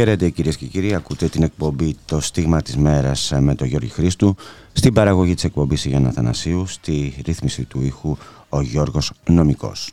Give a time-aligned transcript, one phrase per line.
[0.00, 4.36] Χαίρετε κυρίες και κύριοι, ακούτε την εκπομπή «Το στίγμα της μέρας» με τον Γιώργη Χρήστου.
[4.72, 8.16] Στην παραγωγή της εκπομπής Γιάννα Θανασίου, στη ρύθμιση του ήχου
[8.48, 9.92] ο Γιώργος Νομικός.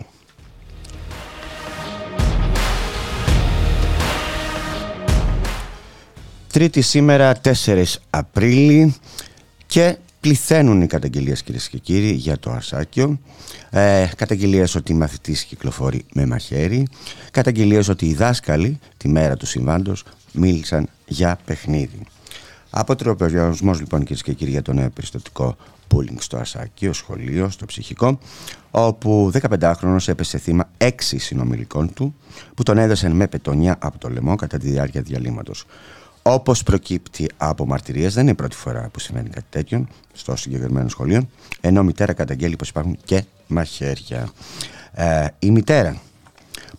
[6.51, 7.33] Τρίτη σήμερα
[7.65, 8.95] 4 Απρίλη.
[9.65, 13.19] Και πληθαίνουν οι καταγγελίες κυρίες και κύριοι για το Αρσάκιο.
[13.69, 16.87] Ε, καταγγελίες ότι η μαθητής κυκλοφορεί με μαχαίρι.
[17.31, 20.03] Καταγγελίες ότι οι δάσκαλοι τη μέρα του συμβάντος
[20.33, 22.01] μίλησαν για παιχνίδι.
[22.69, 25.55] Από τροπεριασμό λοιπόν κυρίες και κύριοι για το νέο περιστατικό
[25.87, 28.19] πούλινγκ στο Αρσάκιο, σχολείο, στο ψυχικό,
[28.71, 32.15] όπου 15χρονος έπεσε θύμα έξι συνομιλικών του
[32.55, 35.65] που τον έδωσαν με πετονιά από το λαιμό κατά τη διάρκεια διαλύματος.
[36.29, 40.89] Όπως προκύπτει από μαρτυρίες, δεν είναι η πρώτη φορά που συμβαίνει κάτι τέτοιο στο συγκεκριμένο
[40.89, 41.27] σχολείο,
[41.61, 44.29] ενώ μητέρα καταγγέλει πως υπάρχουν και μαχαίρια.
[44.91, 46.01] Ε, η μητέρα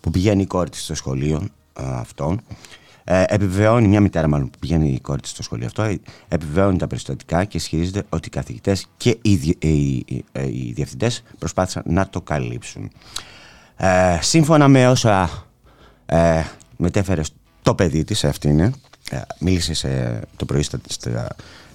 [0.01, 1.47] που πηγαίνει η κόρη της στο σχολείο
[1.79, 2.37] ε, αυτό,
[3.03, 6.77] ε, επιβεβαιώνει, μια μητέρα μάλλον που πηγαίνει η κόρη της στο σχολείο αυτό, ε, επιβεβαιώνει
[6.77, 12.09] τα περιστατικά και ισχυρίζεται ότι οι καθηγητές και οι, οι, οι, οι διευθυντές προσπάθησαν να
[12.09, 12.91] το καλύψουν.
[13.77, 15.29] Ε, σύμφωνα με όσα
[16.05, 16.43] ε,
[16.77, 17.21] μετέφερε
[17.61, 18.71] το παιδί της, αυτή είναι, ε,
[19.39, 20.79] μίλησε σε, το πρωί στα,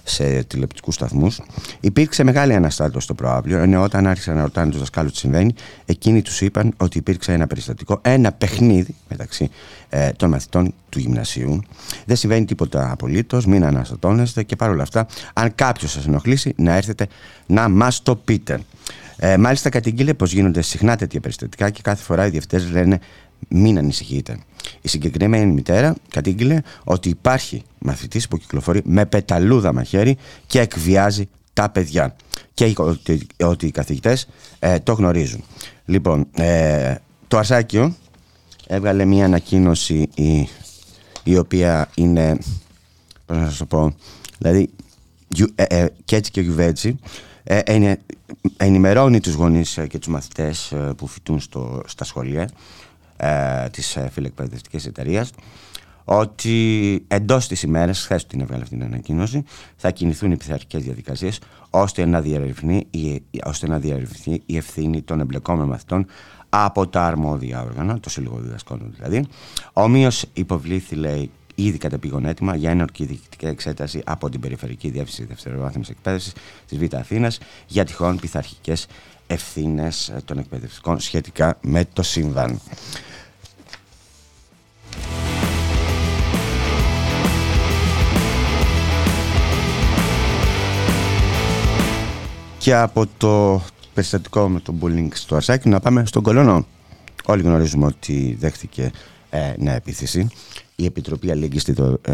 [0.07, 1.41] σε τηλεοπτικούς σταθμούς.
[1.79, 5.53] Υπήρξε μεγάλη αναστάτωση στο προάβλιο, ενώ όταν άρχισαν να ρωτάνε τους δασκάλους τι συμβαίνει,
[5.85, 9.49] εκείνοι τους είπαν ότι υπήρξε ένα περιστατικό, ένα παιχνίδι μεταξύ
[9.89, 11.59] ε, των μαθητών του γυμνασίου.
[12.05, 17.07] Δεν συμβαίνει τίποτα απολύτως, μην αναστατώνεστε και παρόλα αυτά, αν κάποιος σας ενοχλήσει, να έρθετε
[17.45, 18.59] να μας το πείτε.
[19.17, 22.99] Ε, μάλιστα, κατηγγείλε πως γίνονται συχνά τέτοια περιστατικά και κάθε φορά οι διευθυντές λένε
[23.47, 24.39] μην ανησυχείτε.
[24.81, 30.17] Η συγκεκριμένη μητέρα κατήγγειλε ότι υπάρχει μαθητής που κυκλοφορεί με πεταλούδα μαχαίρι
[30.47, 32.15] και εκβιάζει τα παιδιά
[32.53, 34.27] και ότι, ότι οι καθηγητές
[34.59, 35.43] ε, το γνωρίζουν.
[35.85, 36.95] Λοιπόν, ε,
[37.27, 37.95] το Αρσάκιο
[38.67, 40.47] έβγαλε μια ανακοίνωση η,
[41.23, 42.37] η οποία είναι,
[43.25, 43.95] πώς να σας το πω,
[44.37, 44.69] δηλαδή
[45.55, 46.99] ε, και έτσι και γιουβέτσι,
[48.57, 52.49] ενημερώνει τους γονείς και τους μαθητές που φοιτούν στο, στα σχολεία
[53.17, 55.31] ε, της ε, φιλεκπαιδευτικής εταιρείας
[56.05, 59.43] ότι εντός της ημέρας, χθες την έβγαλε αυτή την ανακοίνωση,
[59.75, 61.39] θα κινηθούν οι πειθαρχικές διαδικασίες
[61.69, 66.05] ώστε να διαρευνηθεί ώστε να διαρευνηθεί η ευθύνη των εμπλεκόμενων μαθητών
[66.49, 69.27] από τα αρμόδια όργανα, το Σύλλογο Διδασκόντων δηλαδή.
[69.73, 75.91] Ομοίως υποβλήθη, λέει, ήδη κατεπήγον έτοιμα για ένορκη διοικητική εξέταση από την Περιφερική Διεύθυνση Δευτεροβάθμιση
[75.91, 76.33] Εκπαίδευσης
[76.67, 77.37] της Β' Αθήνας
[77.67, 78.87] για τυχόν πειθαρχικές
[79.27, 82.59] ευθύνες των εκπαιδευτικών σχετικά με το σύμβαν.
[92.65, 93.61] Και από το
[93.93, 96.65] περιστατικό με τον bullying στο Αρσάκι να πάμε στον Κολονό.
[97.25, 98.91] Όλοι γνωρίζουμε ότι δέχτηκε
[99.29, 100.27] ε, νέα επίθεση.
[100.75, 101.59] Η Επιτροπή Αλληλεγγύη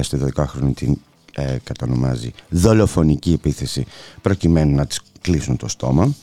[0.02, 0.98] στη 12χρονη την
[1.36, 3.86] ε, κατονομάζει δολοφονική επίθεση
[4.22, 6.16] προκειμένου να της κλείσουν το στόμα.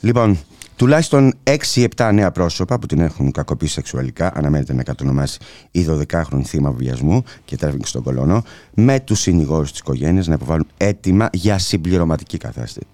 [0.00, 0.38] Λοιπόν,
[0.80, 1.34] τουλάχιστον
[1.74, 5.38] 6-7 νέα πρόσωπα που την έχουν κακοποιήσει σεξουαλικά αναμένεται να κατονομάσει
[5.70, 8.42] η 12χρονη θύμα βιασμού και τρέφει στον κολόνο
[8.74, 12.38] με τους συνηγόρους της οικογένειας να υποβάλουν έτοιμα για συμπληρωματική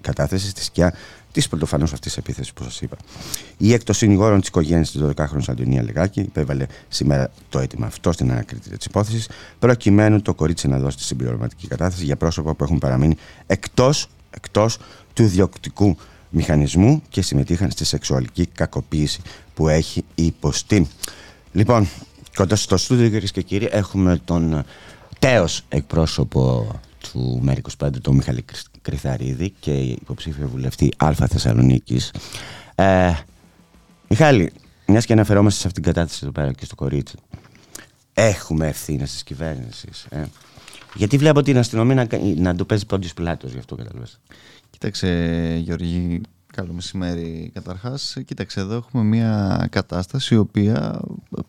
[0.01, 0.95] κατάθεση στη σκιά
[1.33, 2.97] της πρωτοφανώς αυτής επίθεσης που σας είπα.
[3.57, 8.13] Η εκ των συνηγόρων της οικογένειας της 12χρονη Αντωνία Λεγάκη υπέβαλε σήμερα το αίτημα αυτό
[8.13, 12.65] στην ανακρίτη της υπόθεσης, προκειμένου το κορίτσι να δώσει τη συμπληρωματική κατάθεση για πρόσωπα που
[12.65, 13.17] έχουν παραμείνει
[13.47, 13.91] εκτό
[14.31, 14.79] εκτός
[15.15, 15.97] του ιδιοκτικού
[16.37, 19.21] μηχανισμού και συμμετείχαν στη σεξουαλική κακοποίηση
[19.55, 20.89] που έχει υποστεί.
[21.53, 21.89] Λοιπόν,
[22.37, 24.65] κοντά στο στούντιο κυρίες και κύριοι έχουμε τον
[25.19, 26.67] τέος εκπρόσωπο
[27.01, 28.45] του ΜΕΡΙ25, τον Μιχαλή
[28.83, 32.13] Κρυθαρίδη και υποψήφιο βουλευτή Α Θεσσαλονίκης.
[32.75, 33.13] Ε,
[34.09, 34.53] Μιχάλη,
[34.87, 37.17] μιας και αναφερόμαστε σε αυτήν την κατάθεση εδώ πέρα και στο κορίτσι,
[38.15, 40.07] έχουμε ευθύνες της κυβέρνησης.
[40.09, 40.25] Ε;
[40.95, 42.07] Γιατί βλέπω την αστυνομία να,
[42.37, 44.17] να το παίζει πόντιο πιλάτο γι' αυτό καταλαβαίνετε.
[44.79, 46.21] Κοίταξε Γιώργη,
[46.53, 48.17] καλό μεσημέρι καταρχάς.
[48.27, 51.01] Κοίταξε εδώ έχουμε μια κατάσταση η οποία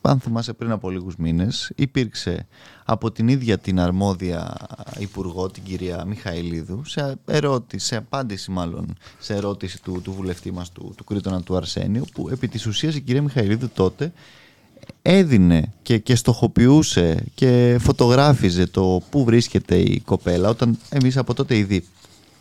[0.01, 2.47] αν θυμάσαι πριν από λίγους μήνες υπήρξε
[2.85, 4.57] από την ίδια την αρμόδια
[4.99, 10.71] υπουργό την κυρία Μιχαηλίδου σε ερώτηση, σε απάντηση μάλλον σε ερώτηση του, του βουλευτή μας
[10.71, 14.11] του, του Κρήτονα του Αρσένιου που επί της ουσίας η κυρία Μιχαηλίδου τότε
[15.01, 21.57] έδινε και, και στοχοποιούσε και φωτογράφιζε το πού βρίσκεται η κοπέλα όταν εμείς από τότε
[21.57, 21.83] ήδη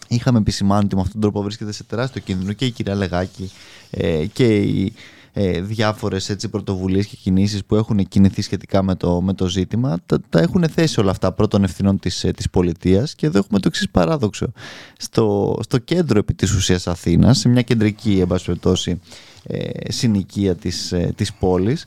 [0.08, 3.50] είχαμε επισημάνει ότι με αυτόν τον τρόπο βρίσκεται σε τεράστιο κίνδυνο και η κυρία Λεγάκη
[3.90, 4.92] ε, και οι
[5.38, 9.98] ε, διάφορες έτσι, πρωτοβουλίες και κινήσεις που έχουν κινηθεί σχετικά με το, με το ζήτημα
[10.06, 13.58] τα, τα έχουν θέσει όλα αυτά πρώτων ευθυνών της, ε, της πολιτείας και εδώ έχουμε
[13.58, 14.52] το εξής παράδοξο.
[14.96, 19.00] Στο, στο κέντρο επί της ουσίας Αθήνας σε μια κεντρική εμπασπετώση
[19.48, 21.84] ε, συνοικία της, ε, της πόλης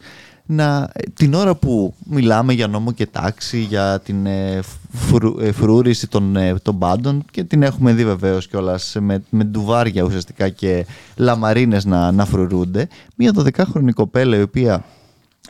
[0.51, 4.62] να, την ώρα που μιλάμε για νόμο και τάξη, για την ε,
[5.40, 10.04] ε φρούριση των, ε, των πάντων και την έχουμε δει βεβαίως κιόλας με, με ντουβάρια
[10.04, 10.86] ουσιαστικά και
[11.16, 14.84] λαμαρίνες να, να φρουρούνται, μια 12χρονη κοπέλα η οποία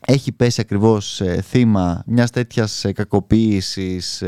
[0.05, 4.23] έχει πέσει ακριβώς ε, θύμα μιας τέτοιας κακοποίησης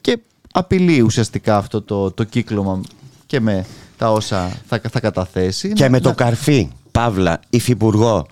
[0.00, 0.18] και
[0.52, 2.80] απειλεί ουσιαστικά αυτό το, το κύκλωμα
[3.26, 3.66] και με
[3.96, 5.72] τα όσα θα, θα καταθέσει.
[5.72, 8.26] Και με το καρφί, Παύλα, υφυπουργό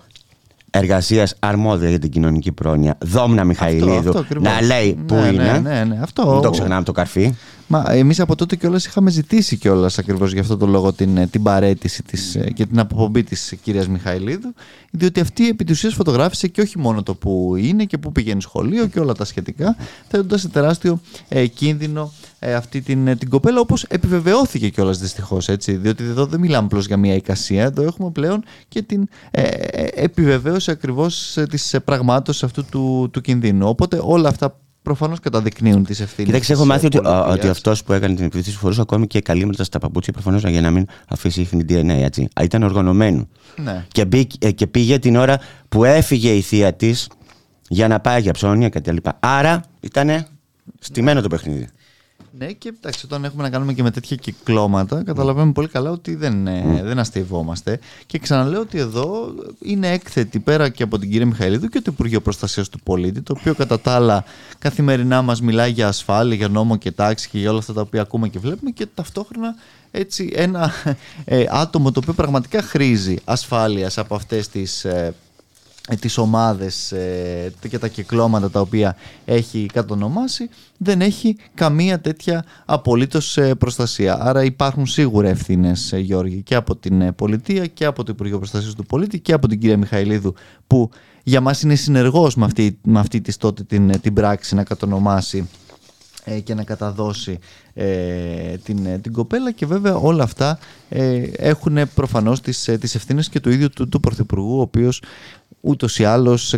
[0.77, 5.43] εργασίας αρμόδια για την κοινωνική πρόνοια, Δόμνα Μιχαηλίδου, να λέει πού ναι, είναι.
[5.43, 6.31] Ναι, ναι, ναι, αυτό.
[6.31, 7.35] Μην το ξεχνάμε το καρφί.
[7.67, 11.43] Μα εμείς από τότε κιόλας είχαμε ζητήσει κιόλας ακριβώς γι' αυτό το λόγο την, την
[11.43, 14.53] παρέτηση της, και την αποπομπή της κυρίας Μιχαηλίδου,
[14.91, 18.41] διότι αυτή επί της ουσίας φωτογράφησε και όχι μόνο το που είναι και που πηγαίνει
[18.41, 19.75] σχολείο και όλα τα σχετικά,
[20.07, 25.45] θέτοντας σε τεράστιο ε, κίνδυνο ε, αυτή την, ε, την κοπέλα, όπως επιβεβαιώθηκε κιόλας δυστυχώς.
[25.67, 29.87] Διότι εδώ δεν μιλάμε απλώς για μια εικασία, εδώ έχουμε πλέον και την ε, ε
[29.93, 33.67] επιβεβαίωση ακριβώς της πραγμάτωσης αυτού του, του κινδύνου.
[33.67, 36.25] Οπότε όλα αυτά προφανώς καταδεικνύουν τις ευθύνες.
[36.31, 39.79] Κοιτάξτε, έχω μάθει ότι, ότι αυτός που έκανε την επίθεση φορούσε ακόμη και καλύματα στα
[39.79, 41.89] παπούτσια προφανώς για να μην αφήσει ίχνη DNA.
[41.89, 42.27] Έτσι.
[42.41, 43.27] Ήταν οργανωμένο.
[43.63, 43.85] Ναι.
[43.87, 44.05] Και,
[44.51, 45.39] και πήγε την ώρα
[45.69, 47.07] που έφυγε η θεία της
[47.67, 48.95] για να πάει για ψώνια κτλ.
[49.19, 50.27] Άρα ήταν
[50.79, 51.67] στημένο το παιχνίδι.
[52.37, 56.15] Ναι, και εντάξει, όταν έχουμε να κάνουμε και με τέτοια κυκλώματα, καταλαβαίνουμε πολύ καλά ότι
[56.15, 56.81] δεν, mm.
[56.83, 57.79] δεν αστευόμαστε.
[58.05, 62.21] Και ξαναλέω ότι εδώ είναι έκθετη πέρα και από την κυρία Μιχαηλίδου και το Υπουργείο
[62.21, 64.23] Προστασίας του Πολίτη, το οποίο κατά τα άλλα
[64.59, 68.01] καθημερινά μας μιλάει για ασφάλεια, για νόμο και τάξη και για όλα αυτά τα οποία
[68.01, 69.55] ακούμε και βλέπουμε και ταυτόχρονα
[69.91, 70.71] έτσι ένα
[71.25, 75.13] ε, άτομο το οποίο πραγματικά χρήζει ασφάλειας από αυτές τις ε, ε,
[75.99, 78.95] τις ομάδες ε, και τα κυκλώματα τα οποία
[79.25, 84.17] έχει κατονομάσει δεν έχει καμία τέτοια απολύτως ε, προστασία.
[84.21, 88.85] Άρα υπάρχουν σίγουρα ευθύνες, Γιώργη, και από την πολιτεία και από το Υπουργείο Προστασίας του
[88.85, 90.33] Πολίτη και από την κυρία Μιχαηλίδου
[90.67, 90.89] που
[91.23, 95.49] για μας είναι συνεργός με αυτή, με αυτή της τότε την, την πράξη να κατονομάσει
[96.43, 97.39] και να καταδώσει
[98.63, 100.59] την, την κοπέλα και βέβαια όλα αυτά
[101.37, 105.01] έχουν προφανώς τις, τις ευθύνες και του ίδιου του, του Πρωθυπουργού ο οποίος
[105.65, 106.55] ούτως ή άλλως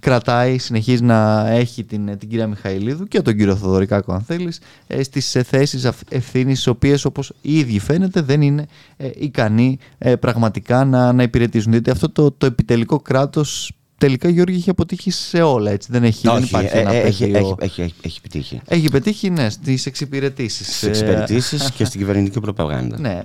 [0.00, 5.02] κρατάει, συνεχίζει να έχει την, την κυρία Μιχαηλίδου και τον κύριο Θοδωρικάκο αν θέλεις ε,
[5.02, 8.66] στις ε, θέσεις ευθύνης οι οποίες όπως ήδη φαίνεται δεν είναι
[8.96, 9.78] ε, ικανοί
[10.20, 11.72] πραγματικά να, να υπηρετήσουν.
[11.72, 15.70] Γιατί αυτό το, το επιτελικό κράτος τελικά Γιώργη έχει αποτύχει σε όλα.
[15.70, 15.88] Έτσι.
[15.92, 18.60] Δεν έχει Όχι, υπάρχει ένα έχει, έχει, έχει, έχει, πετύχει.
[18.64, 20.66] Έχει πετύχει, ναι, στις εξυπηρετήσεις.
[20.66, 22.98] Στις εξυπηρετήσεις και στην κυβερνητική προπαγάνδα.
[23.00, 23.22] Ναι,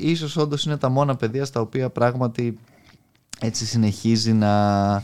[0.00, 2.58] ίσως όντως είναι τα μόνα παιδεία στα οποία πράγματι
[3.40, 5.02] έτσι συνεχίζει να, ε,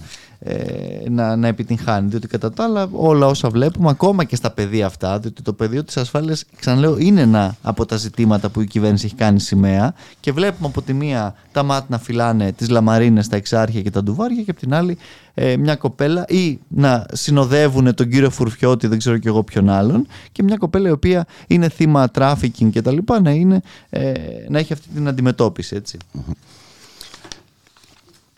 [1.08, 2.08] να, να επιτυγχάνει.
[2.08, 5.84] Διότι κατά τα άλλα όλα όσα βλέπουμε, ακόμα και στα πεδία αυτά, διότι το πεδίο
[5.84, 10.32] της ασφάλειας, ξαναλέω, είναι ένα από τα ζητήματα που η κυβέρνηση έχει κάνει σημαία και
[10.32, 14.42] βλέπουμε από τη μία τα ΜΑΤ να φυλάνε τις λαμαρίνες, τα εξάρχεια και τα ντουβάρια
[14.42, 14.98] και από την άλλη
[15.34, 20.06] ε, μια κοπέλα ή να συνοδεύουν τον κύριο Φουρθιώτη, δεν ξέρω κι εγώ ποιον άλλον
[20.32, 24.12] και μια κοπέλα η οποία είναι θύμα τράφικινγκ και τα λοιπά να, είναι, ε,
[24.48, 25.98] να έχει αυτή την αντιμετώπιση έτσι.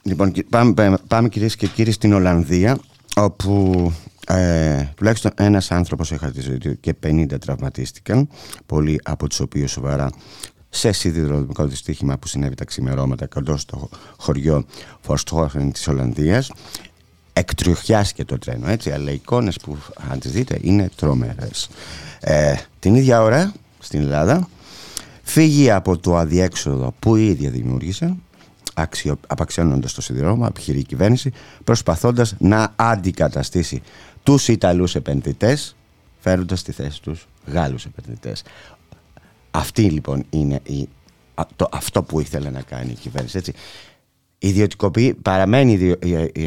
[0.03, 2.79] Λοιπόν, πάμε, πάμε κυρίες και κύριοι στην Ολλανδία,
[3.17, 3.93] όπου
[4.27, 8.29] ε, τουλάχιστον ένας άνθρωπος έχασε τη ζωή του και 50 τραυματίστηκαν,
[8.67, 10.11] πολλοί από τους οποίους σοβαρά
[10.69, 14.65] σε σιδηροδρομικό δυστύχημα που συνέβη τα ξημερώματα κοντά στο χωριό
[15.01, 16.51] Φορστχόφεν της Ολλανδίας.
[17.33, 19.77] Εκτριοχιάστηκε το τρένο, έτσι, αλλά οι εικόνες που
[20.11, 21.69] αν τις δείτε είναι τρομερές.
[22.21, 24.49] Ε, την ίδια ώρα στην Ελλάδα
[25.23, 28.17] φύγει από το αδιέξοδο που η ίδια δημιούργησε
[28.83, 31.33] αξιο, απαξιώνοντας το σιδηρόδρομο, επιχειρεί η κυβέρνηση,
[31.65, 33.83] προσπαθώντας να αντικαταστήσει
[34.23, 35.77] τους Ιταλούς επενδυτές,
[36.19, 38.43] φέροντας στη θέση τους Γάλλους επενδυτές.
[39.51, 40.89] Αυτή λοιπόν είναι η,
[41.57, 43.39] το, αυτό που ήθελε να κάνει η κυβέρνηση.
[43.39, 43.53] Έτσι.
[44.39, 45.95] Ιδιωτικοποιεί, παραμένει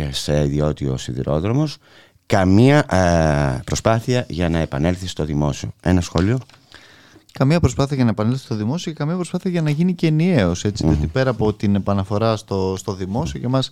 [0.10, 1.78] σε ιδιώτη ο σιδηρόδρομος,
[2.26, 5.72] καμία ε, προσπάθεια για να επανέλθει στο δημόσιο.
[5.82, 6.40] Ένα σχόλιο
[7.40, 10.62] καμία προσπάθεια για να επανέλθει στο δημόσιο και καμία προσπάθεια για να γίνει και ενιαίος.
[10.62, 13.70] Διότι πέρα από την επαναφορά στο, στο δημόσιο για μας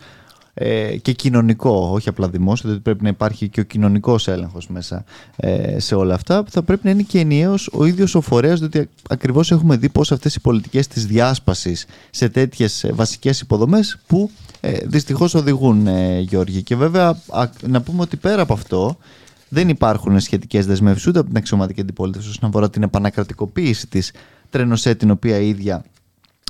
[0.53, 5.03] ε, και κοινωνικό, όχι απλά δημόσιο, διότι πρέπει να υπάρχει και ο κοινωνικός έλεγχος μέσα
[5.36, 8.89] ε, σε όλα αυτά, θα πρέπει να είναι και ενιαίος ο ίδιος ο φορέας, διότι
[9.10, 14.77] ακριβώς έχουμε δει πώς αυτές οι πολιτικές της διάσπασης σε τέτοιες βασικές υποδομές που ε,
[14.86, 16.62] δυστυχώς οδηγούν, ε, Γιώργη.
[16.62, 17.17] Και βέβαια,
[17.67, 18.98] να πούμε ότι πέρα από αυτό,
[19.53, 24.12] δεν υπάρχουν σχετικές δεσμεύσεις ούτε από την αξιωματική αντιπολίτευση όσον αφορά την επανακρατικοποίηση της
[24.50, 25.86] τρένοσέ την οποία η ίδια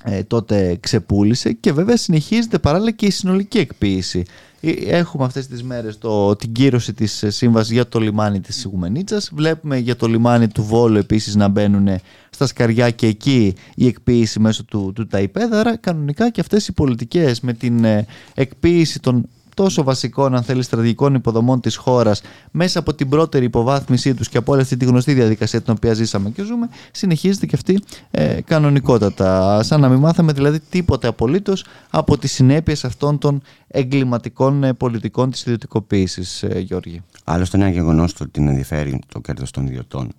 [0.04, 4.24] ε, τότε ξεπούλησε και βέβαια συνεχίζεται παράλληλα και η συνολική εκποίηση.
[4.62, 9.30] Ε, έχουμε αυτές τις μέρες το, την κύρωση της σύμβασης για το λιμάνι της Σιγουμενίτσας.
[9.34, 11.88] Βλέπουμε για το λιμάνι του Βόλου επίσης να μπαίνουν
[12.30, 15.50] στα σκαριά και εκεί η εκποίηση μέσω του, του ΤΑΙΠΕΔ.
[15.80, 17.86] κανονικά και αυτές οι πολιτικές με την
[18.34, 24.14] εκποίηση των τόσο βασικών, αν θέλεις, στρατηγικών υποδομών της χώρας μέσα από την πρώτερη υποβάθμισή
[24.14, 27.56] τους και από όλη αυτή τη γνωστή διαδικασία την οποία ζήσαμε και ζούμε, συνεχίζεται και
[27.56, 29.64] αυτή ε, κανονικότατα.
[29.64, 35.32] Σαν να μην μάθαμε δηλαδή τίποτε απολύτως από τις συνέπειες αυτών των εγκληματικών ε, πολιτικών
[35.32, 37.02] της ιδιωτικοποίησης, ε, Γιώργη.
[37.24, 40.12] Άλλωστε, είναι ένα γεγονός το ότι την ενδιαφέρει το κέρδος των ιδιωτών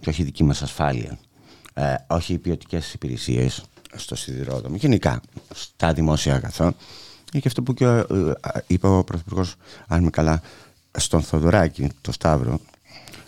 [0.00, 1.18] και όχι η δική μας ασφάλεια.
[1.74, 3.62] Ε, όχι οι ποιοτικές υπηρεσίες
[3.94, 5.20] στο σιδηρόδρομο, γενικά
[5.54, 6.74] στα δημόσια αγαθά
[7.38, 8.04] και αυτό που και, ε,
[8.66, 9.54] είπε ο Πρωθυπουργός,
[9.86, 10.42] αν είμαι καλά,
[10.98, 12.60] στον Θοδωράκη, το Σταύρο,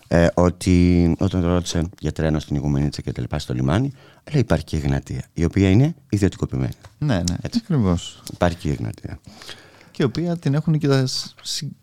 [0.09, 3.93] ε, ότι όταν ρώτησε για τρένο στην Ιγουμενίτσα και τα λοιπά στο λιμάνι,
[4.33, 6.73] λέει υπάρχει και η Εγνατία, η οποία είναι ιδιωτικοποιημένη.
[6.99, 8.23] Ναι, ναι, έτσι ακριβώς.
[8.33, 9.19] Υπάρχει και η Εγνατία
[9.93, 11.05] και η οποία την έχουν και, τα,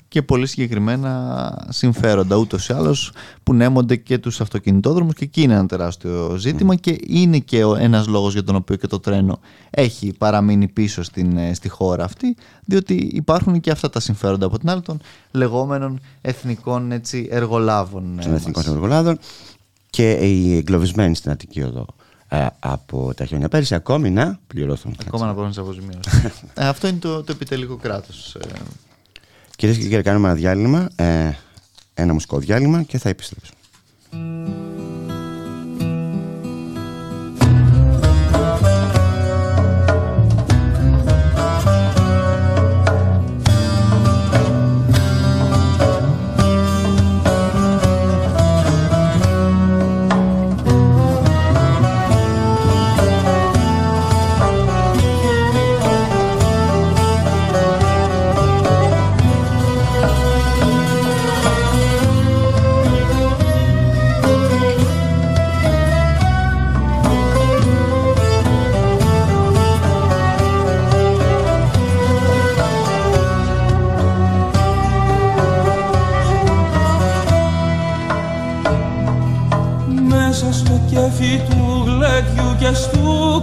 [0.07, 3.11] και πολύ συγκεκριμένα συμφέροντα ούτως ή άλλως
[3.43, 8.07] που νέμονται και τους αυτοκινητόδρομους και εκεί είναι ένα τεράστιο ζήτημα και είναι και ένας
[8.07, 9.39] λόγος για τον οποίο και το τρένο
[9.69, 12.35] έχει παραμείνει πίσω στην, ε, στη χώρα αυτή
[12.65, 14.99] διότι υπάρχουν και αυτά τα συμφέροντα από την άλλη των
[15.31, 18.19] λεγόμενων εθνικών έτσι, εργολάβων.
[18.19, 19.17] Ε, των εθνικών εργολάβων
[19.89, 21.98] και οι εγκλωβισμένοι στην Αττική Οδό ε,
[22.59, 24.95] από τα χρόνια πέρυσι ακόμη να πληρωθούν.
[25.07, 26.09] Ακόμα να μπορούν να αποζημίωση.
[26.53, 28.35] ε, αυτό είναι το, το επιτελικό κράτος.
[28.35, 28.47] Ε.
[29.55, 31.31] Κυρίες και κύριοι, κάνουμε ένα διάλειμμα, ε,
[31.93, 33.57] ένα μουσικό διάλειμμα και θα επιστρέψουμε.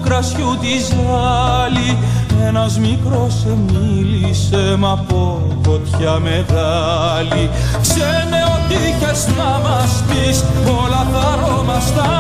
[0.03, 1.99] Κρασιού τη ζάλη
[2.47, 7.51] ένας μικρός σε μίλησε μα από φωτιά μεγάλη.
[7.81, 10.45] Ξένε ότι είχες να μας πεις
[10.83, 12.11] όλα τα αρώμα στα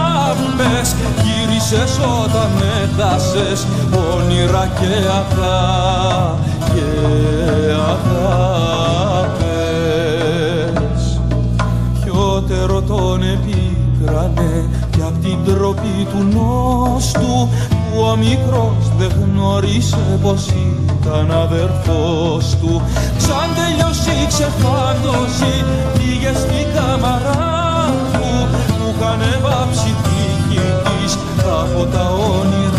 [0.56, 0.94] πες.
[1.22, 2.50] Γύρισες όταν
[2.82, 3.66] έχασες
[4.14, 6.88] όνειρα και αγάπη και
[7.92, 9.40] αγάπες.
[12.02, 14.85] Χιότερο τον επίκρανε κι απ'
[15.26, 22.82] την τροπή του νόστου που ο μικρός δεν γνώρισε πως ήταν αδερφός του.
[23.18, 25.54] Σαν τελειώσει η ξεφάντωση
[25.94, 31.18] πήγε στην καμαρά του που είχαν βάψει τύχη της
[31.60, 32.75] από τα όνειρα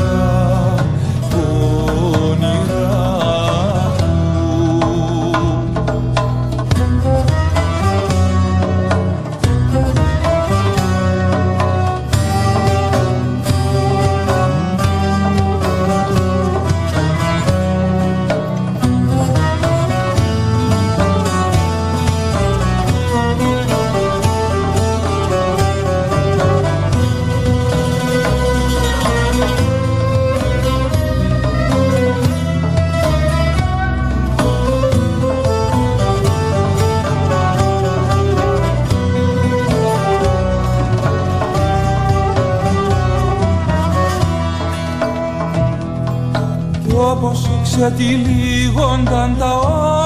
[47.78, 49.52] ξετυλίγονταν τα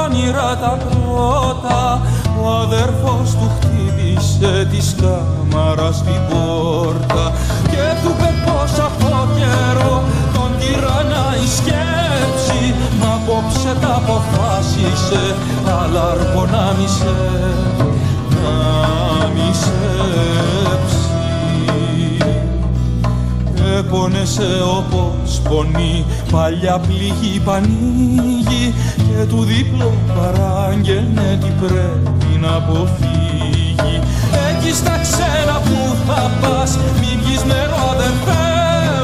[0.03, 2.01] όνειρα τα πρώτα.
[2.43, 7.31] Ο αδερφός του χτύπησε της κάμαρας στην πόρτα
[7.71, 12.63] και του είπε πως από καιρό τον τυραννά η σκέψη
[13.01, 15.35] μα απόψε τα αποφάσισε
[15.79, 17.15] αλλά αρπονάμισε
[18.29, 18.55] να
[19.35, 21.01] μισέψει
[23.79, 33.95] Επώνεσε όπως πονεί παλιά πληγή πανίγη και του δίπλο παράγγελνε τι πρέπει να αποφύγει.
[34.49, 38.45] Εκεί στα ξένα που θα πας μην βγεις νερό αδερφέ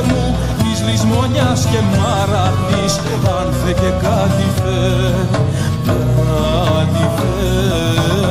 [0.08, 2.94] μου της λησμονιάς και μαραθής
[3.38, 4.78] αν θε και κάτι θε
[5.88, 8.27] κάτι θε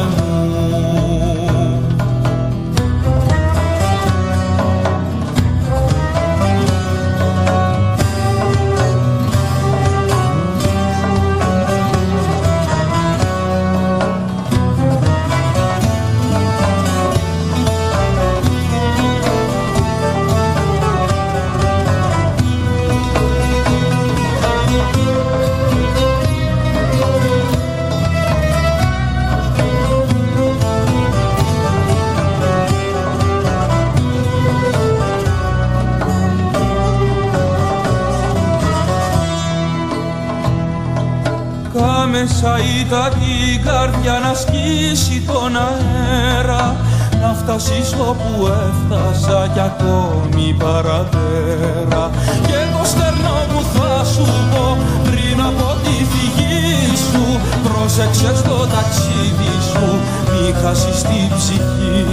[42.88, 46.76] μέσα ήταν την καρδιά να σκίσει τον αέρα
[47.20, 52.10] να φτάσεις όπου έφτασα κι ακόμη παραδέρα.
[52.46, 59.54] Και το στερνό που θα σου πω πριν από τη φυγή σου πρόσεξε στο ταξίδι
[59.70, 59.86] σου
[60.30, 62.06] μη χάσεις την ψυχή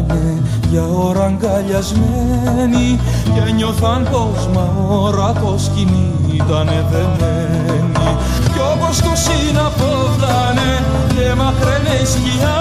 [0.00, 3.00] μείνανε για ώρα αγκαλιασμένοι
[3.34, 8.16] και νιώθαν πως μα ώρα το σκηνή ήταν δεμένη.
[8.52, 10.70] Κι όπως το συναπόδανε
[11.08, 12.60] και μακραίνε η σκιά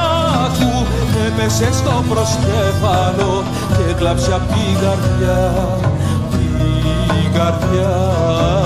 [0.60, 0.86] του
[1.28, 3.44] έπεσε στο προσκέφαλο
[3.78, 5.52] και κλάψε απ' την καρδιά
[7.08, 8.59] την καρδιά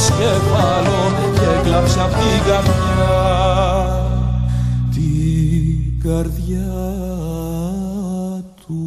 [0.00, 3.10] στο προσκέφαλο και κλάψε απ' την καρδιά.
[4.94, 6.72] Την καρδιά
[8.66, 8.80] του.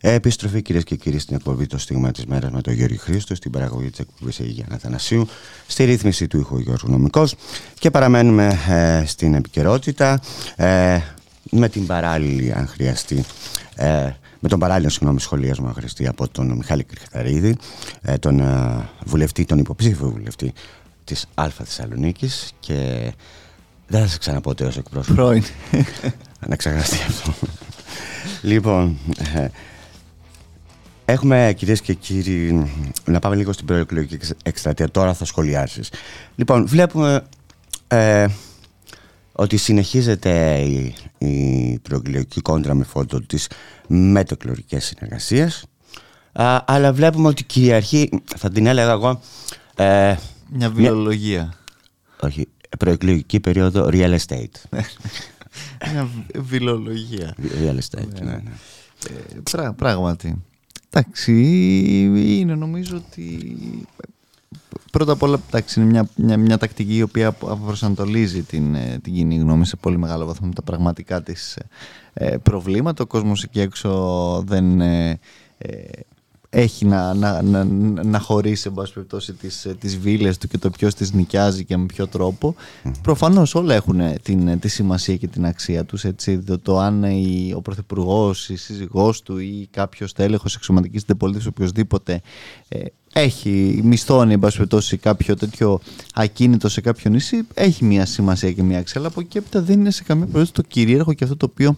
[0.00, 3.50] Επιστροφή κυρίες και κύριοι στην εκπομπή Το Στίγμα της Μέρας με τον Γιώργο Χρήστο, στην
[3.50, 5.26] παραγωγή της εκπομπής Αιγυπτιανά Θανασίου,
[5.66, 7.34] στη ρύθμιση του ήχου Γιώργου Νομικός.
[7.78, 10.20] Και παραμένουμε ε, στην επικαιρότητα
[10.56, 10.98] ε,
[11.50, 13.24] με την παράλληλη, αν χρειαστεί,
[13.74, 14.10] ε,
[14.44, 17.56] με τον παράλληλο συγγνώμη σχολιασμό αν χρειαστεί από τον Μιχάλη Κρυχταρίδη,
[18.02, 20.52] ε, τον ε, βουλευτή, τον υποψήφιο βουλευτή
[21.04, 23.12] της Α Θεσσαλονίκης και
[23.86, 25.14] δεν θα σε ξαναπώ ως εκπρόσωπο.
[25.14, 25.42] Πρώην.
[26.48, 27.34] Να ξεχαστεί αυτό.
[28.42, 28.96] λοιπόν,
[29.34, 29.48] ε,
[31.04, 32.70] έχουμε κυρίες και κύριοι,
[33.04, 34.90] να πάμε λίγο στην προεκλογική εξ- εκστρατεία.
[34.90, 35.90] Τώρα θα σχολιάσεις.
[36.36, 37.24] Λοιπόν, βλέπουμε
[37.88, 38.26] ε,
[39.36, 43.48] ότι συνεχίζεται η, η προεκλογική κόντρα με φόντο της
[43.86, 45.64] μετεκλογικές συνεργασίες.
[46.32, 49.20] Α, αλλά βλέπουμε ότι κυριαρχεί, θα την έλεγα εγώ,
[49.76, 50.14] ε,
[50.50, 51.54] Μια βιολογία.
[52.20, 54.56] όχι, προεκλογική περίοδο real estate.
[55.92, 57.34] Μια βιλολογία.
[57.42, 58.42] real estate, ναι, ναι.
[59.08, 60.42] Ε, πρά- πράγματι.
[60.90, 61.32] Εντάξει,
[62.40, 63.56] είναι νομίζω ότι
[64.92, 68.98] πρώτα απ' όλα εντάξει, είναι μια, μια, μια τακτική η οποία απο- προσανατολίζει την, ε,
[69.02, 71.58] την κοινή γνώμη σε πολύ μεγάλο βαθμό με τα πραγματικά της
[72.12, 73.02] ε, προβλήματα.
[73.02, 75.18] Ο κόσμος εκεί έξω δεν ε,
[75.58, 75.82] ε,
[76.56, 77.64] έχει να, να, να,
[78.04, 81.64] να χωρίσει εν πάση περιπτώσει τις, ε, τις βίλες του και το ποιος τις νοικιάζει
[81.64, 82.54] και με ποιο τρόπο.
[83.02, 86.04] Προφανώς όλα έχουν ε, την, ε, τη σημασία και την αξία τους.
[86.04, 91.50] Έτσι, το, το αν η, ο Πρωθυπουργός, η σύζυγός του ή κάποιος τέλεχος εξωματικής αντιπολίτευσης
[91.50, 92.20] οποιοδήποτε
[92.68, 92.78] ε,
[93.16, 95.80] έχει μισθώνει εν πάση περιπτώσει κάποιο τέτοιο
[96.14, 99.80] ακίνητο σε κάποιο νησί έχει μια σημασία και μια αξία αλλά από εκεί έπειτα δεν
[99.80, 101.76] είναι σε καμία περίπτωση το κυρίαρχο και αυτό το οποίο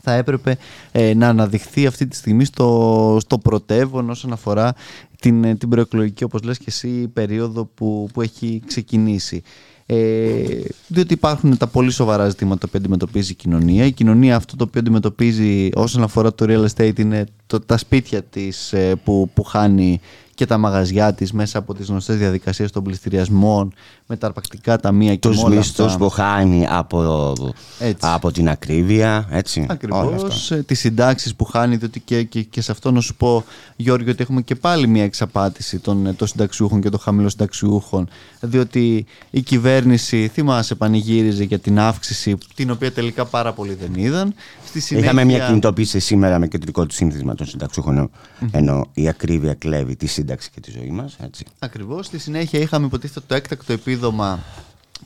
[0.00, 0.56] θα έπρεπε
[0.92, 4.74] ε, να αναδειχθεί αυτή τη στιγμή στο, στο πρωτεύον όσον αφορά
[5.20, 9.42] την, ε, την προεκλογική, όπως λες και εσύ, περίοδο που, που έχει ξεκινήσει.
[9.86, 10.44] Ε,
[10.86, 13.84] διότι υπάρχουν τα πολύ σοβαρά ζητήματα που αντιμετωπίζει η κοινωνία.
[13.84, 18.22] Η κοινωνία αυτό το οποίο αντιμετωπίζει όσον αφορά το real estate είναι το, τα σπίτια
[18.22, 20.00] της ε, που, που χάνει
[20.34, 23.74] και τα μαγαζιά της μέσα από τις γνωστές διαδικασίες των πληστηριασμών
[24.06, 25.98] με τα αρπακτικά ταμεία και τους με όλα μισθούς αυτά.
[25.98, 27.32] που χάνει από,
[27.78, 27.98] Έτσι.
[28.00, 29.58] από την ακρίβεια, έτσι.
[29.58, 29.74] όλα αυτά.
[29.74, 33.44] Ακριβώς, ε, τις συντάξεις που χάνει, διότι και, και, και σε αυτό να σου πω,
[33.76, 38.08] Γιώργο, ότι έχουμε και πάλι μια εξαπάτηση των, ε, των συνταξιούχων και των χαμηλών συνταξιούχων,
[38.40, 44.34] διότι η κυβέρνηση, θυμάσαι, πανηγύριζε για την αύξηση, την οποία τελικά πάρα πολλοί δεν είδαν.
[44.74, 48.10] Στη συνέχεια, Είχαμε μια κινητοποίηση σήμερα με κεντρικό του σύνθεσμα των συνταξιούχων, ενώ-
[48.50, 51.44] ενώ η ακρίβεια κλέβει τη σύνταξη και τη ζωή μας, έτσι.
[51.58, 52.06] Ακριβώς.
[52.06, 54.42] Στη συνέχεια είχαμε υποτίθεται το έκτακτο επίδομα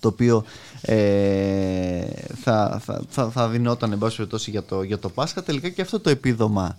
[0.00, 0.44] το οποίο
[0.81, 2.00] ε,
[2.42, 5.42] θα, θα, θα, θα δινόταν εν πάση περιπτώσει για το, για το Πάσχα.
[5.42, 6.76] Τελικά και αυτό το επίδομα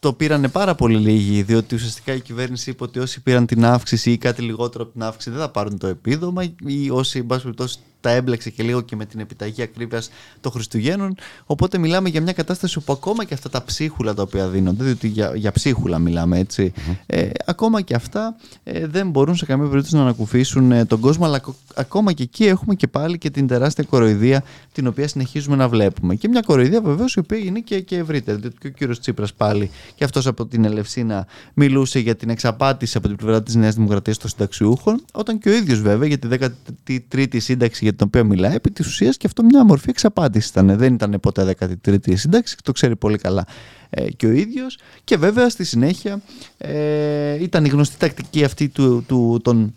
[0.00, 4.10] το πήρανε πάρα πολύ λίγοι, διότι ουσιαστικά η κυβέρνηση είπε ότι όσοι πήραν την αύξηση
[4.10, 7.42] ή κάτι λιγότερο από την αύξηση δεν θα πάρουν το επίδομα ή όσοι εν πάση
[7.42, 10.10] περιπτώσει τα έμπλεξε και λίγο και με την επιταγή ακρίβειας
[10.40, 11.14] των Χριστουγέννων.
[11.46, 15.08] Οπότε μιλάμε για μια κατάσταση όπου ακόμα και αυτά τα ψίχουλα τα οποία δίνονται, διότι
[15.08, 16.72] για, για ψίχουλα μιλάμε έτσι,
[17.06, 21.24] ε, ακόμα και αυτά ε, δεν μπορούν σε καμία περίπτωση να ανακουφίσουν ε, τον κόσμο,
[21.24, 25.56] αλλά ακο- ακόμα και εκεί έχουμε και πάλι και την τεράστια κοροϊδία την οποία συνεχίζουμε
[25.56, 26.14] να βλέπουμε.
[26.14, 29.34] Και μια κοροϊδία βεβαίως η οποία είναι και, και ευρύτερη, διότι και ο κύριος Τσίπρας
[29.34, 33.74] πάλι και αυτός από την Ελευσίνα μιλούσε για την εξαπάτηση από την πλευρά της Νέας
[33.74, 36.28] Δημοκρατίας των συνταξιούχων, όταν και ο ίδιος βέβαια για τη
[37.14, 40.76] 13η σύνταξη για την οποία μιλάει, επί της ουσίας και αυτό μια μορφή εξαπάτησης ήταν.
[40.76, 41.54] Δεν ήταν ποτέ
[41.86, 43.46] 13η σύνταξη, το ξέρει πολύ καλά
[43.90, 46.20] ε, και ο ίδιος και βέβαια στη συνέχεια
[46.58, 49.74] ε, ήταν η γνωστή τακτική αυτή του, του, των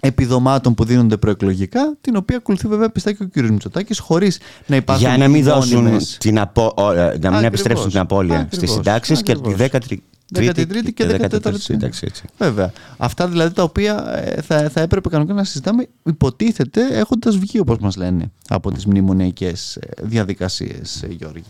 [0.00, 3.36] επιδομάτων που δίνονται προεκλογικά, την οποία ακολουθεί βέβαια πιστά και ο κ.
[3.50, 6.72] Μητσοτάκης χωρίς να υπάρχουν Για να μην, δώσουν μόνιμες- την απο...
[6.76, 7.42] ο, ε, να μην Ακριβώς.
[7.44, 8.74] επιστρέψουν την απώλεια στις Ακριβώς.
[8.76, 9.80] συντάξεις και τη Ακριβώς.
[9.88, 9.96] 13
[10.34, 12.06] 13η και 14η σύνταξη.
[12.08, 12.24] Έτσι.
[12.38, 12.72] Βέβαια.
[12.96, 17.78] Αυτά δηλαδή τα οποία ε, θα, θα έπρεπε κανονικά να συζητάμε, υποτίθεται έχοντας βγει όπως
[17.78, 21.44] μας λένε από τις μνημονιακές διαδικασίες, Γιώργη.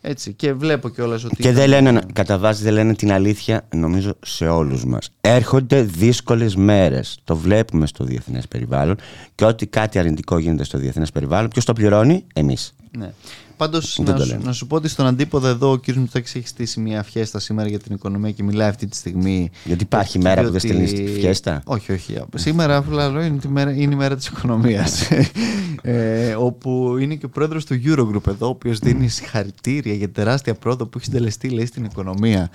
[0.00, 0.32] Έτσι.
[0.32, 1.36] Και βλέπω κιόλας ότι.
[1.36, 5.10] Και δεν λένε, κατά βάση δεν λένε την αλήθεια, νομίζω, σε όλους μας.
[5.20, 7.18] Έρχονται δύσκολες μέρες.
[7.24, 8.96] Το βλέπουμε στο διεθνές περιβάλλον.
[9.34, 12.74] Και ό,τι κάτι αρνητικό γίνεται στο διεθνές περιβάλλον, ποιος το πληρώνει, εμείς.
[12.98, 13.12] Ναι.
[13.60, 15.92] Πάντως, να, σου, να σου πω ότι στον αντίποδο εδώ ο κ.
[15.92, 19.50] Μητσάκη έχει στήσει μια φιέστα σήμερα για την οικονομία και μιλάει αυτή τη στιγμή.
[19.64, 22.22] Γιατί υπάρχει ότι, μέρα που δεν στέλνεις τη φιέστα; Όχι, όχι.
[22.34, 25.08] Σήμερα, λέω, είναι, μέρα, είναι η μέρα της οικονομίας.
[25.82, 30.54] ε, όπου είναι και ο πρόεδρος του Eurogroup εδώ, ο οποίος δίνει συγχαρητήρια για τεράστια
[30.54, 32.50] πρόοδο που έχει συντελεστεί λέει, στην οικονομία.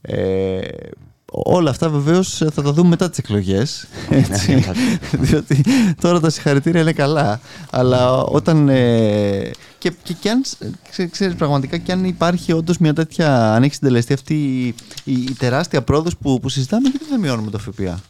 [0.00, 0.58] Ε,
[1.32, 3.86] όλα αυτά βεβαίως θα τα δούμε μετά τις εκλογές.
[5.20, 5.64] διότι
[6.00, 7.40] τώρα τα συγχαρητήρια είναι καλά.
[7.70, 8.68] Αλλά όταν.
[8.68, 10.42] Ε, και, και, και αν
[11.10, 15.82] ξέρεις πραγματικά και αν υπάρχει όντως μια τέτοια, αν έχει συντελεστεί αυτή η, η, τεράστια
[15.82, 18.00] πρόοδος που, που συζητάμε, γιατί δεν μειώνουμε το ΦΠΑ;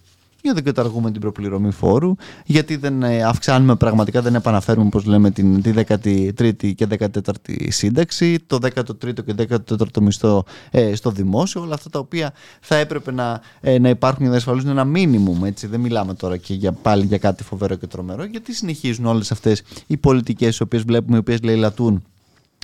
[0.43, 5.31] Γιατί δεν καταργούμε την προπληρωμή φόρου, γιατί δεν ε, αυξάνουμε πραγματικά, δεν επαναφέρουμε, όπως λέμε,
[5.31, 11.75] την, τη 13η και 14η σύνταξη, το 13ο και 14ο μισθό ε, στο δημόσιο, όλα
[11.75, 15.67] αυτά τα οποία θα έπρεπε να, ε, να υπάρχουν για να ασφαλίσουν ένα μίνιμουμ, έτσι,
[15.67, 19.63] δεν μιλάμε τώρα και για, πάλι για κάτι φοβερό και τρομερό, γιατί συνεχίζουν όλες αυτές
[19.87, 22.03] οι πολιτικές, οι οποίες βλέπουμε, οι οποίες λαιλατούν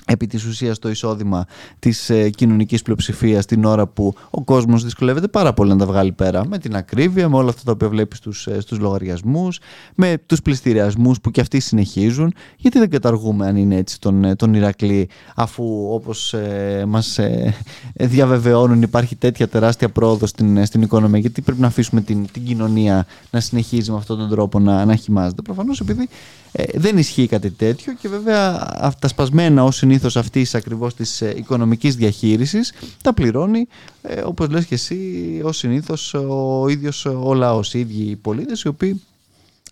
[0.07, 1.45] επί της ουσίας το εισόδημα
[1.79, 6.11] της ε, κοινωνικής πλειοψηφίας την ώρα που ο κόσμος δυσκολεύεται πάρα πολύ να τα βγάλει
[6.11, 9.59] πέρα με την ακρίβεια, με όλα αυτά τα οποία βλέπεις στους, ε, στους λογαριασμούς,
[9.95, 12.33] με τους πληστηριασμούς που και αυτοί συνεχίζουν.
[12.57, 17.53] Γιατί δεν καταργούμε αν είναι έτσι τον, ε, τον Ηρακλή αφού όπως ε, μας ε,
[17.93, 23.05] διαβεβαιώνουν υπάρχει τέτοια τεράστια πρόοδο στην, στην οικονομία γιατί πρέπει να αφήσουμε την, την κοινωνία
[23.31, 25.41] να συνεχίζει με αυτόν τον τρόπο να, να χυμάζεται.
[25.41, 26.09] Προφανώς επειδή
[26.51, 31.33] ε, δεν ισχύει κάτι τέτοιο και βέβαια τα σπασμένα ως συνήθως αυτής ακριβώς της ε,
[31.37, 33.67] οικονομικής διαχείρισης τα πληρώνει
[34.01, 34.97] ε, όπως λες και εσύ
[35.43, 39.01] ως συνήθως ο ίδιος ο λαός, οι ίδιοι οι πολίτες οι οποίοι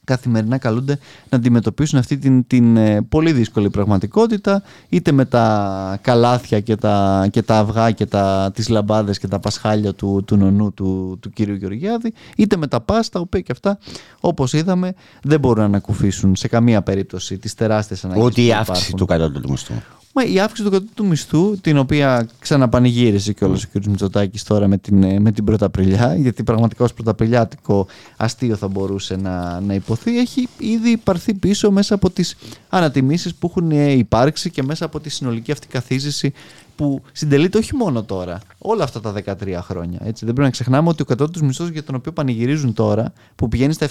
[0.06, 6.60] καθημερινά καλούνται να αντιμετωπίσουν αυτή την, την ε, πολύ δύσκολη πραγματικότητα είτε με τα καλάθια
[6.60, 10.74] και τα, και τα αυγά και τα, τις λαμπάδες και τα πασχάλια του, του νονού
[10.74, 13.78] του, του κύριου Γεωργιάδη είτε με τα πάστα οποία και αυτά
[14.20, 18.94] όπως είδαμε δεν μπορούν να ανακουφίσουν σε καμία περίπτωση τις τεράστιες ανάγκες Ούτε η αύξηση
[18.94, 19.74] του κατώτατου μισθού.
[20.17, 23.86] Μα η αύξηση του του μισθού, την οποία ξαναπανηγύρισε και όλο ο κ.
[23.86, 29.15] Μητσοτάκης τώρα με την, ε, με την Πρωταπριλιά, γιατί πραγματικά ως πρωταπριλιάτικο αστείο θα μπορούσε
[29.15, 32.36] να, να υποθεί, έχει ήδη πάρθει πίσω μέσα από τις
[32.69, 36.34] ανατιμήσεις που έχουν ε, υπάρξει και μέσα από τη συνολική αυτή καθίζηση
[36.75, 39.99] που συντελείται όχι μόνο τώρα, όλα αυτά τα 13 χρόνια.
[40.04, 40.25] Έτσι.
[40.25, 43.73] Δεν πρέπει να ξεχνάμε ότι ο κατώτατο μισθός για τον οποίο πανηγυρίζουν τώρα, που πηγαίνει
[43.73, 43.89] στα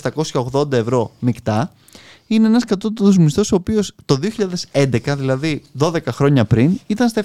[0.53, 1.73] 780 ευρώ μεικτά,
[2.27, 4.19] είναι ένας κατώτατος μισθός ο οποίος το
[4.73, 7.25] 2011, δηλαδή 12 χρόνια πριν, ήταν στα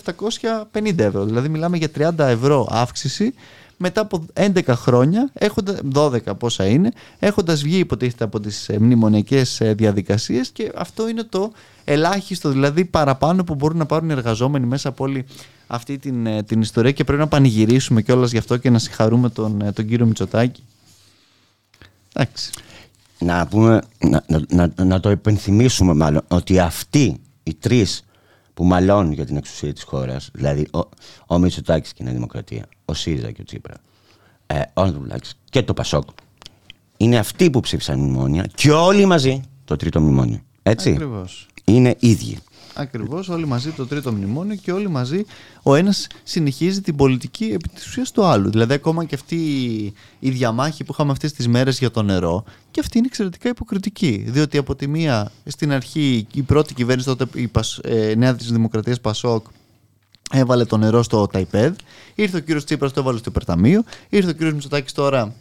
[0.73, 1.25] 750 ευρώ.
[1.25, 3.33] Δηλαδή μιλάμε για 30 ευρώ αύξηση
[3.81, 9.61] μετά από 11 χρόνια, έχοντας, 12 πόσα είναι, έχοντας βγει υποτίθεται από τις ε, μνημονιακές
[9.61, 11.51] ε, διαδικασίες και αυτό είναι το
[11.83, 15.25] ελάχιστο, δηλαδή παραπάνω που μπορούν να πάρουν οι εργαζόμενοι μέσα από όλη
[15.67, 19.29] αυτή την, ε, την ιστορία και πρέπει να πανηγυρίσουμε κιόλας γι' αυτό και να συγχαρούμε
[19.29, 20.63] τον, τον κύριο Μητσοτάκη.
[22.13, 22.51] Εντάξει
[23.19, 28.03] να, πούμε, να, να, να, το υπενθυμίσουμε μάλλον ότι αυτοί οι τρεις
[28.53, 30.79] που μαλώνουν για την εξουσία της χώρας, δηλαδή ο,
[31.27, 33.75] ο Μητσοτάκης και η Νέα Δημοκρατία, ο ΣΥΡΙΖΑ και ο Τσίπρα,
[34.47, 35.05] ε, ο
[35.49, 36.03] και το Πασόκ,
[36.97, 40.39] είναι αυτοί που ψήφισαν μνημόνια και όλοι μαζί το τρίτο μνημόνιο.
[40.63, 40.91] Έτσι.
[40.91, 41.47] Ακριβώς.
[41.63, 42.37] Είναι ίδιοι.
[42.79, 45.25] Ακριβώς, όλοι μαζί το τρίτο μνημόνιο και όλοι μαζί
[45.63, 48.49] ο ένας συνεχίζει την πολιτική επί της ουσίας του άλλου.
[48.49, 49.35] Δηλαδή ακόμα και αυτή
[50.19, 54.23] η διαμάχη που είχαμε αυτές τις μέρες για το νερό και αυτή είναι εξαιρετικά υποκριτική.
[54.27, 58.51] Διότι από τη μία στην αρχή η πρώτη κυβέρνηση τότε η Πασ, ε, Νέα της
[58.51, 59.45] Δημοκρατίας Πασόκ
[60.31, 61.75] έβαλε το νερό στο ΤΑΙΠΕΔ,
[62.15, 65.35] ήρθε ο κύριος Τσίπρας το έβαλε στο υπερταμείο, ήρθε ο κύριος Μητσοτάκης τώρα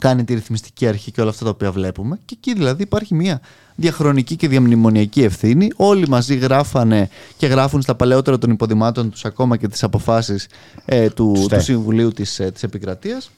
[0.00, 2.18] κάνει τη ρυθμιστική αρχή και όλα αυτά τα οποία βλέπουμε.
[2.24, 3.40] Και εκεί δηλαδή υπάρχει μια
[3.74, 5.70] διαχρονική και διαμνημονιακή ευθύνη.
[5.76, 10.48] Όλοι μαζί γράφανε και γράφουν στα παλαιότερα των υποδημάτων τους ακόμα και τις αποφάσεις
[10.84, 13.30] ε, του, του Συμβουλίου της, ε, της Επικρατείας.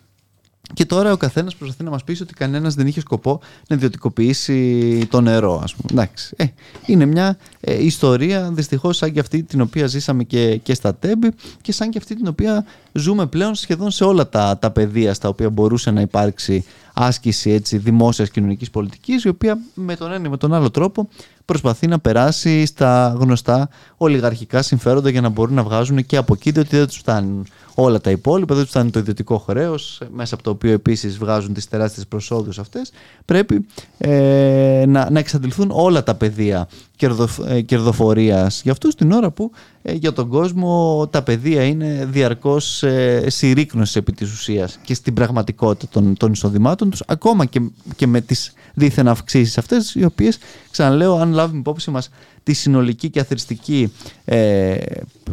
[0.74, 5.06] Και τώρα ο καθένας προσπαθεί να μας πει ότι κανένας δεν είχε σκοπό να ιδιωτικοποιήσει
[5.10, 5.88] το νερό, ας πούμε.
[5.92, 6.34] Εντάξει.
[6.36, 6.44] Ε,
[6.86, 11.32] είναι μια ε, ιστορία δυστυχώς σαν και αυτή την οποία ζήσαμε και, και στα Τέμπη
[11.60, 15.28] και σαν και αυτή την οποία ζούμε πλέον σχεδόν σε όλα τα, τα πεδία στα
[15.28, 20.30] οποία μπορούσε να υπάρξει άσκηση έτσι, δημόσιας κοινωνικής πολιτικής η οποία με τον ένα ή
[20.30, 21.08] με τον άλλο τρόπο
[21.44, 26.50] προσπαθεί να περάσει στα γνωστά ολιγαρχικά συμφέροντα για να μπορούν να βγάζουν και από εκεί
[26.50, 30.42] διότι δεν τους φτάνουν όλα τα υπόλοιπα, δεν του φτάνει το ιδιωτικό χρέος, μέσα από
[30.42, 32.92] το οποίο επίσης βγάζουν τις τεράστιες προσόδους αυτές.
[33.24, 33.66] Πρέπει
[33.98, 36.68] ε, να, να εξαντληθούν όλα τα πεδία
[37.02, 39.50] κερδο, ε, κερδοφορίας για αυτούς την ώρα που
[39.82, 45.14] ε, για τον κόσμο τα παιδεία είναι διαρκώς ε, συρρήκνωση επί της ουσίας και στην
[45.14, 47.60] πραγματικότητα των, των εισοδημάτων τους ακόμα και,
[47.96, 50.38] και με τις δίθεν αυξήσεις αυτές οι οποίες
[50.70, 52.08] ξαναλέω αν λάβουμε υπόψη μας
[52.42, 53.92] τη συνολική και αθρηστική
[54.24, 54.76] ε,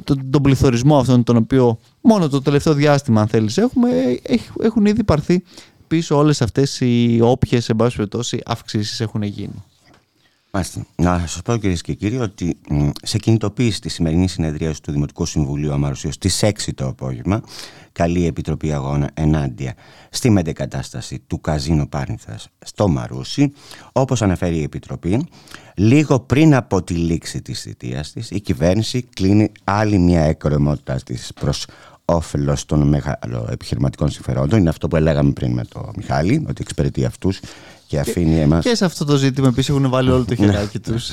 [0.04, 3.90] τον, τον πληθωρισμό αυτόν τον οποίο μόνο το τελευταίο διάστημα αν θέλεις έχουμε
[4.62, 5.44] έχουν ήδη πάρθει
[5.88, 9.64] πίσω όλες αυτές οι όποιες εν πάση περιπτώσει αυξήσεις έχουν γίνει.
[10.52, 10.86] Μάλιστα.
[10.96, 12.58] Να σας πω κυρίες και κύριοι ότι
[13.02, 17.42] σε κινητοποίηση τη σημερινή συνεδρία του Δημοτικού Συμβουλίου Αμαρουσίου στι 6 το απόγευμα,
[17.92, 19.74] καλή Επιτροπή Αγώνα ενάντια
[20.10, 23.54] στη μετεκατάσταση του Καζίνο Πάρνηθας στο Μαρούσι.
[23.92, 25.28] Όπως αναφέρει η Επιτροπή,
[25.76, 31.32] λίγο πριν από τη λήξη της θητείας της, η κυβέρνηση κλείνει άλλη μια εκκρεμότητα της
[31.40, 31.66] προς
[32.06, 34.60] όφελος των μεγάλων επιχειρηματικών συμφερόντων.
[34.60, 37.40] Είναι αυτό που λέγαμε πριν με τον Μιχάλη, ότι εξυπηρετεί αυτούς
[37.90, 38.64] και αφήνει εμάς.
[38.64, 40.46] Και σε αυτό το ζήτημα επίσης έχουν βάλει όλο το ναι.
[40.46, 41.10] χεράκι τους.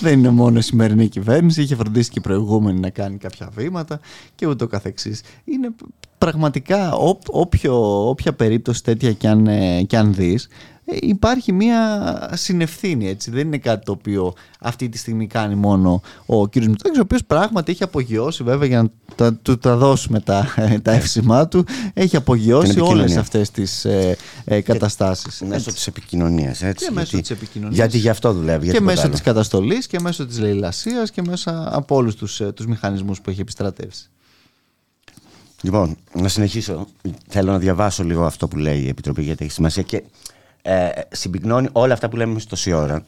[0.00, 4.00] Δεν είναι μόνο η σημερινή κυβέρνηση, είχε φροντίσει και η προηγούμενη να κάνει κάποια βήματα
[4.34, 5.20] και ούτω καθεξής.
[5.44, 5.74] Είναι
[6.18, 6.92] πραγματικά
[7.26, 10.48] όποιο, όποια περίπτωση τέτοια κι αν, ε, κι αν δεις
[10.88, 13.30] ε, υπάρχει μια συνευθύνη έτσι.
[13.30, 17.24] Δεν είναι κάτι το οποίο αυτή τη στιγμή κάνει μόνο ο κύριος Μητσοτάκης ο οποίος
[17.24, 22.16] πράγματι έχει απογειώσει βέβαια για να τα, του τα δώσουμε τα, τα εύσημά του έχει
[22.16, 25.42] απογειώσει όλες αυτές τις ε, ε, καταστάσεις.
[25.46, 26.86] Μέσω της επικοινωνίας έτσι.
[26.86, 27.76] Και μέσω της επικοινωνίας.
[27.76, 28.70] Γιατί γι' αυτό δουλεύει.
[28.70, 32.66] Και μέσω της καταστολής και μέσω της λαϊλασίας και μέσα από όλους τους, ε, τους
[32.66, 34.10] μηχανισμούς που έχει επιστρατεύσει.
[35.66, 36.86] Λοιπόν, να συνεχίσω.
[37.28, 40.02] Θέλω να διαβάσω λίγο αυτό που λέει η Επιτροπή γιατί έχει σημασία και
[40.62, 43.04] ε, συμπυκνώνει όλα αυτά που λέμε τόση ώρα.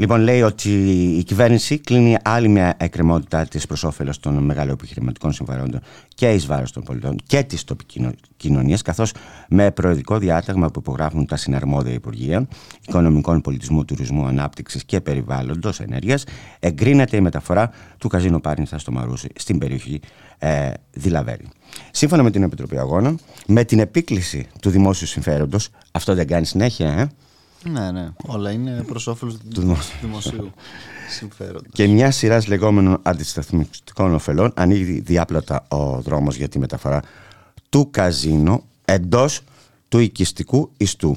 [0.00, 0.70] Λοιπόν, λέει ότι
[1.18, 5.80] η κυβέρνηση κλείνει άλλη μια εκκρεμότητά της προς όφελος των μεγάλων επιχειρηματικών συμφερόντων
[6.14, 9.12] και εις βάρος των πολιτών και της τοπική κοινωνία, καθώς
[9.48, 12.48] με προεδρικό διάταγμα που υπογράφουν τα συναρμόδια Υπουργεία
[12.88, 16.24] Οικονομικών, Πολιτισμού, Τουρισμού, Ανάπτυξης και Περιβάλλοντος Ενέργειας,
[16.58, 20.00] εγκρίνεται η μεταφορά του καζίνο Πάρνηθα στο Μαρούσι στην περιοχή
[20.38, 21.48] ε, Δηλαβέρη.
[21.90, 26.88] Σύμφωνα με την Επιτροπή Αγώνων, με την επίκληση του δημόσιου συμφέροντος, αυτό δεν κάνει συνέχεια,
[26.88, 27.08] ε;
[27.64, 28.08] Ναι, ναι.
[28.26, 30.50] Όλα είναι προς όφελος του δημοσίου
[31.08, 31.72] συμφέροντος.
[31.72, 37.02] Και μια σειρά λεγόμενων αντισταθμιστικών ωφελών ανοίγει διάπλατα ο δρόμος για τη μεταφορά
[37.68, 39.40] του καζίνο εντός
[39.88, 41.16] του οικιστικού ιστού.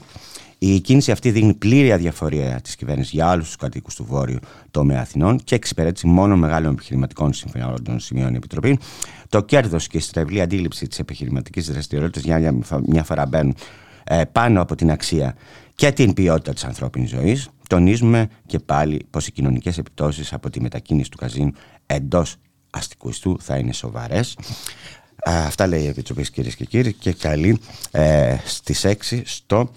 [0.58, 4.40] Η κίνηση αυτή δείχνει πλήρη αδιαφορία της κυβέρνησης για άλλους τους κατοίκους του Βόρειου
[4.72, 8.80] τομέα Αθηνών και εξυπηρέτηση μόνο μεγάλων επιχειρηματικών συμφερόντων, σημειώνει η Επιτροπή.
[9.30, 12.54] Το κέρδος και η στρεβλή αντίληψη της επιχειρηματικής δραστηριότητας για
[12.86, 13.56] μια φορά μπαίνουν
[14.04, 15.36] ε, πάνω από την αξία
[15.82, 20.62] και την ποιότητα της ανθρώπινης ζωής, τονίζουμε και πάλι πως οι κοινωνικές επιπτώσεις από τη
[20.62, 21.52] μετακίνηση του καζίνου
[21.86, 22.36] εντός
[22.70, 24.38] αστικού ιστού θα είναι σοβαρές.
[25.26, 27.60] Αυτά λέει η Επιτροπή κυρίες και κύριοι και καλεί
[27.92, 29.72] ε, στις 6 στο,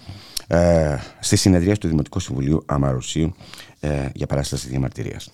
[0.47, 3.35] ε, στη συνεδρία του Δημοτικού Συμβουλίου Αμαρουσίου
[3.79, 5.31] ε, για παράσταση διαμαρτυρίας.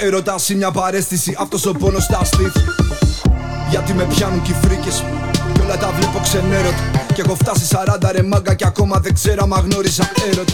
[0.00, 2.60] Έρωτας μια παρέστηση Αυτός ο πόνος στα στήθη.
[3.70, 5.04] Γιατί με πιάνουν και οι φρίκες
[5.52, 6.82] Κι όλα τα βλέπω ξενέρωτα.
[7.14, 10.52] Κι έχω φτάσει 40 ρε μάγκα Κι ακόμα δεν ξέρω μα γνώρισα έρωτα.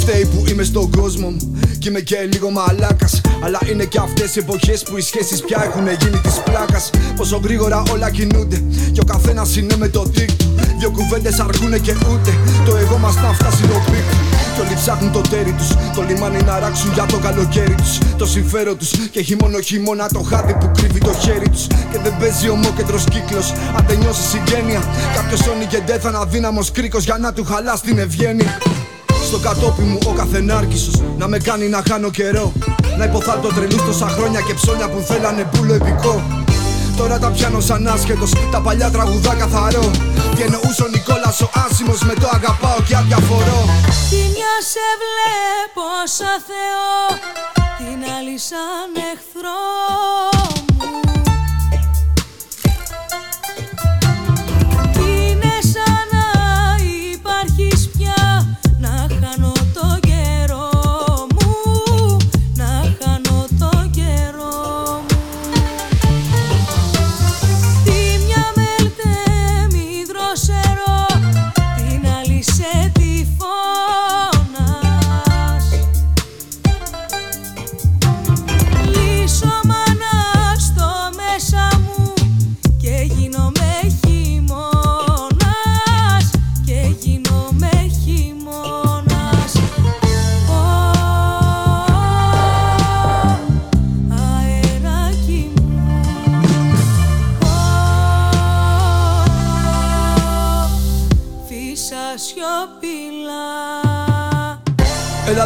[0.00, 3.20] Φταίει που είμαι στον κόσμο μου Κι είμαι και λίγο μαλάκας.
[3.44, 6.90] Αλλά είναι και αυτές οι εποχές που οι σχέσεις πια έχουν γίνει της πλάκας.
[7.16, 8.62] Πόσο γρήγορα όλα κινούνται
[8.92, 10.54] Κι ο καθένας είναι με το δίκτυο.
[10.78, 15.12] Δύο κουβέντες αρκούνε και ούτε Το εγώ μας να φτάσει το πίκτο Κι όλοι ψάχνουν
[15.12, 15.68] το τέρι τους.
[15.94, 17.98] Το λιμάνι να ράξουν για το καλοκαίρι τους.
[18.18, 18.90] Το συμφέρον τους.
[19.10, 21.66] Και έχει μόνο χειμώνα το χάδι που κρύβει το χέρι τους.
[21.66, 23.52] Και δεν παίζει ομόκεντρος κύκλος.
[23.76, 24.82] Αν τελειώσει συγγένεια.
[25.16, 28.58] Κάποιος όνει και ντε θα είναι αδύναμο κρίκος για να του χαλάς την ευγένεια.
[29.26, 32.52] Στο κατόπι μου ο καθενάρκησος Να με κάνει να χάνω καιρό
[32.98, 36.22] Να υποθάλτω τρελούς τόσα χρόνια και ψώνια που θέλανε πουλο επικό
[36.96, 39.90] Τώρα τα πιάνω σαν άσχετος Τα παλιά τραγουδά καθαρό
[40.36, 40.82] Και εννοούσε
[41.32, 43.64] ο Νικόλας ο άσημος Με το αγαπάω και αδιαφορώ.
[44.10, 47.18] Τη μια σε βλέπω σαν Θεό
[47.78, 49.60] Την άλλη σαν εχθρό
[50.78, 51.01] μου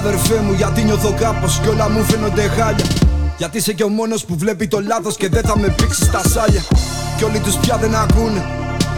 [0.07, 2.85] αδερφέ μου γιατί νιώθω κάπως κι όλα μου φαίνονται χάλια
[3.39, 6.23] Γιατί είσαι και ο μόνος που βλέπει το λάθος και δεν θα με πήξει στα
[6.29, 6.63] σάλια
[7.17, 8.45] Κι όλοι τους πια δεν ακούνε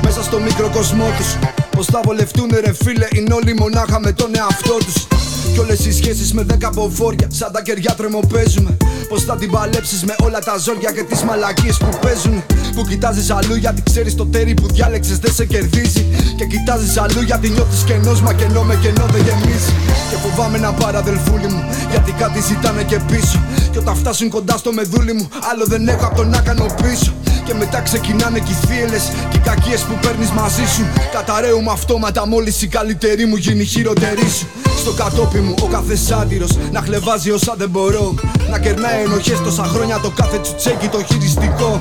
[0.02, 1.36] μέσα στο μικρό κοσμό τους
[1.70, 5.06] Πως θα βολευτούνε ρε φίλε είναι όλοι μονάχα με τον εαυτό τους
[5.52, 8.76] κι όλες οι σχέσεις με δέκα μποφόρια, σαν τα κεριά τρεμοπαίζουμε.
[9.08, 12.42] Πώς θα την παλέψεις με όλα τα ζόρια και τις μαλακίες που παίζουν.
[12.74, 16.06] Που κοιτάζεις αλλού γιατί ξέρεις το τέρι που διάλεξες δεν σε κερδίζει.
[16.36, 19.87] Και κοιτάζεις αλλού γιατί νιώθεις κενός, μα κενό με κενό δεν γεμίζει.
[20.10, 23.38] Και φοβάμαι να πάρω αδελφούλη μου, γιατί κάτι ζητάνε και πίσω.
[23.70, 27.12] Και όταν φτάσουν κοντά στο μεδούλι μου, άλλο δεν έχω από το να κάνω πίσω.
[27.48, 32.26] Και μετά ξεκινάνε και οι θύελες και οι κακίες που παίρνεις μαζί σου Καταραίουμε αυτόματα
[32.26, 34.46] μόλις η καλύτερη μου γίνει χειροτερή σου
[34.78, 38.14] Στο κατόπι μου ο κάθε σάτυρος να χλεβάζει όσα δεν μπορώ
[38.50, 41.80] Να κερνάει ενοχές τόσα χρόνια το κάθε τσουτσέκι το χειριστικό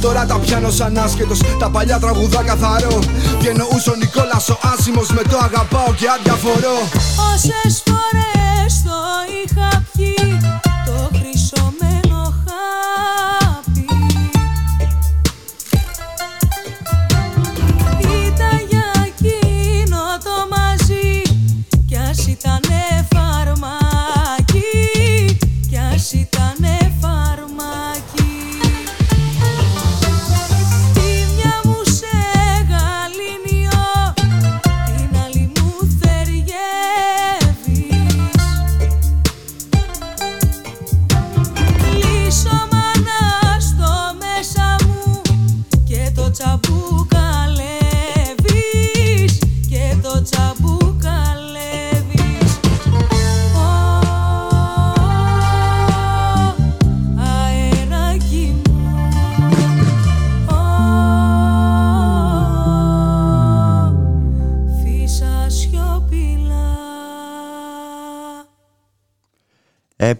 [0.00, 2.98] Τώρα τα πιάνω σαν άσχετος, τα παλιά τραγουδά καθαρό
[3.38, 6.76] Και εννοούσε ο Νικόλας ο άσημος με το αγαπάω και αδιαφορώ
[7.32, 8.96] Όσες φορές το
[9.42, 10.19] είχα πιει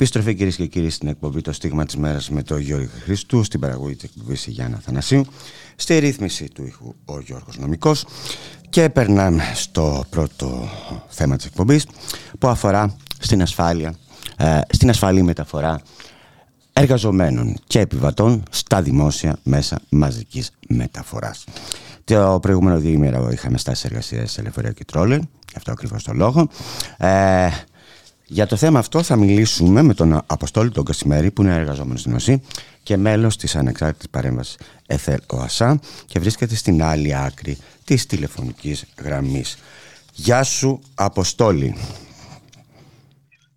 [0.01, 3.61] Επιστροφή κυρίες και κύριοι στην εκπομπή Το Στίγμα της Μέρας με τον Γιώργο Χριστού, στην
[3.61, 5.25] παραγωγή της εκπομπής Γιάννα Θανασίου,
[5.77, 8.07] στη ρύθμιση του ήχου ο Γιώργος Νομικός
[8.71, 10.69] και περνάμε στο πρώτο
[11.09, 11.87] θέμα της εκπομπής
[12.38, 13.94] που αφορά στην ασφάλεια,
[14.37, 15.81] ε, στην ασφαλή μεταφορά
[16.73, 21.44] εργαζομένων και επιβατών στα δημόσια μέσα μαζικής μεταφοράς.
[22.05, 26.48] Το προηγούμενο διήμερο είχαμε στάσεις εργασίας σε λεωφορεία και τρόλερ, γι' αυτό ακριβώς το λόγο.
[26.96, 27.48] Ε,
[28.33, 32.14] για το θέμα αυτό θα μιλήσουμε με τον Αποστόλη τον Κασιμέρη που είναι εργαζόμενος στην
[32.14, 32.42] ΟΣΥ
[32.83, 39.58] και μέλος της ανεξάρτητης παρέμβασης ΕΘΕΛ ΟΑΣΑ και βρίσκεται στην άλλη άκρη της τηλεφωνικής γραμμής.
[40.12, 41.74] Γεια σου Αποστόλη.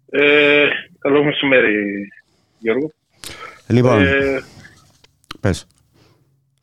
[0.09, 0.65] Ε,
[0.99, 2.07] καλό μεσημέρι,
[2.59, 2.91] Γιώργο.
[3.67, 4.43] Λοιπόν, Ε,
[5.39, 5.67] πες.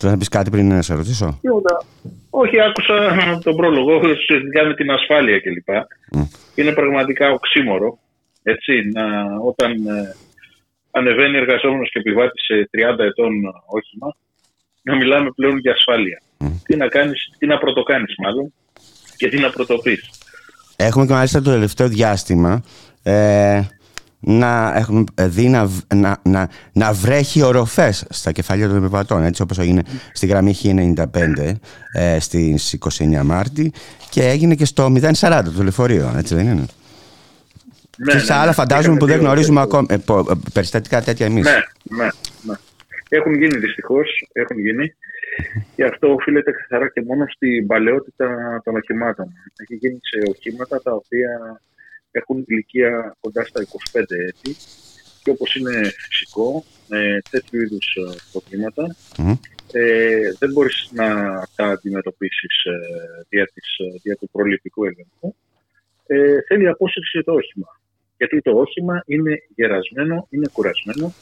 [0.00, 1.84] Θέλω να πεις κάτι πριν να σε ρωτήσω; τίποτα.
[2.30, 2.94] Όχι, άκουσα
[3.44, 5.68] τον πρόλογο σχετικά με την ασφάλεια κλπ.
[6.54, 7.98] Είναι πραγματικά οξύμορο.
[8.42, 9.02] Έτσι, να,
[9.44, 10.16] όταν ε,
[10.90, 13.32] ανεβαίνει εργαζόμενος και επιβάτης σε 30 ετών
[13.66, 14.16] όχημα,
[14.82, 16.22] να μιλάμε πλέον για ασφάλεια.
[16.64, 18.52] Τι να κάνεις, τι να πρωτοκάνεις μάλλον
[19.16, 20.10] και τι να πρωτοπείς.
[20.76, 22.62] Έχουμε και μάλιστα το τελευταίο διάστημα
[23.02, 23.60] ε,
[24.20, 29.42] να έχουμε δει να, β- να, να, να βρέχει οροφές στα κεφάλια των επιβατών έτσι
[29.42, 31.04] όπως έγινε στη γραμμή Χ95
[31.92, 33.72] ε, στις 29 Μάρτη
[34.10, 36.64] και έγινε και στο 040 το λεωφορείο έτσι δεν είναι;
[37.96, 38.52] Ναι, και σε ναι, άλλα ναι.
[38.52, 39.96] φαντάζομαι που δεν γνωρίζουμε ακόμα ε,
[40.52, 41.44] περιστατικά τέτοια εμείς.
[41.44, 42.08] Ναι, ναι,
[42.42, 42.54] ναι.
[43.08, 44.28] Έχουν γίνει δυστυχώς.
[44.32, 44.94] Έχουν γίνει.
[45.76, 48.26] Και αυτό οφείλεται καθαρά και μόνο στην παλαιότητα
[48.64, 49.26] των οχημάτων.
[49.56, 51.60] Έχει γίνει σε οχήματα τα οποία
[52.10, 54.56] έχουν ηλικία κοντά στα 25 έτη
[55.22, 58.96] και όπως είναι φυσικό με τέτοιου είδους ε, προβλήματα
[59.72, 61.06] ε, δεν μπορείς να
[61.56, 62.72] τα αντιμετωπίσεις ε,
[63.28, 65.34] δια, της, ε, δια του προληπτικού έλεγχου.
[66.06, 67.80] Ε, θέλει απόσυρση το όχημα.
[68.16, 71.12] Γιατί το όχημα είναι γερασμένο, είναι κουρασμένο.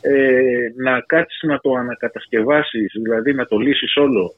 [0.00, 4.34] Ε, να κάτσεις να το ανακατασκευάσεις, δηλαδή να το λύσεις όλο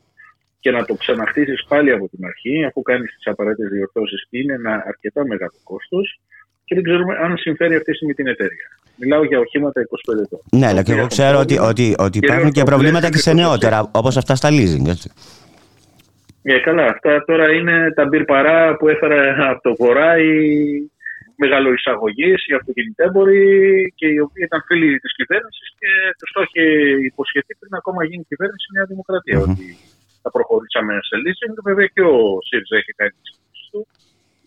[0.63, 4.73] και να το ξαναχτίσεις πάλι από την αρχή, αφού κάνεις τις απαραίτητες διορθώσεις, είναι ένα
[4.87, 6.21] αρκετά μεγάλο κόστος
[6.65, 8.69] και δεν ξέρουμε αν συμφέρει αυτή τη στιγμή την εταιρεία.
[8.97, 10.41] Μιλάω για οχήματα 25 ετών.
[10.51, 14.17] Ναι, αλλά και εγώ ξέρω ότι, ότι, ότι υπάρχουν και προβλήματα και σε νεότερα, όπως
[14.17, 14.87] αυτά στα leasing.
[14.89, 15.09] Έτσι.
[16.43, 20.33] Ε, καλά, αυτά τώρα είναι τα μπυρπαρά που έφερε από το βορρά οι
[21.43, 23.45] μεγαλοεισαγωγεί, οι αυτοκινητέμποροι
[23.99, 26.65] και οι οποίοι ήταν φίλοι της κυβέρνησης και του το είχε
[27.11, 29.55] υποσχεθεί πριν ακόμα γίνει κυβέρνηση η Νέα Δημοκρατία mm-hmm.
[29.55, 29.67] ότι
[30.23, 31.55] θα προχωρήσαμε σε leasing.
[31.68, 32.18] Βέβαια και ο
[32.49, 33.33] ΣΥΡΙΖΑ έχει κάνει τις
[33.70, 33.87] του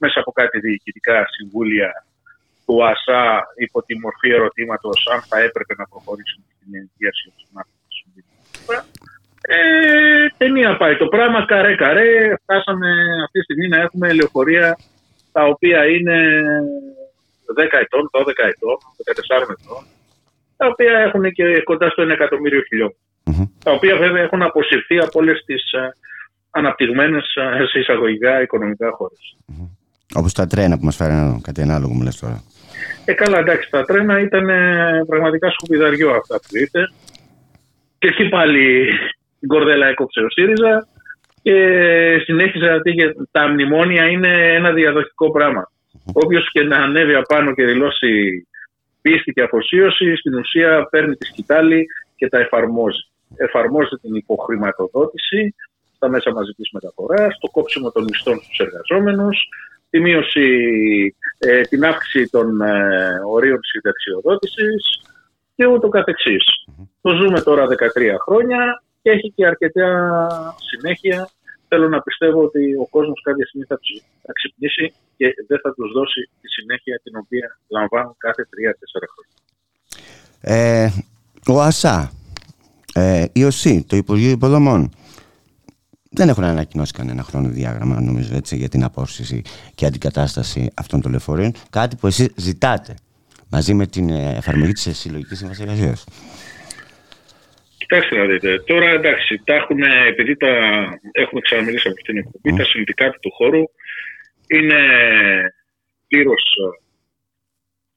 [0.03, 1.89] μέσα από κάτι διοικητικά συμβούλια
[2.65, 3.21] του ΑΣΑ
[3.65, 7.83] υπό τη μορφή ερωτήματος αν θα έπρεπε να προχωρήσουμε στην ενοικίαση των μάθημα
[9.47, 12.35] ε, ταινία πάει το πράγμα, καρέ καρέ.
[12.41, 12.89] Φτάσαμε
[13.23, 14.77] αυτή τη στιγμή να έχουμε λεωφορεία
[15.31, 16.17] τα οποία είναι
[17.55, 18.77] 10 ετών, 12 ετών,
[19.37, 19.83] 14 ετών,
[20.57, 22.61] τα οποία έχουν και κοντά στο 1 εκατομμύριο
[23.63, 25.93] Τα οποία βέβαια έχουν αποσυρθεί από όλες τις ε,
[26.49, 29.37] αναπτυγμένες ε, σε εισαγωγικά οικονομικά χώρες.
[29.51, 29.69] Mm-hmm.
[30.15, 32.43] Όπως τα τρένα που μας φέρνουν κάτι ανάλογο, μου λες τώρα.
[33.05, 34.47] Ε, καλά, εντάξει, τα τρένα ήταν
[35.07, 36.89] πραγματικά σκουπιδαριό αυτά που είτε.
[37.97, 38.87] Και εκεί πάλι
[39.39, 40.87] την κορδέλα έκοψε ο ΣΥΡΙΖΑ
[41.41, 41.55] και
[42.23, 42.81] συνέχισε να
[43.31, 45.71] τα μνημόνια είναι ένα διαδοχικό πράγμα.
[46.13, 48.47] Όποιος και να ανέβει απάνω και δηλώσει
[49.01, 53.09] πίστη και αφοσίωση, στην ουσία παίρνει τη σκητάλη και τα εφαρμόζει.
[53.35, 55.55] Εφαρμόζει την υποχρηματοδότηση
[55.95, 59.37] στα μέσα μαζικής μεταφοράς, το κόψιμο των μισθών στους εργαζόμενους,
[59.89, 60.47] τη μείωση,
[61.37, 65.01] ε, την αύξηση των ε, ορίων συνταξιοδότησης
[65.55, 66.45] και ούτω καθεξής.
[67.01, 69.89] Το ζούμε τώρα 13 χρόνια και έχει και αρκετά
[70.57, 71.29] συνέχεια.
[71.67, 73.79] Θέλω να πιστεύω ότι ο κόσμος κάποια στιγμή θα,
[74.21, 78.47] θα ξυπνήσει και δεν θα τους δώσει τη συνέχεια την οποία λαμβάνουν κάθε 3-4
[79.13, 79.35] χρόνια.
[80.41, 80.89] Ε,
[81.47, 82.11] ο ΑΣΑ,
[82.95, 84.91] ε, η ΟΣΥ, το Υπουργείο Υποδομών,
[86.11, 89.41] δεν έχουν ανακοινώσει κανένα χρονοδιάγραμμα, νομίζω, έτσι, για την απόσυση
[89.75, 91.51] και αντικατάσταση αυτών των λεωφορείων.
[91.69, 92.95] Κάτι που εσείς ζητάτε
[93.49, 96.05] μαζί με την ε, εφαρμογή της συλλογικής συμβασίας
[97.77, 98.59] Κοιτάξτε να δείτε.
[98.59, 100.47] Τώρα εντάξει, τα έχουν, επειδή τα
[101.11, 102.57] έχουμε ξαναμιλήσει από αυτήν την εκπομπή, mm.
[102.57, 103.63] τα συνδικάτα του χώρου
[104.47, 104.79] είναι
[106.07, 106.43] πλήρως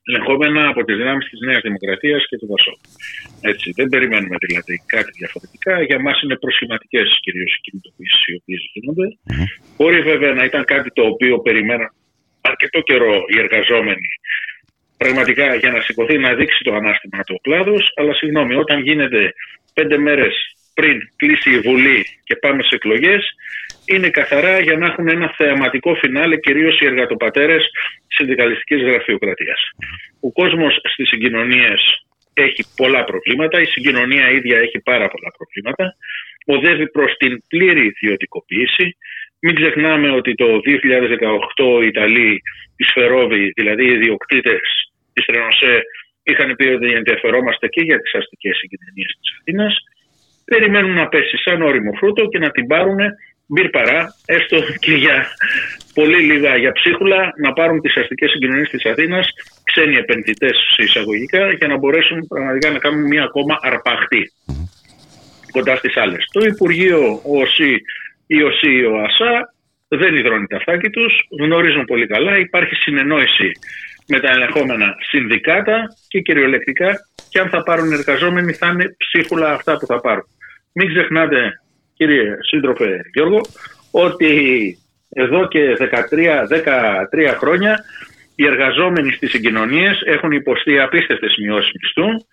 [0.08, 2.74] ελεγχόμενα από τις δυνάμεις της Νέας Δημοκρατίας και του Βασό.
[3.50, 5.82] Έτσι, δεν περιμένουμε δηλαδή κάτι διαφορετικά.
[5.88, 9.06] Για μας είναι προσχηματικές κυρίως οι κινητοποιήσει οι οποίες γίνονται.
[9.30, 9.46] Mm.
[9.76, 11.90] Μπορεί βέβαια να ήταν κάτι το οποίο περιμέναν
[12.40, 14.08] αρκετό καιρό οι εργαζόμενοι
[15.02, 17.76] πραγματικά για να σηκωθεί να δείξει το ανάστημα του κλάδο.
[17.98, 19.32] Αλλά συγγνώμη, όταν γίνεται
[19.74, 20.34] πέντε μέρες
[20.74, 23.22] πριν κλείσει η Βουλή και πάμε σε εκλογές,
[23.94, 27.62] είναι καθαρά για να έχουν ένα θεαματικό φινάλε, κυρίως οι εργατοπατέρες
[28.06, 29.60] συνδικαλιστικής γραφειοκρατίας.
[30.20, 31.80] Ο κόσμος στις συγκοινωνίες
[32.34, 35.96] έχει πολλά προβλήματα, η συγκοινωνία ίδια έχει πάρα πολλά προβλήματα.
[36.46, 38.96] Οδεύει προς την πλήρη ιδιωτικοποίηση.
[39.40, 42.42] Μην ξεχνάμε ότι το 2018 οι Ιταλοί
[42.76, 44.60] τη Φερόβη, δηλαδή οι ιδιοκτήτες
[45.12, 45.82] της Ρενοσέ,
[46.22, 49.74] είχαν πει ότι ενδιαφερόμαστε και για τις αστικές συγκοινωνίες της Αθήνας.
[50.44, 52.98] Περιμένουν να πέσει σαν όριμο φρούτο και να την πάρουν
[53.48, 55.26] μπυρ παρά, έστω και για
[55.94, 59.28] πολύ λίγα για ψίχουλα, να πάρουν τις αστικές συγκοινωνίες της Αθήνας,
[59.64, 64.32] ξένοι επενδυτές εισαγωγικά, για να μπορέσουν πραγματικά να κάνουν μια ακόμα αρπαχτή
[65.50, 66.24] κοντά στις άλλες.
[66.32, 67.76] Το Υπουργείο, ο ΟΣΥ
[68.26, 69.54] ή ο ΣΥ ή ο ΑΣΑ
[69.88, 73.50] δεν υδρώνει τα φάκη τους, γνωρίζουν πολύ καλά, υπάρχει συνεννόηση
[74.06, 76.96] με τα ελεγχόμενα συνδικάτα και κυριολεκτικά
[77.28, 80.26] και αν θα πάρουν εργαζόμενοι θα είναι ψίχουλα αυτά που θα πάρουν.
[80.72, 81.60] Μην ξεχνάτε
[81.98, 83.40] κύριε σύντροφε Γιώργο
[83.90, 84.32] ότι
[85.08, 86.46] εδώ και 13,
[87.12, 87.84] 13 χρόνια
[88.34, 92.26] οι εργαζόμενοι στις συγκοινωνίες έχουν υποστεί απίστευτες μειώσεις μισθού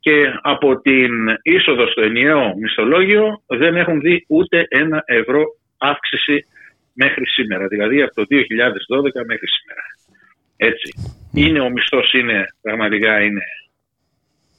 [0.00, 1.12] και από την
[1.42, 5.42] είσοδο στο ενιαίο μισθολόγιο δεν έχουν δει ούτε ένα ευρώ
[5.78, 6.46] αύξηση
[6.94, 8.32] μέχρι σήμερα, δηλαδή από το 2012
[9.26, 9.84] μέχρι σήμερα.
[10.56, 10.88] Έτσι.
[11.34, 13.44] Είναι ο μισθός είναι πραγματικά είναι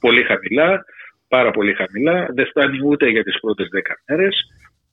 [0.00, 0.84] πολύ χαμηλά,
[1.28, 4.34] πάρα πολύ χαμηλά, δεν φτάνει ούτε για τις πρώτες 10 μέρες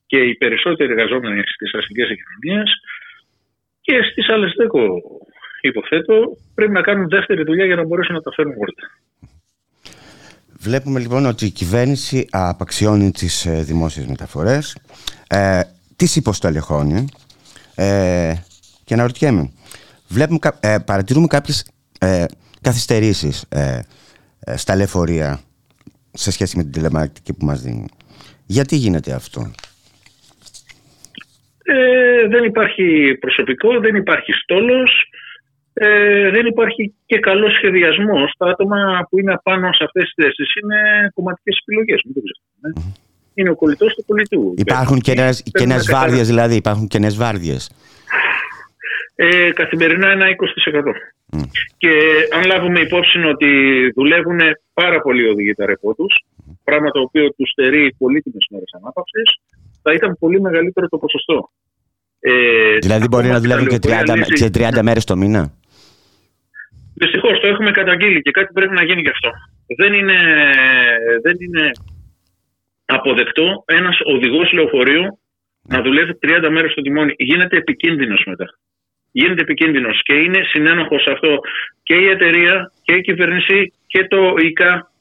[0.05, 2.69] και οι περισσότεροι εργαζόμενοι στις αστικές κοινωνίες
[3.81, 4.79] και στις άλλες 10
[5.61, 8.89] υποθέτω, πρέπει να κάνουν δεύτερη δουλειά για να μπορέσουν να τα φέρουν όλα.
[10.59, 14.77] Βλέπουμε λοιπόν ότι η κυβέρνηση απαξιώνει τις ε, δημόσιες μεταφορές,
[15.29, 15.61] ε,
[15.95, 17.07] τις υποστελεχώνει
[17.75, 18.33] ε,
[18.83, 19.51] και αναρωτιέμαι,
[20.07, 22.25] βλέπουμε, ε, παρατηρούμε κάποιες ε,
[22.61, 23.79] καθυστερήσεις ε,
[24.39, 25.39] ε, στα λεωφορεία
[26.13, 27.87] σε σχέση με την τηλεμαρκτική που μας δίνει.
[28.45, 29.51] Γιατί γίνεται αυτό;
[31.63, 34.91] Ε, δεν υπάρχει προσωπικό, δεν υπάρχει στόλος,
[35.73, 38.19] ε, δεν υπάρχει και καλό σχεδιασμό.
[38.37, 42.01] Τα άτομα που είναι πάνω σε αυτές τις θέσεις είναι κομματικές επιλογές.
[43.33, 44.53] Είναι ο κολλητός του κολλητού.
[44.57, 44.99] Υπάρχουν
[45.51, 46.55] κενέ βάρδιες, δηλαδή.
[46.55, 47.71] Υπάρχουν κενές βάρδιες.
[49.15, 50.93] Ε, καθημερινά ένα 20%.
[51.77, 51.89] Και
[52.35, 53.49] αν λάβουμε υπόψη ότι
[53.95, 54.39] δουλεύουν
[54.73, 56.13] πάρα πολλοί οδηγοί τα ρεπό τους,
[56.63, 59.29] πράγμα το οποίο τους στερεί πολύτιμες μέρες ανάπαυσης,
[59.81, 61.49] θα ήταν πολύ μεγαλύτερο το ποσοστό.
[62.19, 65.53] Ε, δηλαδή μπορεί να δουλεύουν και 30, και 30 μέρες το μήνα;
[66.93, 69.29] Δυστυχώς το έχουμε καταγγείλει και κάτι πρέπει να γίνει γι' αυτό.
[69.77, 70.17] Δεν είναι,
[71.21, 71.71] δεν είναι
[72.85, 75.19] αποδεκτό ένας οδηγός λεωφορείου
[75.61, 77.13] να δουλεύει 30 μέρες στο τιμόνι.
[77.17, 78.45] Γίνεται επικίνδυνος μετά.
[79.15, 81.39] Γίνεται επικίνδυνος και είναι συνένοχος αυτό
[81.83, 84.91] και η εταιρεία και η κυβέρνηση και το ΙΚΑ,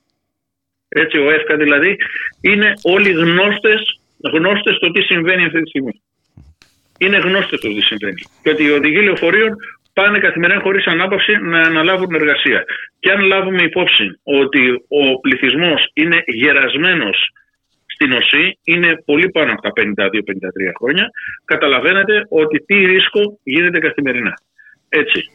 [0.88, 1.96] έτσι ο ΕΦΚΑ δηλαδή,
[2.40, 3.80] είναι όλοι γνώστες
[4.30, 6.02] γνώστες το τι συμβαίνει αυτή τη στιγμή.
[6.98, 8.22] Είναι γνώστες το τι συμβαίνει.
[8.42, 9.56] Και ότι οι οδηγοί λεωφορείων
[9.92, 12.64] πάνε καθημερινά χωρίς ανάπαυση να αναλάβουν εργασία.
[13.00, 17.28] Και αν λάβουμε υπόψη ότι ο πληθυσμός είναι γερασμένος
[18.02, 19.82] στην οσή, είναι πολύ πάνω από τα 52-53
[20.78, 21.10] χρόνια,
[21.44, 24.34] καταλαβαίνετε ότι τι ρίσκο γίνεται καθημερινά.
[24.88, 25.30] Έτσι.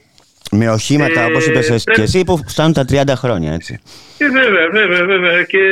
[0.51, 1.59] Με οχήματα, ε, όπω είπε
[1.91, 3.79] και εσύ, που φτάνουν τα 30 χρόνια, έτσι.
[4.17, 5.43] Ε, βέβαια, βέβαια, βέβαια.
[5.43, 5.63] Και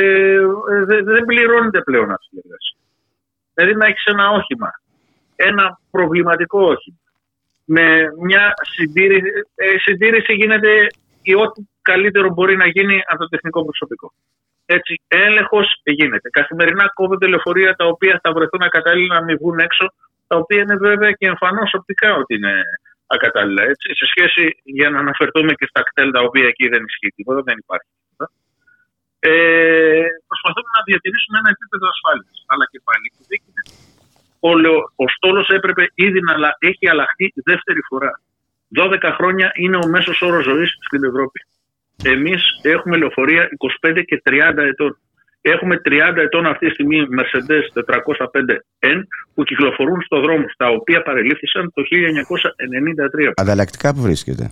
[0.72, 2.76] ε, δεν πληρώνεται πλέον αυτή η εργασία.
[3.54, 4.70] Δηλαδή να έχεις ένα όχημα,
[5.36, 6.98] ένα προβληματικό όχημα,
[7.64, 7.84] με
[8.22, 10.86] μια συντήρηση, ε, συντήρηση γίνεται
[11.22, 14.12] η ό,τι καλύτερο μπορεί να γίνει από το τεχνικό προσωπικό.
[14.66, 16.28] Έτσι, έλεγχος γίνεται.
[16.30, 19.86] Καθημερινά κόβονται λεωφορεία τα οποία θα βρεθούν ακατάλληλα να μην βγουν έξω,
[20.26, 22.54] τα οποία είναι βέβαια και εμφανώς οπτικά ότι είναι
[23.06, 23.62] ακατάλληλα.
[23.62, 24.44] Έτσι, σε σχέση
[24.78, 28.26] για να αναφερθούμε και στα κτέλ τα οποία εκεί δεν ισχύει τίποτα, δεν υπάρχει τίποτα.
[29.18, 32.36] Ε, προσπαθούμε να διατηρήσουμε ένα επίπεδο ασφάλειας.
[32.52, 33.40] Αλλά και πάλι δεν
[34.40, 34.50] ο,
[35.04, 38.20] ο στόλος έπρεπε ήδη να έχει αλλάχθεί δεύτερη φορά.
[38.78, 41.40] 12 χρόνια είναι ο μέσος όρος ζωής στην Ευρώπη.
[42.04, 43.48] Εμείς έχουμε λεωφορεία
[43.86, 44.98] 25 και 30 ετών.
[45.40, 48.98] Έχουμε 30 ετών αυτή τη στιγμή Mercedes 405N
[49.34, 53.32] που κυκλοφορούν στο δρόμο, τα οποία παρελήφθησαν το 1993.
[53.34, 54.50] Ανταλλακτικά που βρίσκεται;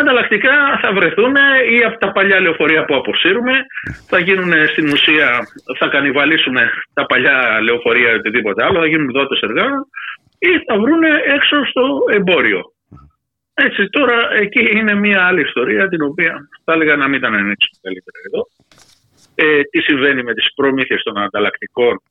[0.00, 1.34] Ανταλλακτικά θα βρεθούν
[1.70, 3.52] ή από τα παλιά λεωφορεία που αποσύρουμε,
[4.06, 5.28] θα γίνουν στην ουσία,
[5.78, 6.56] θα κανιβαλίσουν
[6.94, 9.86] τα παλιά λεωφορεία ή οτιδήποτε άλλο, θα γίνουν δότες εργάων
[10.38, 11.02] ή θα βρουν
[11.36, 11.82] έξω στο
[12.18, 12.60] εμπόριο.
[13.64, 17.78] Έτσι, τώρα εκεί είναι μια άλλη ιστορία την οποία θα έλεγα να μην ήταν ανοίξουμε
[17.82, 18.40] καλύτερα εδώ.
[19.34, 22.02] Ε, τι συμβαίνει με τις προμήθειες των ανταλλακτικών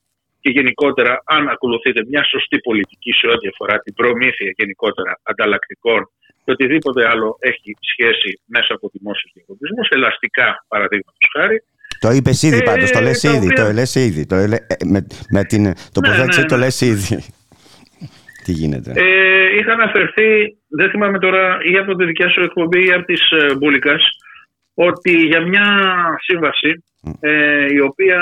[0.41, 6.09] και γενικότερα αν ακολουθείτε μια σωστή πολιτική σε ό,τι αφορά την προμήθεια γενικότερα ανταλλακτικών
[6.43, 11.63] και οτιδήποτε άλλο έχει σχέση μέσα από δημόσιου διαγωνισμού, ελαστικά παραδείγματος χάρη.
[11.99, 13.53] Το είπες ήδη ε, πάντως, το λες ήδη.
[13.53, 14.47] Το λες ήδη το, ε,
[14.85, 16.47] με, με την τοποθέτηση ναι, ναι, ναι.
[16.47, 17.23] το λες ήδη.
[18.45, 22.91] Τι γίνεται; Ε, είχα αναφερθεί, δεν θυμάμαι τώρα, ή από τη δικιά σου εκπομπή ή
[22.91, 23.95] από τη ε, Μπούλικα,
[24.73, 25.65] ότι για μια
[26.21, 26.83] σύμβαση
[27.19, 28.19] ε, η οποία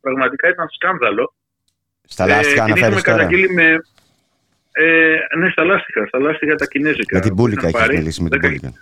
[0.00, 1.34] πραγματικά ήταν σκάνδαλο.
[2.02, 3.80] Στα λάστιχα ε, αναφέρεις τώρα; Με,
[4.72, 7.16] ε, ναι, στα λάστιχα, στα λάστιχα τα κινέζικα.
[7.16, 8.72] Με την Πούλικα έχει μιλήσει με την Πούλικα.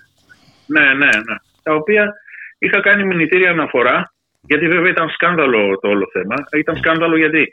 [0.66, 1.34] Ναι, ναι, ναι.
[1.62, 2.14] Τα οποία
[2.59, 6.34] είχα κάνει μηνυτήρια αναφορά, γιατί βέβαια ήταν σκάνδαλο το όλο θέμα.
[6.57, 7.53] Ήταν σκάνδαλο γιατί;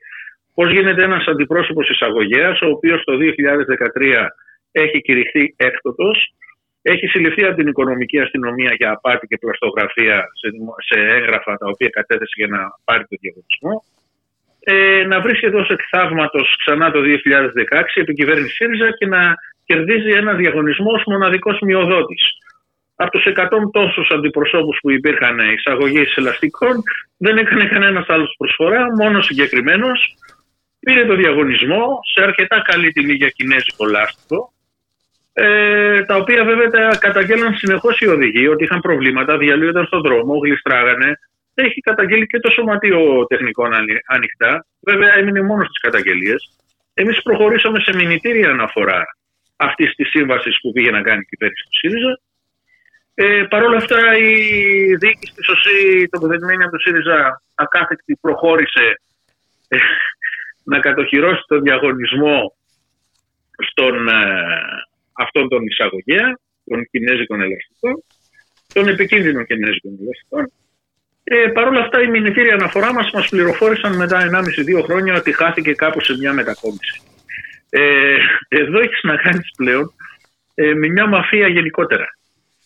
[0.57, 4.27] Πώς γίνεται ένας αντιπρόσωπος εισαγωγέας, ο οποίος το 2013
[4.71, 6.11] έχει κηρυχθεί έκτοτο,
[6.81, 10.47] έχει συλληφθεί από την οικονομική αστυνομία για απάτη και πλαστογραφία σε,
[10.87, 13.73] σε έγγραφα τα οποία κατέθεσε για να πάρει το διαγωνισμό
[14.69, 19.33] ε, να βρίσκεται ως εκθαύματο ξανά το 2016 επί κυβέρνηση ΣΥΡΙΖΑ και να
[19.65, 22.23] κερδίζει ένα διαγωνισμό ως μοναδικός μειοδότης.
[22.95, 26.75] Από τους 100 τόσους αντιπροσώπους που υπήρχαν εισαγωγή ελαστικών
[27.17, 30.15] δεν έκανε κανένας άλλος προσφορά, μόνος συγκεκριμένος.
[30.88, 34.53] Πήρε το διαγωνισμό σε αρκετά καλή τιμή για κινέζικο λάστιχο,
[35.33, 40.38] ε, τα οποία βέβαια τα καταγγέλναν συνεχώς οι οδηγοί ότι είχαν προβλήματα, διαλύονταν στον δρόμο,
[40.38, 41.19] γλιστράγανε,
[41.53, 43.73] έχει καταγγείλει και το Σωματείο Τεχνικών
[44.05, 44.65] ανοιχτά.
[44.81, 46.41] Βέβαια, έμεινε μόνος στις καταγγελίες.
[46.93, 49.01] Εμείς προχωρήσαμε σε μηνυτήρια αναφορά
[49.55, 52.19] αυτής της σύμβασης που πήγε να κάνει η κυβέρνηση του ΣΥΡΙΖΑ.
[53.13, 54.31] Ε, Παρ' όλα αυτά, η
[54.95, 58.85] διοίκηση τη ΟΣΥ, τοποθετημένη από το ΣΥΡΙΖΑ, ακάθεκτη προχώρησε
[59.67, 59.77] ε,
[60.72, 62.55] να κατοχυρώσει τον διαγωνισμό
[63.70, 64.13] στον ε,
[65.13, 68.03] αυτόν τον εισαγωγέα των κινέζικων ελαστικών,
[68.74, 70.51] των επικίνδυνων κινέζικων ελαστικών.
[71.24, 74.18] Ε, Παρ' όλα αυτά, η μηνυτήρια αναφορά μας μας πληροφόρησαν μετά
[74.80, 77.01] 1,5-2 χρόνια ότι χάθηκε κάπου σε μια μετακόμιση.
[77.70, 79.93] Ε, εδώ έχεις να κάνεις πλέον
[80.55, 82.05] ε, με μια μαφία γενικότερα.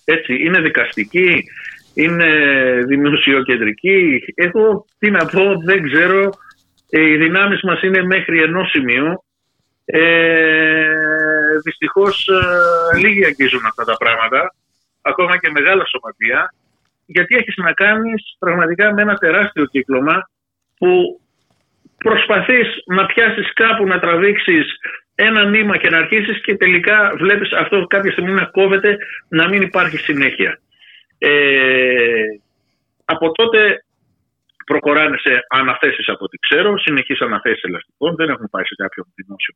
[0.05, 1.43] Έτσι, είναι δικαστική,
[1.93, 2.29] είναι
[2.87, 4.23] δημοσιοκεντρική.
[4.35, 6.29] Εγώ τι να πω, δεν ξέρω.
[6.93, 9.23] Ε, οι δυνάμεις μας είναι μέχρι ενός σημείου.
[9.85, 14.53] Ε, δυστυχώς ε, λίγοι αγγίζουν αυτά τα πράγματα,
[15.01, 16.53] ακόμα και μεγάλα σωματεία,
[17.05, 20.29] γιατί έχεις να κάνεις πραγματικά με ένα τεράστιο κύκλωμα
[20.77, 21.21] που
[21.97, 24.65] προσπαθείς να πιάσεις κάπου να τραβήξεις
[25.15, 29.61] ένα νήμα και να αρχίσεις και τελικά βλέπεις αυτό κάποια στιγμή να κόβεται, να μην
[29.61, 30.59] υπάρχει συνέχεια.
[31.17, 32.23] Ε,
[33.05, 33.83] από τότε
[34.71, 39.53] προχωράνε σε αναθέσεις από ό,τι ξέρω, συνεχείς αναθέσεις ελαστικών, δεν έχουν πάει σε κάποιο δημόσιο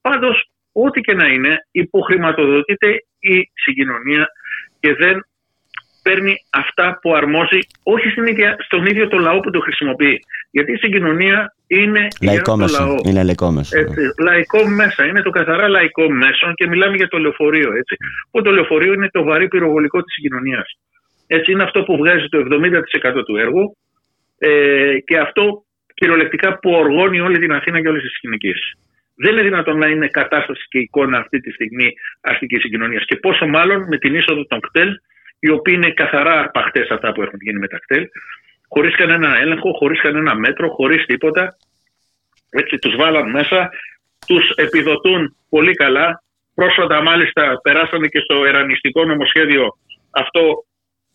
[0.00, 0.36] Πάντως,
[0.72, 2.88] ό,τι και να είναι, υποχρηματοδοτείται
[3.18, 4.28] η συγκοινωνία
[4.80, 5.16] και δεν
[6.02, 10.16] παίρνει αυτά που αρμόζει όχι στην ίδια, στον ίδιο το λαό που το χρησιμοποιεί.
[10.50, 12.76] Γιατί η συγκοινωνία είναι λαϊκό για μέσο.
[12.76, 12.96] το λαό.
[13.04, 13.78] Είναι λαϊκό μέσο.
[13.78, 17.72] Έτσι, λαϊκό μέσα, είναι το καθαρά λαϊκό μέσο και μιλάμε για το λεωφορείο.
[17.80, 17.96] Έτσι.
[18.30, 20.78] Που το λεωφορείο είναι το βαρύ πυροβολικό της συγκοινωνίας.
[21.36, 23.76] Έτσι είναι αυτό που βγάζει το 70% του έργου
[24.38, 25.64] ε, και αυτό
[25.94, 28.60] κυριολεκτικά που οργώνει όλη την Αθήνα και όλες τις συνοικίες.
[29.16, 33.04] Δεν είναι δυνατόν να είναι κατάσταση και εικόνα αυτή τη στιγμή αστική συγκοινωνίας.
[33.04, 34.90] Και πόσο μάλλον με την είσοδο των κτέλ,
[35.40, 38.04] οι οποίοι είναι καθαρά αρπαχτές αυτά που έχουν γίνει με τα κτέλ,
[38.68, 41.56] χωρίς κανένα έλεγχο, χωρίς κανένα μέτρο, χωρίς τίποτα.
[42.50, 43.70] Έτσι τους βάλαν μέσα,
[44.26, 46.22] τους επιδοτούν πολύ καλά.
[46.54, 49.68] Πρόσφατα μάλιστα περάσανε και στο ερανιστικό νομοσχέδιο
[50.10, 50.64] αυτό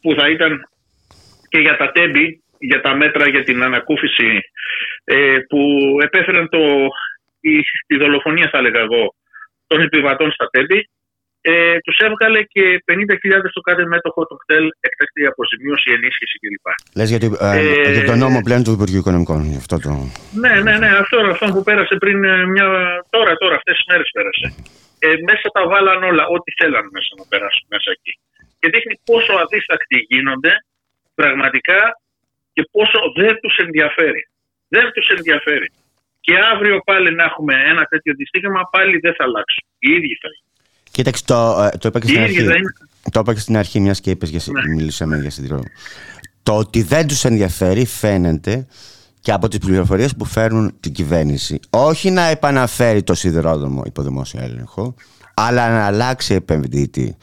[0.06, 0.52] που θα ήταν
[1.52, 2.26] και για τα τέμπη,
[2.70, 4.30] για τα μέτρα για την ανακούφιση
[5.04, 5.60] ε, που
[6.08, 6.62] επέφεραν το,
[7.52, 7.54] η,
[7.88, 9.04] τη δολοφονία θα έλεγα εγώ
[9.68, 10.80] των επιβατών στα τέμπη
[11.42, 16.66] ε, τους έβγαλε και 50.000 στο κάθε μέτοχο του κτέλ εκτακτή αποζημίωση, ενίσχυση κλπ.
[16.98, 19.40] Λες για, το- ε, Ε, για τον νόμο πλέον του Υπουργείου Οικονομικών.
[19.52, 19.92] γι' Αυτό το...
[20.44, 22.66] Ναι, ναι, ναι, αυτό, αυτό που πέρασε πριν ε, μια.
[23.16, 24.46] Τώρα, τώρα, αυτές τις μέρες πέρασε.
[25.06, 28.14] Ε, μέσα τα βάλαν όλα, ό,τι θέλαν μέσα να περάσουν μέσα εκεί.
[28.66, 30.52] Και δείχνει πόσο αδίστακτοι γίνονται
[31.16, 31.80] πραγματικά
[32.54, 34.22] και πόσο δεν τους ενδιαφέρει.
[34.68, 35.68] Δεν τους ενδιαφέρει.
[36.26, 39.64] Και αύριο πάλι να έχουμε ένα τέτοιο δυστύχημα, πάλι δεν θα αλλάξουν.
[39.80, 40.44] Οι ίδιοι θα είναι.
[40.92, 42.48] Κοίταξε, το, ε, το είπα και Οι στην ίδιοι αρχή.
[42.50, 42.72] θα είναι.
[43.12, 44.74] Το είπα και στην αρχή, μιας και είπες για, συ- Ναι.
[44.76, 45.72] μιλήσαμε για σιδηρόδρομο.
[46.44, 48.68] Το ότι δεν τους ενδιαφέρει φαίνεται
[49.20, 51.60] και από τις πληροφορίες που φέρνουν την κυβέρνηση.
[51.70, 54.96] Όχι να επαναφέρει το σιδηρόδρομο υπό δημόσιο έλεγχο,
[55.34, 57.18] αλλά να αλλάξει επενδύτη.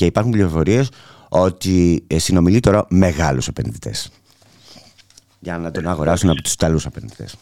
[0.00, 0.90] Και υπάρχουν πληροφορίες
[1.28, 4.12] ότι ε, συνομιλεί τώρα μεγάλους επενδυτές.
[5.40, 7.36] Για να τον αγοράσουν από τους Ιταλούς επενδυτές.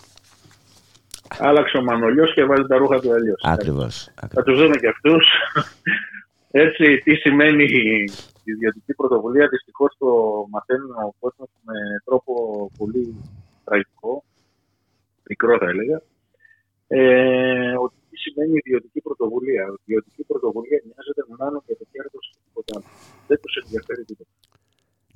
[1.39, 3.35] Άλλαξε ο Μανολιός και βάλει τα ρούχα του αλλιώ.
[3.43, 4.11] Ακριβώς.
[4.29, 5.27] Θα τους δούμε και αυτούς.
[6.51, 8.11] Έτσι, τι σημαίνει η
[8.45, 9.49] ιδιωτική πρωτοβουλία.
[9.49, 10.07] Δυστυχώς το
[10.51, 12.33] μαθαίνει ο κόσμος με τρόπο
[12.79, 13.15] πολύ
[13.65, 14.25] τραγικό,
[15.29, 16.03] μικρό θα έλεγα.
[16.89, 19.65] Ε, ότι τι σημαίνει η ιδιωτική πρωτοβουλία.
[19.79, 22.89] Η ιδιωτική πρωτοβουλία μοιάζεται μόνο για το κέρδο και τίποτα άλλο.
[23.31, 24.31] Δεν τους ενδιαφέρει τίποτα.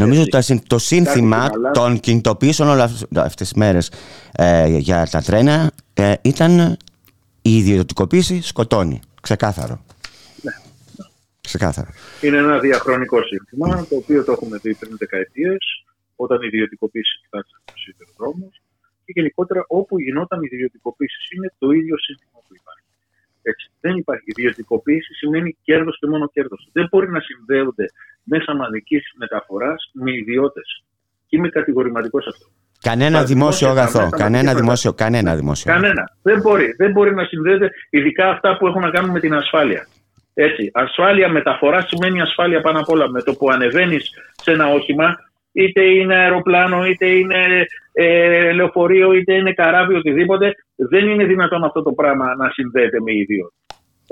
[0.02, 0.36] Νομίζω Έτσι.
[0.36, 1.70] ότι τα συν- το σύνθημα Κάτι καλά.
[1.70, 2.84] των κινητοποιήσεων όλα
[3.30, 3.92] αυτές τις μέρες
[4.32, 6.76] ε, για τα τρένα ε, ήταν
[7.42, 9.00] η ιδιωτικοποίηση σκοτώνει.
[9.22, 9.84] Ξεκάθαρο.
[10.42, 10.52] Ναι.
[11.40, 11.90] Ξεκάθαρο.
[12.20, 15.84] Είναι ένα διαχρονικό σύνθημα, το οποίο το έχουμε δει πριν δεκαετίες,
[16.16, 18.54] όταν η ιδιωτικοποίηση κοιτάξτε του σιδηροδρόμους
[19.04, 21.16] και γενικότερα όπου γινόταν η ιδιωτικοποίηση.
[21.36, 22.81] Είναι το ίδιο σύνθημα που υπάρχει.
[23.43, 23.70] Έτσι.
[23.80, 24.24] Δεν υπάρχει.
[24.26, 26.68] Ιδιωτικοποίηση σημαίνει κέρδος και μόνο κέρδος.
[26.72, 27.84] Δεν μπορεί να συνδέονται
[28.22, 30.84] μέσα μαζικής μεταφοράς με ιδιώτες.
[31.26, 32.47] Και είμαι κατηγορηματικός σε αυτό.
[32.80, 33.99] Κανένα Τα δημόσιο δημόσια, τα αγαθό.
[33.99, 35.70] μέσα Κανένα μαζικής δημόσιο, κανένα δημόσιο.
[35.72, 35.86] αγαθό.
[35.86, 36.16] Κανένα.
[36.22, 36.74] Δεν μπορεί.
[36.76, 39.86] Δεν μπορεί να συνδέεται, ειδικά αυτά που έχουν να κάνουν με την ασφάλεια.
[40.34, 40.70] Έτσι.
[40.74, 43.09] Ασφάλεια μεταφοράς σημαίνει ασφάλεια πάνω απ' όλα.
[43.11, 44.11] Με το που ανεβαίνεις
[44.43, 45.16] σε ένα όχημα,
[45.53, 50.55] είτε είναι αεροπλάνο, είτε είναι ε, λεωφορείο, είτε είναι καράβι, οτιδήποτε,
[50.90, 53.60] δεν είναι δυνατόν αυτό το πράγμα να συνδέεται με ιδιότητα.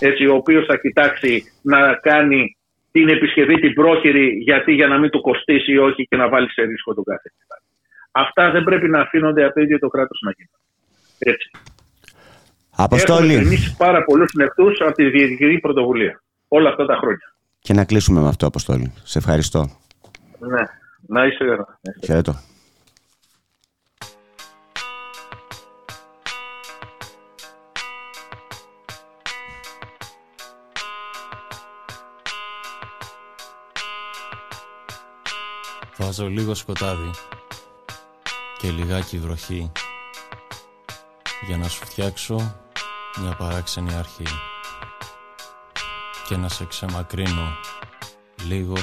[0.01, 2.57] Έτσι, ο οποίος θα κοιτάξει να κάνει
[2.93, 6.51] την επισκευή την πρόχειρη, γιατί για να μην του κοστίσει ή όχι και να βάλει
[6.51, 7.33] σε ρίσκο τον κάθε.
[8.11, 10.59] Αυτά δεν πρέπει να αφήνονται από το ίδιο το κράτος να γίνουν.
[11.19, 11.51] Έτσι.
[12.81, 13.33] Έχουμε Αποστόλη.
[13.33, 16.23] γεννήσει πάρα πολλούς νεκρού από τη διαιτητική πρωτοβουλία.
[16.49, 17.35] Όλα αυτά τα χρόνια.
[17.59, 18.93] Και να κλείσουμε με αυτό, Αποστόλη.
[19.03, 19.61] Σε ευχαριστώ.
[20.39, 20.63] Ναι.
[21.07, 21.81] Να είσαι καλά.
[22.05, 22.35] Χαιρετώ.
[36.11, 37.11] Βάζω λίγο σκοτάδι
[38.59, 39.73] και λιγάκι βροχή
[41.47, 42.57] για να σου φτιάξω
[43.21, 44.27] μια παράξενη αρχή.
[46.29, 47.57] και να σε ξεμακρύνω
[48.47, 48.75] λίγο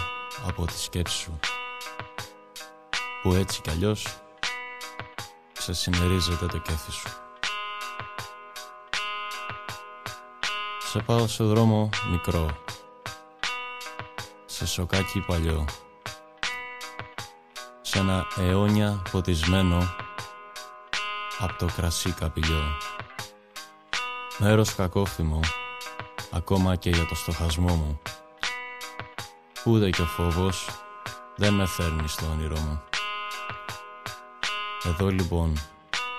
[0.47, 1.39] από τη σκέψη σου
[3.21, 4.05] που έτσι κι αλλιώς
[5.53, 7.09] ξεσημερίζεται το κέφι σου.
[10.91, 12.47] Σε πάω σε δρόμο μικρό
[14.45, 15.65] σε σοκάκι παλιό
[17.97, 19.95] σε ένα αιώνια ποτισμένο
[21.39, 22.63] από το κρασί καπηλιό.
[24.37, 25.39] Μέρος κακόφημο
[26.31, 28.01] ακόμα και για το στοχασμό μου.
[29.65, 30.69] Ούτε και ο φόβος
[31.35, 32.81] δεν με φέρνει στο όνειρό μου.
[34.83, 35.53] Εδώ λοιπόν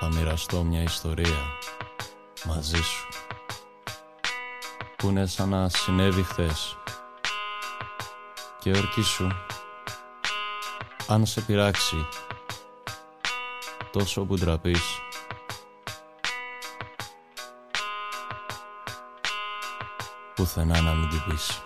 [0.01, 1.59] θα μοιραστώ μια ιστορία
[2.45, 3.09] μαζί σου.
[4.97, 6.76] Που είναι σαν να συνέβη χθες.
[8.61, 9.29] Και ορκίσου
[11.11, 11.96] αν σε πειράξει
[13.92, 14.80] τόσο που ντραπείς
[20.34, 21.62] πουθενά να μην την πεις.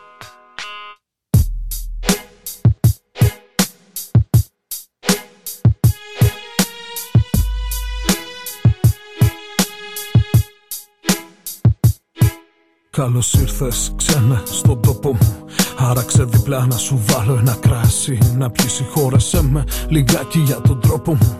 [12.90, 18.72] Καλώς ήρθες ξένα στον τόπο μου Άραξε διπλά να σου βάλω ένα κράσι Να πιεις
[18.72, 21.36] συγχώρεσέ με λιγάκι για τον τρόπο μου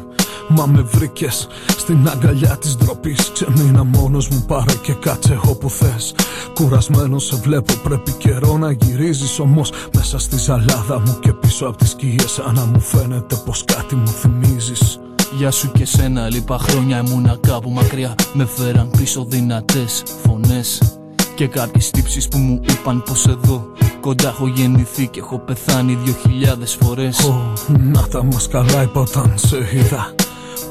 [0.49, 3.31] Μα με βρήκες στην αγκαλιά της ντροπής.
[3.33, 6.15] Ξεμείνα μόνος μου, πάρε και κάτσε όπου θες.
[6.55, 9.39] Κουρασμένος σε βλέπω, πρέπει καιρό να γυρίζεις.
[9.39, 13.65] Όμως μέσα στη ζαλάδα μου και πίσω από τις σκιές, σαν να μου φαίνεται πως
[13.65, 15.01] κάτι μου θυμίζεις.
[15.37, 18.15] Γεια σου και σένα, λίπα χρόνια ήμουνα κάπου μακριά.
[18.33, 20.97] Με φέραν πίσω δυνατές φωνές.
[21.35, 23.73] Και κάποιες τύψεις που μου είπαν πως εδώ
[24.03, 27.19] Κοντά έχω γεννηθεί και έχω πεθάνει δυο χιλιάδες φορές.
[27.21, 30.15] Oh, Να τα μας καλά είπα όταν σε είδα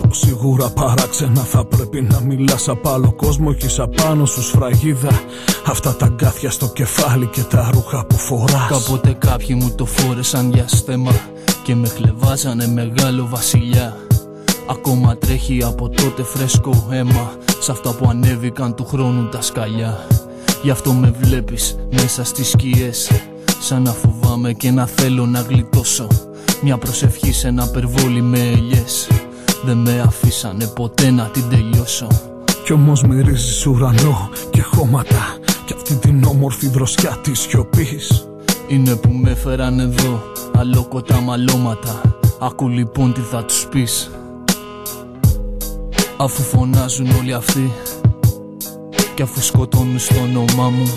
[0.07, 5.09] Πως σίγουρα παράξενα θα πρέπει να μιλάς απ' άλλο κόσμο Έχεις απάνω σου σφραγίδα.
[5.65, 8.67] Αυτά τα γκάθια στο κεφάλι και τα ρούχα που φοράς.
[8.69, 11.11] Κάποτε κάποιοι μου το φόρεσαν για στέμα
[11.63, 13.97] Και με χλεβάζανε μεγάλο βασιλιά.
[14.69, 20.07] Ακόμα τρέχει από τότε φρέσκο αίμα Σ' αυτά που ανέβηκαν του χρόνου τα σκαλιά
[20.63, 23.11] Γι' αυτό με βλέπεις μέσα στις σκιές.
[23.59, 26.07] Σαν να φοβάμαι και να θέλω να γλιτώσω.
[26.61, 29.07] Μια προσευχή σε ένα περβόλι με ελιές.
[29.65, 32.07] Δεν με αφήσανε ποτέ να την τελειώσω.
[32.63, 35.37] Κι όμως μυρίζεις ουρανό και χώματα.
[35.65, 38.27] Κι αυτή την όμορφη δροσιά της σιωπής.
[38.67, 40.21] Είναι που με έφεραν εδώ
[40.57, 42.01] Αλόκοτα μαλώματα.
[42.39, 44.11] Ακού λοιπόν τι θα τους πεις.
[46.17, 47.71] Αφού φωνάζουν όλοι αυτοί
[49.15, 50.91] κι αφού σκοτώνουν στο όνομά μου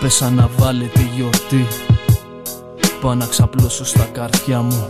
[0.00, 1.66] Πέσα να βάλετε γιορτή.
[3.00, 4.86] Πάω να ξαπλώσω στα καρδιά μου.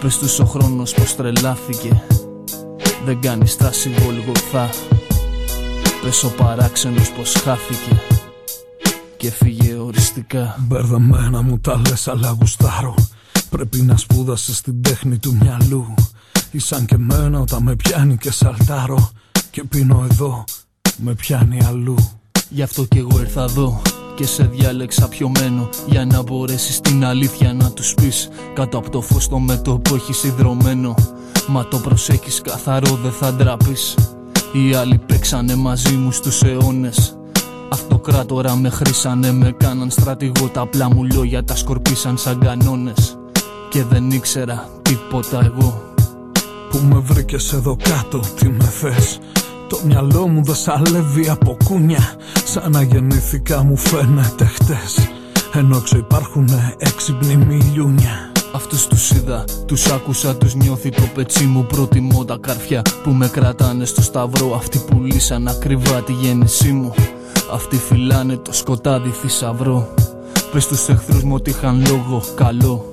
[0.00, 2.02] Πες τους ο χρόνος πως τρελάθηκε.
[3.04, 4.70] Δεν κάνει στάση γολγοθά
[6.02, 8.00] Πες ο παράξενος πως χάθηκε.
[9.16, 10.56] Και φύγε οριστικά.
[10.58, 12.94] Μπερδεμένα μου τα λες αλλά γουστάρω.
[13.50, 15.94] Πρέπει να σπούδασες την τέχνη του μυαλού.
[16.50, 19.10] Ήσαν και μένα όταν με πιάνει και σαλτάρω.
[19.50, 20.44] Και πίνω εδώ
[20.98, 21.94] με πιάνει αλλού
[22.48, 23.82] Γι' αυτό κι εγώ ήρθα εδώ
[24.16, 29.00] και σε διάλεξα πιωμένο Για να μπορέσεις την αλήθεια να τους πεις Κάτω από το
[29.00, 30.94] φως το μέτωπο έχει ιδρωμένο
[31.50, 33.94] Μα το προσέχεις καθαρό δεν θα ντραπείς.
[34.52, 37.16] Οι άλλοι παίξανε μαζί μου στους αιώνες.
[37.68, 43.18] Αυτοκράτορα με χρήσανε με κάναν στρατηγό Τα απλά μου λόγια τα σκορπίσαν σαν κανόνες
[43.70, 45.82] Και δεν ήξερα τίποτα εγώ
[46.70, 49.18] Που με βρήκες εδώ κάτω τι με θες;
[49.68, 55.08] Το μυαλό μου δεν σαλεύει από κούνια Σαν να γεννήθηκα μου φαίνεται χτες.
[55.52, 56.48] Ενώ έξω υπάρχουν
[56.78, 62.82] έξυπνοι μιλιούνια Αυτούς τους είδα, τους άκουσα, τους νιώθει το πετσί μου Προτιμώ τα καρφιά
[63.02, 64.54] που με κρατάνε στο σταυρό.
[64.54, 66.94] Αυτοί που λύσαν ακριβά τη γέννησή μου
[67.52, 69.94] Αυτοί φυλάνε το σκοτάδι θησαυρό.
[70.52, 72.88] Πες τους εχθρούς μου ότι είχαν λόγο καλό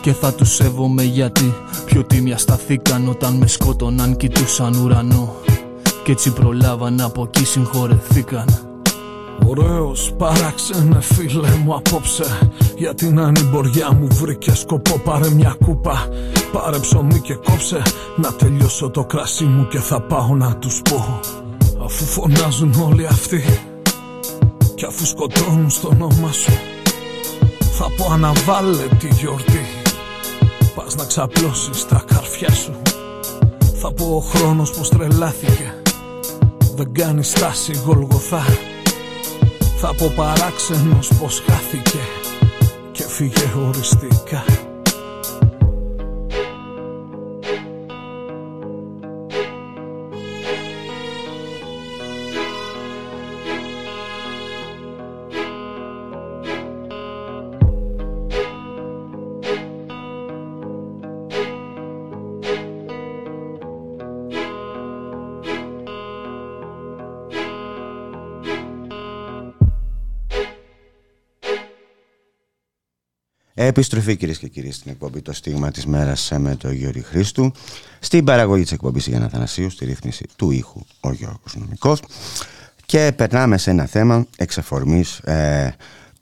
[0.00, 1.54] και θα τους σέβομαι γιατί
[1.84, 5.34] πιο τίμια σταθήκαν όταν με σκότωναν κοιτούσαν ουρανό
[6.08, 8.46] κι έτσι προλάβαν από εκεί συγχωρεθήκαν.
[9.46, 12.50] Ωραίος παράξενε φίλε μου απόψε.
[12.76, 16.08] Για την ανημποριά μου βρήκε σκοπό Πάρε μια κούπα,
[16.52, 17.82] πάρε ψωμί και κόψε.
[18.16, 21.20] Να τελειώσω το κρασί μου και θα πάω να τους πω.
[21.84, 23.42] Αφού φωνάζουν όλοι αυτοί
[24.74, 26.52] Κι αφού σκοτώνουν στο όνομα σου
[27.72, 29.64] Θα πω αναβάλε τη γιορτή
[30.74, 32.72] Πας να ξαπλώσεις τα καρφιά σου.
[33.80, 35.77] Θα πω ο χρόνος πως τρελάθηκε
[36.78, 38.44] δεν κάνει στάση γολγοθά.
[39.76, 41.98] Θα πω παράξενος πως χάθηκε
[42.92, 44.67] και φύγε οριστικά
[73.68, 77.52] Επιστροφή κυρίες και κύριοι στην εκπομπή Το Στίγμα της Μέρας με τον Γιώργη Χρήστου.
[77.98, 82.02] Στην παραγωγή της εκπομπής για Θανασίου, στη ρύθμιση του ήχου ο Γιώργος Νομικός.
[82.86, 85.74] Και περνάμε σε ένα θέμα εξαφορμής ε,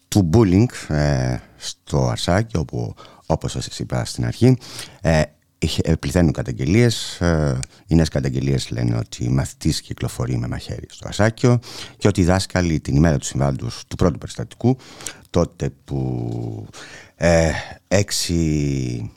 [0.08, 2.94] του bullying ε, στο Αρσάκι, όπου
[3.26, 4.58] όπως σας είπα στην αρχή
[5.00, 5.22] ε,
[5.58, 11.58] ε, πληθαίνουν καταγγελίες ε, οι νέες καταγγελίες λένε ότι μαθητής κυκλοφορεί με μαχαίρι στο Ασάκιο
[11.96, 14.76] και ότι οι δάσκαλοι την ημέρα του συμβάντους του πρώτου περιστατικού
[15.30, 16.66] τότε που
[17.16, 17.50] ε,
[17.88, 19.10] έξι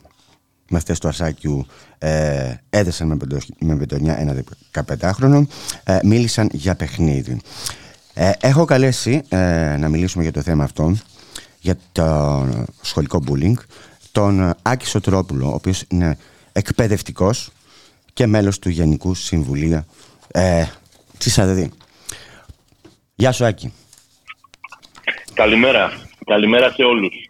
[0.70, 1.66] μαθητές του Ασάκιου
[1.98, 3.16] ε, έδεσαν με,
[3.58, 4.42] με πεντονιά ένα
[4.74, 5.42] 15χρονο
[5.84, 7.40] ε, μίλησαν για παιχνίδι.
[8.14, 10.96] Ε, έχω καλέσει ε, να μιλήσουμε για το θέμα αυτό
[11.60, 12.48] για το
[12.80, 13.54] σχολικό bullying
[14.12, 16.18] τον Άκη Σωτρόπουλο ο οποίος είναι
[16.52, 17.50] εκπαιδευτικός
[18.12, 19.84] και μέλος του Γενικού Συμβουλίου
[20.28, 20.64] ε,
[21.18, 21.64] της ΑΔΔ.
[23.14, 23.72] Γεια σου Άκη.
[25.34, 25.92] Καλημέρα.
[26.24, 27.29] Καλημέρα σε όλους.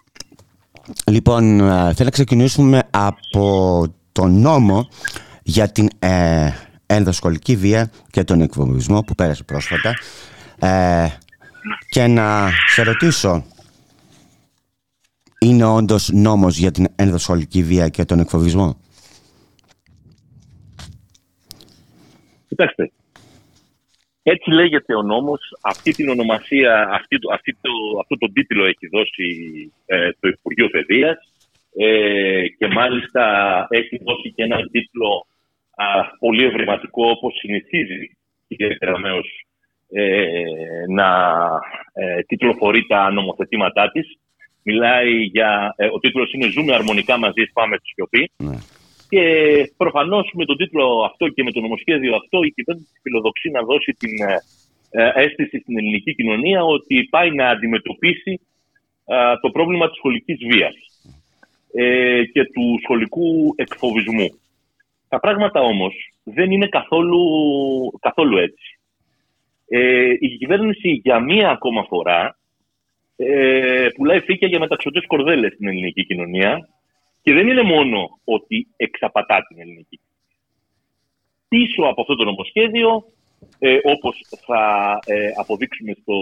[1.07, 4.89] Λοιπόν, ε, θέλω να ξεκινήσουμε από τον νόμο
[5.43, 6.51] για την ε,
[6.87, 9.95] ενδοσχολική βία και τον εκφοβισμό που πέρασε πρόσφατα
[10.59, 11.09] ε,
[11.89, 13.45] και να σε ρωτήσω
[15.39, 18.77] είναι όντως νόμος για την ενδοσχολική βία και τον εκφοβισμό;
[22.49, 22.93] Κοιτάξτε,
[24.23, 29.27] έτσι λέγεται ο νόμος, αυτή την ονομασία, αυτή, αυτή το, αυτό το τίτλο έχει δώσει
[29.87, 31.19] ε, το Υπουργείο Παιδείας
[31.77, 33.23] ε, και μάλιστα
[33.71, 35.27] έχει δώσει και ένα τίτλο
[35.75, 35.85] α,
[36.19, 38.17] πολύ ευρηματικό όπως συνηθίζει
[38.49, 38.93] ιδιαίτερα
[39.93, 40.33] ε,
[40.89, 41.09] να
[41.93, 44.19] ε, τιτλοφορεί τα νομοθετήματά της.
[44.63, 48.31] Μιλάει για, ε, ο τίτλος είναι «Ζούμε αρμονικά μαζί, πάμε στη σιωπή».
[48.37, 48.59] Ναι.
[49.11, 49.23] Και
[49.77, 53.93] προφανώς με τον τίτλο αυτό και με το νομοσχέδιο αυτό η κυβέρνηση φιλοδοξεί να δώσει
[53.99, 54.37] την ε,
[54.91, 58.41] ε, αίσθηση στην ελληνική κοινωνία ότι πάει να αντιμετωπίσει
[59.41, 60.75] το πρόβλημα της σχολικής βίας
[61.75, 64.29] ε, και του σχολικού εκφοβισμού.
[65.09, 65.95] Τα πράγματα όμως
[66.25, 67.23] δεν είναι καθόλου,
[68.01, 68.79] καθόλου έτσι.
[70.19, 72.39] η κυβέρνηση για μία ακόμα φορά
[73.97, 76.69] πουλάει φύκια για μεταξωτές κορδέλες στην ελληνική κοινωνία
[77.23, 80.01] και δεν είναι μόνο ότι εξαπατά την ελληνική.
[81.49, 83.13] Πίσω από αυτό το νομοσχέδιο,
[83.59, 86.15] ε, όπως θα ε, αποδείξουμε στο,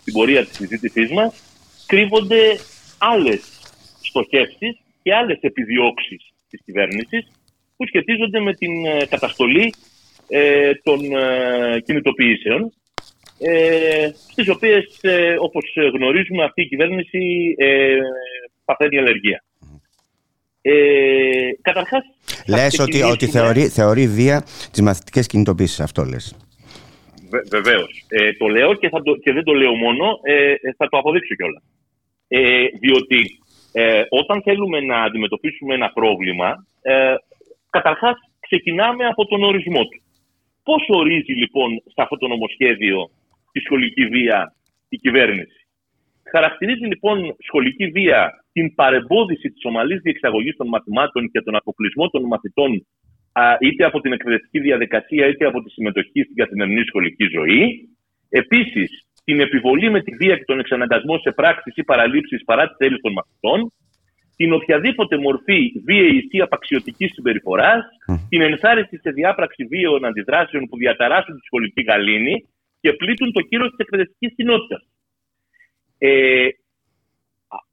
[0.00, 1.42] στην πορεία της συζήτησής μας,
[1.86, 2.58] κρύβονται
[2.98, 3.60] άλλες
[4.02, 7.30] στοχεύσεις και άλλες επιδιώξεις της κυβέρνησης
[7.76, 9.74] που σχετίζονται με την ε, καταστολή
[10.28, 12.72] ε, των ε, κινητοποιήσεων
[13.38, 15.64] ε, στις οποίες, ε, όπως
[15.94, 17.98] γνωρίζουμε, αυτή η κυβέρνηση ε,
[18.64, 19.44] παθαίνει αλλεργία.
[20.68, 22.04] Ε, Καταρχάς.
[22.48, 26.36] Λες ότι, ότι θεωρεί, θεωρεί βία τις μαθητικές κινητοποίησεις, αυτό λες.
[27.50, 28.04] Βεβαίως.
[28.08, 31.34] Ε, το λέω και, θα το, και δεν το λέω μόνο, ε, θα το αποδείξω
[31.34, 31.62] κιόλας.
[32.28, 33.38] Ε, διότι
[33.72, 37.14] ε, όταν θέλουμε να αντιμετωπίσουμε ένα πρόβλημα, ε,
[37.70, 40.00] καταρχάς ξεκινάμε από τον ορισμό του.
[40.62, 43.10] Πώς ορίζει λοιπόν σε αυτό το νομοσχέδιο
[43.52, 44.54] τη σχολική βία
[44.88, 45.65] η κυβέρνηση;
[46.30, 52.22] Χαρακτηρίζει λοιπόν σχολική βία την παρεμπόδιση της ομαλής διεξαγωγής των μαθημάτων και τον αποκλεισμό των
[52.22, 52.86] μαθητών
[53.60, 57.88] είτε από την εκπαιδευτική διαδικασία είτε από τη συμμετοχή στην καθημερινή σχολική ζωή.
[58.28, 58.88] Επίσης,
[59.24, 63.00] την επιβολή με τη βία και τον εξαναγκασμό σε πράξεις ή παραλήψεις παρά τι θέλει
[63.00, 63.72] των μαθητών,
[64.36, 67.84] την οποιαδήποτε μορφή βίαιη ή απαξιωτικής συμπεριφοράς,
[68.28, 72.34] την ενθάρρυνση σε διάπραξη βίαιων αντιδράσεων που διαταράσσουν τη σχολική γαλήνη
[72.80, 74.82] και πλήττουν το κύριο της εκπαιδευτικής κοινότητας.
[75.98, 76.48] Ε,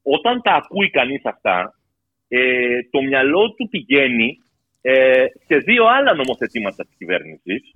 [0.02, 1.74] όταν τα ακούει κανείς αυτά,
[2.28, 4.38] ε, το μυαλό του πηγαίνει
[4.82, 7.72] ε, σε δύο άλλα νομοθετήματα της κυβέρνησης.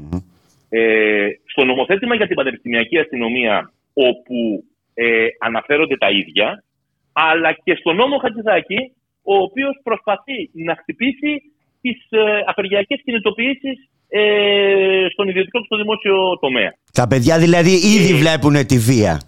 [0.68, 6.64] Ε, στο νομοθέτημα για την πανεπιστημιακή αστυνομία, όπου ε, αναφέρονται τα ίδια,
[7.12, 8.92] αλλά και στο νόμο Χατζηδάκη,
[9.22, 11.42] ο οποίος προσπαθεί να χτυπήσει
[11.80, 16.74] τις ε, απεργιακές κινητοποιήσεις ε, στον ιδιωτικό και στο δημόσιο τομέα.
[16.92, 19.20] Τα παιδιά δηλαδή ήδη βλέπουν τη βία.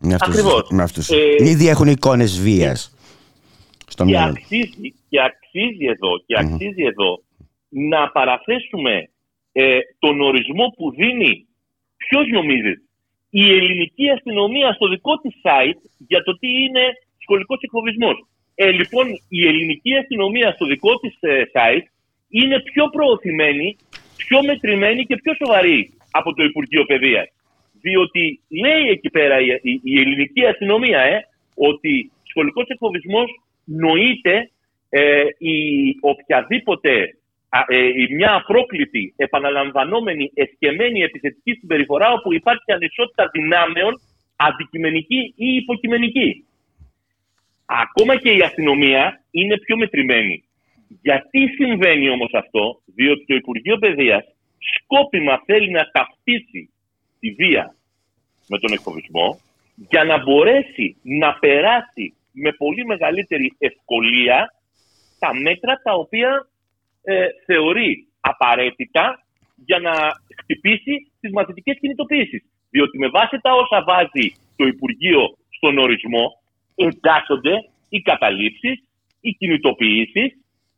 [0.00, 0.70] Με αυτούς, Ακριβώς.
[0.70, 1.08] Με αυτούς.
[1.08, 2.96] Ε, Ήδη έχουν εικόνες βίας.
[3.86, 7.22] Στο και, αξίζει, και αξίζει εδώ, και αξίζει εδώ
[7.68, 9.10] να παραθέσουμε
[9.52, 11.46] ε, τον ορισμό που δίνει
[11.96, 12.78] ποιος νομίζεις;
[13.30, 16.84] Η ελληνική αστυνομία στο δικό της site για το τι είναι
[17.18, 18.16] σχολικός εκφοβισμός.
[18.54, 21.86] Ε, λοιπόν, η ελληνική αστυνομία στο δικό της ε, site
[22.28, 23.76] είναι πιο προωθημένη,
[24.16, 27.28] πιο μετρημένη και πιο σοβαρή από το Υπουργείο Παιδείας.
[27.80, 33.30] Διότι λέει εκεί πέρα η, η, ελληνική αστυνομία ε, ότι σχολικός εκφοβισμός
[33.64, 34.50] νοείται
[34.88, 35.56] ε, η
[36.00, 37.14] οποιαδήποτε
[37.68, 44.00] ε, μια απρόκλητη, επαναλαμβανόμενη, εσκεμμένη επιθετική συμπεριφορά όπου υπάρχει ανισότητα δυνάμεων
[44.36, 46.44] αντικειμενική ή υποκειμενική.
[47.64, 50.44] Ακόμα και η αστυνομία είναι πιο μετρημένη.
[51.02, 54.24] Γιατί συμβαίνει όμως αυτό, διότι το Υπουργείο Παιδείας
[54.58, 56.70] σκόπιμα θέλει να ταυτίσει
[57.20, 57.74] τη βία
[58.48, 59.40] με τον εκφοβισμό
[59.88, 64.54] για να μπορέσει να περάσει με πολύ μεγαλύτερη ευκολία
[65.18, 66.48] τα μέτρα τα οποία
[67.02, 69.24] ε, θεωρεί απαραίτητα
[69.64, 69.92] για να
[70.40, 72.42] χτυπήσει τις μαθητικές κινητοποιήσεις.
[72.70, 76.24] Διότι με βάση τα όσα βάζει το Υπουργείο στον ορισμό
[76.74, 77.54] εντάσσονται
[77.88, 78.84] οι καταλήψεις,
[79.20, 80.30] οι κινητοποιήσεις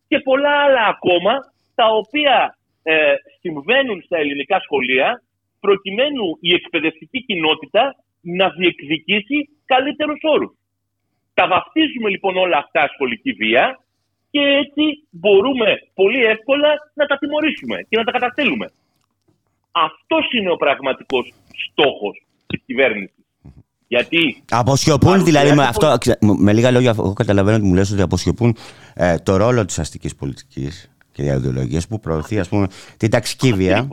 [0.09, 1.33] και πολλά άλλα ακόμα
[1.75, 5.23] τα οποία ε, συμβαίνουν στα ελληνικά σχολεία
[5.65, 7.83] προκειμένου η εκπαιδευτική κοινότητα
[8.39, 9.39] να διεκδικήσει
[9.73, 10.53] καλύτερους όρους.
[11.35, 13.65] Τα βαφτίζουμε λοιπόν όλα αυτά σχολική βία
[14.33, 18.67] και έτσι μπορούμε πολύ εύκολα να τα τιμωρήσουμε και να τα καταστέλουμε.
[19.89, 21.33] Αυτός είναι ο πραγματικός
[21.65, 22.15] στόχος
[22.47, 23.25] της κυβέρνησης.
[23.89, 24.43] Γιατί.
[24.51, 25.97] Αποσιωπούν δηλαδή με αυτό.
[26.21, 28.57] Με λίγα λόγια, εγώ καταλαβαίνω ότι μου λες ότι αποσιωπούν
[28.95, 33.89] ε, το ρόλο της αστικής πολιτικής και ιδεολογία που προωθεί ας πούμε, την ταξική βία.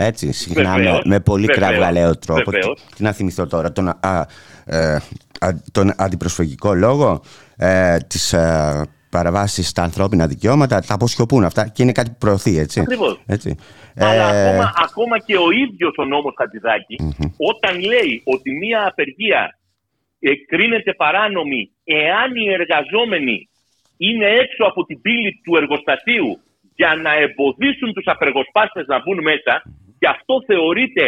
[0.00, 2.50] Έτσι, συχνά με, με, πολύ κραυγαλαίο τρόπο.
[2.50, 2.58] Τι,
[2.96, 4.26] τι, να θυμηθώ τώρα, τον, α,
[4.64, 4.94] ε,
[5.40, 7.22] α, τον αντιπροσφυγικό λόγο,
[7.56, 12.58] ε, τις ε, παραβάσεις στα ανθρώπινα δικαιώματα, τα αποσιωπούν αυτά και είναι κάτι που προωθεί,
[12.58, 12.80] έτσι.
[12.80, 13.20] Ακριβώς.
[13.26, 13.56] Έτσι.
[13.96, 14.48] Αλλά ε...
[14.48, 16.34] ακόμα, ακόμα και ο ίδιος ο νόμος
[17.36, 19.58] όταν λέει ότι μία απεργία
[20.20, 23.48] ε, κρίνεται παράνομη εάν οι εργαζόμενοι
[23.96, 26.40] είναι έξω από την πύλη του εργοστασίου
[26.74, 29.62] για να εμποδίσουν τους απεργοσπάστες να μπουν μέσα
[29.98, 31.06] και αυτό θεωρείται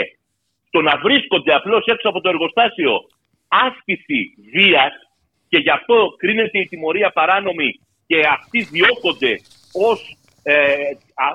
[0.70, 2.94] το να βρίσκονται απλώς έξω από το εργοστάσιο
[3.48, 4.92] άσκηση βίας
[5.48, 7.70] και γι' αυτό κρίνεται η τιμωρία παράνομη
[8.06, 9.32] και αυτοί διώκονται
[9.72, 10.74] ως ε,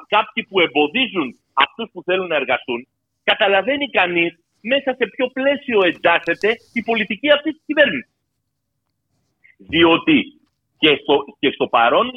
[0.07, 2.87] κάποιοι που εμποδίζουν αυτούς που θέλουν να εργαστούν,
[3.23, 8.13] καταλαβαίνει κανείς μέσα σε ποιο πλαίσιο εντάσσεται η πολιτική αυτή της κυβέρνησης.
[9.57, 10.17] Διότι
[10.77, 12.11] και στο, και στο παρόν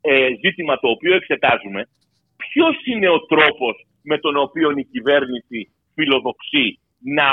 [0.00, 1.88] ε, ζήτημα το οποίο εξετάζουμε,
[2.36, 7.30] ποιος είναι ο τρόπος με τον οποίο η κυβέρνηση φιλοδοξεί να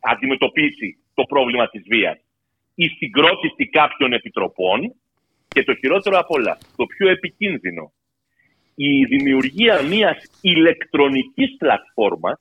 [0.00, 2.18] αντιμετωπίσει το πρόβλημα της βίας.
[2.74, 4.94] Η συγκρότηση κάποιων επιτροπών
[5.48, 7.92] και το χειρότερο απ' όλα, το πιο επικίνδυνο,
[8.74, 12.40] η δημιουργία μιας ηλεκτρονικής πλατφόρμας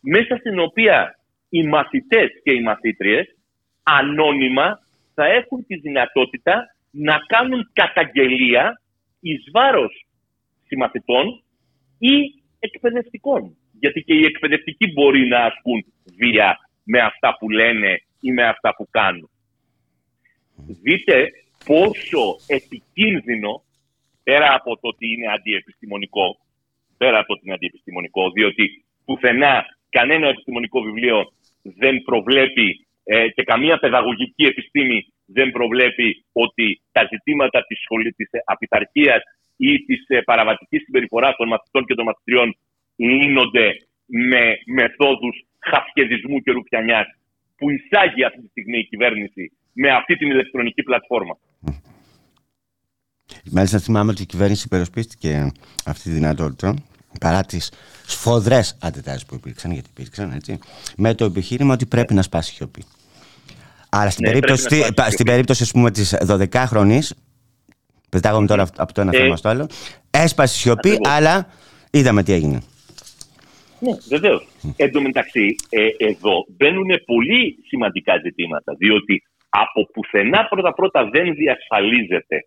[0.00, 1.18] μέσα στην οποία
[1.48, 3.26] οι μαθητές και οι μαθήτριες
[3.82, 4.78] ανώνυμα
[5.14, 8.80] θα έχουν τη δυνατότητα να κάνουν καταγγελία
[9.20, 10.06] εις βάρος
[10.66, 11.42] συμμαθητών
[11.98, 13.56] ή εκπαιδευτικών.
[13.80, 15.84] Γιατί και οι εκπαιδευτικοί μπορεί να ασκούν
[16.16, 19.30] βία με αυτά που λένε ή με αυτά που κάνουν.
[20.82, 21.30] Δείτε
[21.64, 23.62] πόσο επικίνδυνο,
[24.22, 26.38] πέρα από το ότι είναι αντιεπιστημονικό,
[26.96, 31.32] πέρα από ότι είναι αντιεπιστημονικό, διότι πουθενά κανένα επιστημονικό βιβλίο
[31.62, 38.28] δεν προβλέπει ε, και καμία παιδαγωγική επιστήμη δεν προβλέπει ότι τα ζητήματα της, σχολή, της
[38.44, 39.22] απειθαρχίας
[39.68, 42.48] ή της ε, παραβατικής συμπεριφοράς των μαθητών και των μαθητριών
[42.96, 43.66] λύνονται
[44.06, 45.36] με μεθόδους
[45.70, 47.06] χαφιεδισμού και ρουπιανιάς
[47.56, 51.38] που εισάγει αυτή τη στιγμή η κυβέρνηση με αυτή την ηλεκτρονική πλατφόρμα.
[53.52, 55.52] Μάλιστα θυμάμαι ότι η κυβέρνηση υπερασπίστηκε
[55.86, 56.74] αυτή τη δυνατότητα
[57.20, 57.72] παρά τις
[58.06, 60.58] σφοδρές αντιδράσει που υπήρξαν, γιατί υπήρξαν έτσι,
[60.96, 62.84] με το επιχείρημα ότι πρέπει να σπάσει σιωπή.
[63.88, 67.10] Αλλά στην ναι, περίπτωση, στην περίπτωση ας πούμε, της 12χρονης,
[68.10, 69.68] πετάγαμε τώρα από το ένα ε, θέμα στο άλλο,
[70.10, 71.46] έσπασε σιωπή, αλλά
[71.90, 72.62] είδαμε τι έγινε.
[73.78, 74.46] Ναι, βεβαίως.
[74.76, 82.38] Εν τω μεταξύ, ε, εδώ μπαίνουν πολύ σημαντικά ζητήματα, διότι από πουθενά πρώτα-πρώτα δεν διασφαλίζεται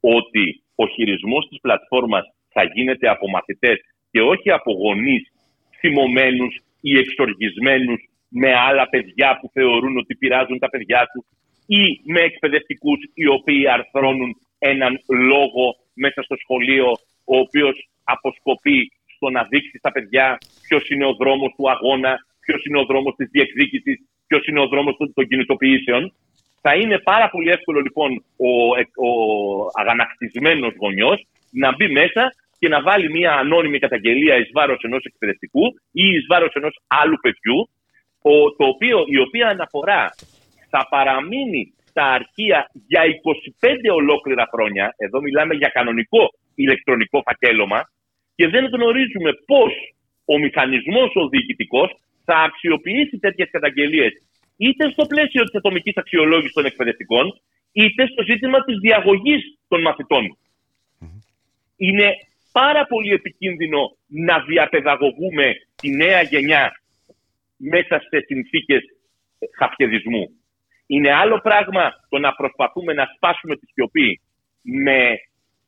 [0.00, 3.76] ότι ο χειρισμός της πλατφόρμας θα γίνεται από μαθητές
[4.10, 5.32] και όχι από γονείς
[5.78, 11.24] θυμωμένους ή εξοργισμένους με άλλα παιδιά που θεωρούν ότι πειράζουν τα παιδιά τους
[11.66, 16.86] ή με εκπαιδευτικούς οι οποίοι αρθρώνουν έναν λόγο μέσα στο σχολείο
[17.24, 20.38] ο οποίος αποσκοπεί στο να δείξει στα παιδιά
[20.68, 24.66] ποιος είναι ο δρόμος του αγώνα, ποιος είναι ο δρόμος της διεκδίκησης, ποιος είναι ο
[24.66, 26.12] δρόμος των κινητοποιήσεων.
[26.60, 28.50] Θα είναι πάρα πολύ εύκολο λοιπόν ο,
[29.08, 29.10] ο
[29.74, 35.64] αγανακτισμένος γονιός να μπει μέσα και να βάλει μια ανώνυμη καταγγελία εις βάρος ενός εκπαιδευτικού
[35.92, 37.68] ή εις βάρος ενός άλλου παιδιού
[38.56, 40.14] το οποίο, η οποία αναφορά
[40.70, 43.02] θα παραμείνει στα αρχεία για
[43.60, 46.24] 25 ολόκληρα χρόνια, εδώ μιλάμε για κανονικό
[46.54, 47.80] ηλεκτρονικό φακέλωμα,
[48.34, 49.72] και δεν γνωρίζουμε πώς
[50.24, 51.90] ο μηχανισμός ο διοικητικός
[52.24, 54.12] θα αξιοποιήσει τέτοιες καταγγελίες
[54.56, 57.40] είτε στο πλαίσιο της ατομικής αξιολόγησης των εκπαιδευτικών,
[57.72, 60.38] είτε στο ζήτημα της διαγωγής των μαθητών.
[61.76, 62.08] Είναι
[62.52, 66.72] πάρα πολύ επικίνδυνο να διαπαιδαγωγούμε τη νέα γενιά
[67.56, 68.82] μέσα σε συνθήκες
[69.58, 70.24] χαφιεδισμού.
[70.86, 74.20] Είναι άλλο πράγμα το να προσπαθούμε να σπάσουμε τη σιωπή
[74.62, 74.98] με,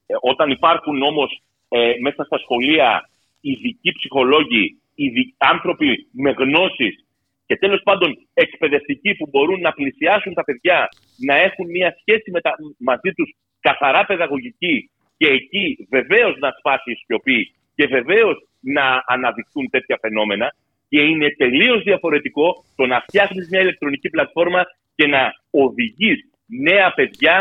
[0.07, 3.11] ε, όταν υπάρχουν όμως ε, μέσα στα σχολεία
[3.41, 7.05] ειδικοί ψυχολόγοι, ειδικοί άνθρωποι με γνώσεις
[7.47, 10.89] και τέλος πάντων εκπαιδευτικοί που μπορούν να πλησιάσουν τα παιδιά,
[11.27, 16.91] να έχουν μια σχέση με τα, μαζί τους καθαρά παιδαγωγική και εκεί βεβαίως να σπάσει
[16.91, 20.55] η σιωπή και βεβαίως να αναδειχθούν τέτοια φαινόμενα
[20.89, 24.63] και είναι τελείως διαφορετικό το να φτιάχνεις μια ηλεκτρονική πλατφόρμα
[24.99, 27.35] και να οδηγείς νέα παιδιά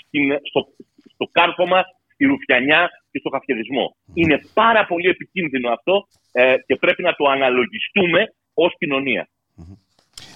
[0.00, 0.60] στην, στο,
[1.14, 1.80] στο κάρπομα,
[2.12, 3.96] στη ρουφιανιά και στο χαφιεδισμό.
[4.14, 5.94] Είναι πάρα πολύ επικίνδυνο αυτό
[6.32, 8.20] ε, και πρέπει να το αναλογιστούμε
[8.54, 9.28] ως κοινωνία.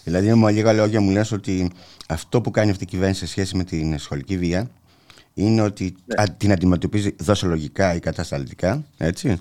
[0.05, 1.73] Δηλαδή, με λίγα λόγια μου λες ότι
[2.09, 4.71] αυτό που κάνει αυτή η κυβέρνηση σε σχέση με την σχολική βία
[5.35, 6.25] είναι ότι ναι.
[6.37, 9.39] την αντιμετωπίζει δοσολογικά ή κατασταλτικά, έτσι,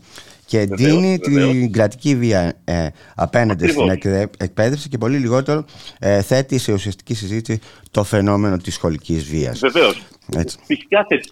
[0.48, 1.52] και βεβαίως, δίνει βεβαίως.
[1.52, 3.98] την κρατική βία ε, απέναντι Ακριβώς.
[3.98, 5.66] στην εκπαίδευση και πολύ λιγότερο
[6.00, 9.60] ε, θέτει σε ουσιαστική συζήτηση το φαινόμενο της σχολικής βίας.
[9.60, 10.02] Βεβαίως.
[10.38, 10.58] Έτσι.
[10.64, 11.28] Φυσικά θέτει,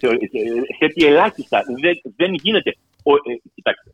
[0.78, 1.62] θέτει ελάχιστα.
[1.82, 2.76] Δεν, δεν γίνεται.
[3.02, 3.18] Ο, ε,
[3.54, 3.90] κοιτάξτε,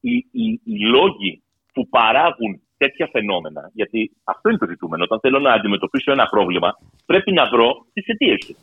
[0.00, 1.42] οι, οι, οι λόγοι
[1.72, 5.02] που παράγουν τέτοια φαινόμενα, γιατί αυτό είναι το ζητούμενο.
[5.04, 8.56] Όταν θέλω να αντιμετωπίσω ένα πρόβλημα, πρέπει να βρω τις αιτίες του.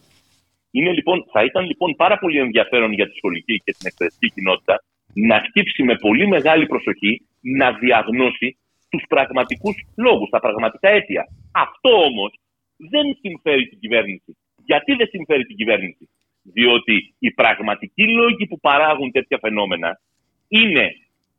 [0.71, 4.83] Είναι, λοιπόν, θα ήταν λοιπόν πάρα πολύ ενδιαφέρον για τη σχολική και την εκπαιδευτική κοινότητα
[5.13, 8.57] να χτύψει με πολύ μεγάλη προσοχή να διαγνώσει
[8.89, 11.27] τους πραγματικούς λόγους, τα πραγματικά αίτια.
[11.51, 12.31] Αυτό όμως
[12.77, 14.37] δεν συμφέρει την κυβέρνηση.
[14.65, 16.09] Γιατί δεν συμφέρει την κυβέρνηση,
[16.43, 19.99] Διότι οι πραγματικοί λόγοι που παράγουν τέτοια φαινόμενα
[20.47, 20.85] είναι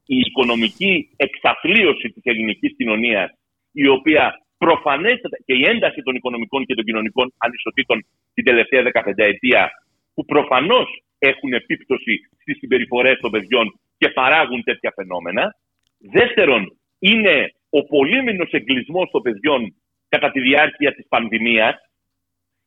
[0.07, 3.31] η οικονομική εξαθλίωση της ελληνικής κοινωνίας,
[3.73, 4.25] η οποία
[4.59, 9.71] προφανέστατα και η ένταση των οικονομικών και των κοινωνικών ανισοτήτων την τελευταία 15 ετία,
[10.15, 12.15] που προφανώς έχουν επίπτωση
[12.45, 15.57] στις συμπεριφορές των παιδιών και παράγουν τέτοια φαινόμενα.
[15.99, 16.63] Δεύτερον,
[16.99, 17.35] είναι
[17.71, 19.75] ο πολύμηνος εγκλισμός των παιδιών
[20.09, 21.75] κατά τη διάρκεια της πανδημίας,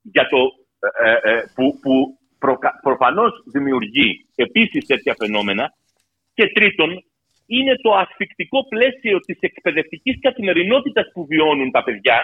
[0.01, 0.39] για το,
[1.03, 2.17] ε, ε, ε που, που
[2.81, 5.73] προφανώς δημιουργεί επίσης τέτοια φαινόμενα.
[6.33, 6.89] Και τρίτον,
[7.45, 12.23] είναι το ασφικτικό πλαίσιο της εκπαιδευτικής καθημερινότητας που βιώνουν τα παιδιά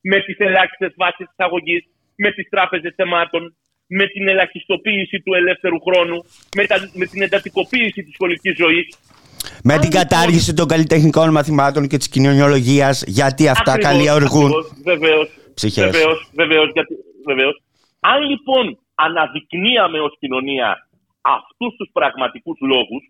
[0.00, 1.84] με τις ελάχιστες βάσεις της αγωγής,
[2.16, 3.56] με τις τράπεζες θεμάτων,
[3.98, 6.18] με την ελαχιστοποίηση του ελεύθερου χρόνου,
[6.56, 8.86] με, τα, με την εντατικοποίηση της σχολικής ζωής.
[9.64, 14.50] Με την λοιπόν- κατάργηση των καλλιτεχνικών μαθημάτων και της κοινωνιολογίας, γιατί αυτά ακριβώς, καλλιεργούν
[14.84, 15.90] βεβαίως, ψυχές.
[15.90, 17.62] Βεβαίως, βεβαίως, γιατί, βεβαίως.
[18.00, 20.88] Αν λοιπόν αναδεικνύαμε ως κοινωνία
[21.20, 23.02] αυτούς τους πραγματικούς λόγους,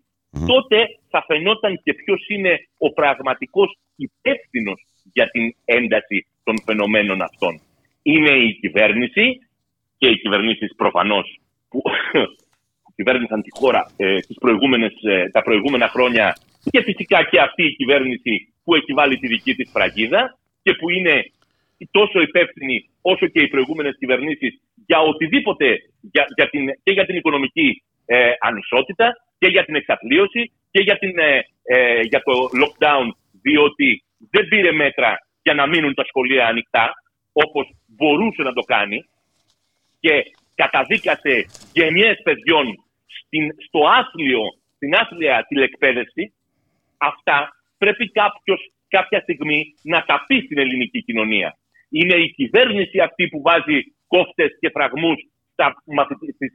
[0.45, 0.77] τότε
[1.09, 4.79] θα φαινόταν και ποιος είναι ο πραγματικός υπεύθυνος
[5.13, 7.61] για την ένταση των φαινομένων αυτών.
[8.01, 9.39] Είναι η κυβέρνηση
[10.01, 11.81] και οι κυβερνήσεις προφανώς που
[12.97, 16.37] κυβέρνησαν τη χώρα ε, τις προηγούμενες, ε, τα προηγούμενα χρόνια
[16.71, 20.89] και φυσικά και αυτή η κυβέρνηση που έχει βάλει τη δική της φραγίδα και που
[20.89, 21.31] είναι
[21.91, 25.67] τόσο υπεύθυνη όσο και οι προηγούμενες κυβερνήσεις για οτιδήποτε
[26.01, 30.97] για, για την, και για την οικονομική ε, ανισότητα και για την εξαθλίωση και για,
[30.97, 33.07] την, ε, ε, για το lockdown
[33.41, 36.93] διότι δεν πήρε μέτρα για να μείνουν τα σχολεία ανοιχτά
[37.33, 39.05] όπως μπορούσε να το κάνει
[40.03, 40.13] και
[40.55, 41.35] καταδίκασε
[41.73, 42.65] γενιές παιδιών
[43.19, 44.43] στην, στο άθλιο,
[44.75, 46.33] στην άθλια τηλεκπαίδευση,
[46.97, 47.37] αυτά
[47.77, 51.49] πρέπει κάποιος κάποια στιγμή να τα πει στην ελληνική κοινωνία.
[51.89, 55.19] Είναι η κυβέρνηση αυτή που βάζει κόφτες και φραγμούς
[55.53, 55.67] στα,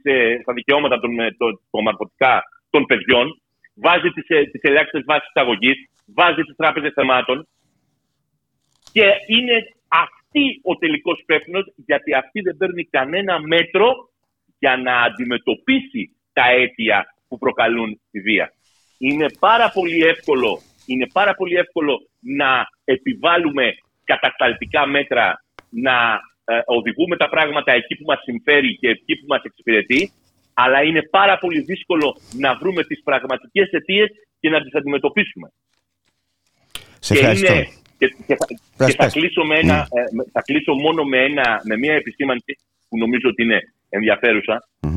[0.03, 1.83] ε, στα δικαιώματα των, των, των,
[2.69, 3.41] των παιδιών,
[3.75, 7.47] βάζει τις, ε, τις ελάχιστες βάσεις αγωγής, βάζει τις τράπεζες θεμάτων
[8.91, 9.57] και είναι
[10.27, 14.09] αυτή ο τελικός υπεύθυνο γιατί αυτή δεν παίρνει κανένα μέτρο
[14.59, 18.53] για να αντιμετωπίσει τα αίτια που προκαλούν τη βία.
[18.97, 23.73] Είναι πάρα πολύ εύκολο, είναι πάρα πολύ εύκολο να επιβάλλουμε
[24.03, 29.41] κατασταλτικά μέτρα, να ε, οδηγούμε τα πράγματα εκεί που μας συμφέρει και εκεί που μας
[29.43, 30.11] εξυπηρετεί,
[30.53, 34.09] αλλά είναι πάρα πολύ δύσκολο να βρούμε τις πραγματικές αιτίες
[34.39, 35.51] και να τις αντιμετωπίσουμε.
[36.99, 37.67] Σε και, είναι,
[37.97, 38.37] και, και,
[38.97, 40.01] θα, κλείσω με ένα, ναι.
[40.01, 42.57] ε, θα κλείσω μόνο με, ένα, με μια επισήμανση
[42.89, 43.59] που νομίζω ότι είναι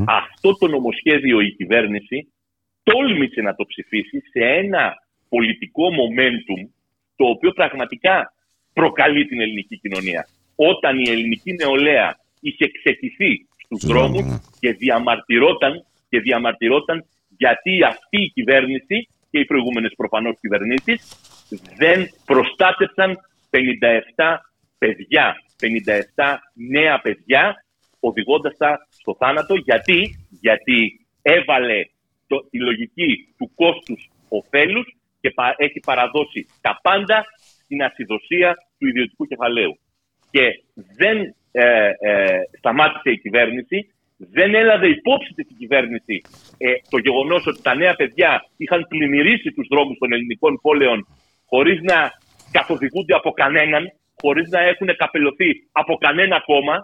[0.05, 2.31] Αυτό το νομοσχέδιο η κυβέρνηση
[2.83, 4.93] τόλμησε να το ψηφίσει σε ένα
[5.29, 6.69] πολιτικό momentum
[7.15, 8.33] το οποίο πραγματικά
[8.73, 10.27] προκαλεί την ελληνική κοινωνία.
[10.55, 14.37] Όταν η ελληνική νεολαία είχε ξεκηθεί στους δρόμους ναι.
[14.59, 17.05] και διαμαρτυρόταν, και διαμαρτυρόταν
[17.37, 20.99] γιατί αυτή η κυβέρνηση και οι προηγούμενες προφανώς κυβερνήσεις
[21.77, 23.17] δεν προστάτευσαν
[23.49, 24.37] 57
[24.77, 25.35] παιδιά,
[26.15, 27.63] 57 νέα παιδιά,
[27.99, 29.55] οδηγώντας τα στο θάνατο.
[29.55, 29.99] Γιατί,
[30.29, 31.85] γιατί έβαλε
[32.27, 37.25] το, τη λογική του κόστους ωφέλους και έχει παραδώσει τα πάντα
[37.63, 39.79] στην ασυδοσία του ιδιωτικού κεφαλαίου.
[40.31, 40.63] Και
[40.95, 43.93] δεν ε, ε, σταμάτησε η κυβέρνηση.
[44.17, 46.21] Δεν έλαβε υπόψη της η κυβέρνηση
[46.57, 51.07] ε, το γεγονός ότι τα νέα παιδιά είχαν πλημμυρίσει τους δρόμους των ελληνικών πόλεων
[51.51, 51.97] χωρίς να
[52.51, 53.83] καθοδηγούνται από κανέναν,
[54.21, 56.75] χωρίς να έχουν καπελωθεί από κανένα κόμμα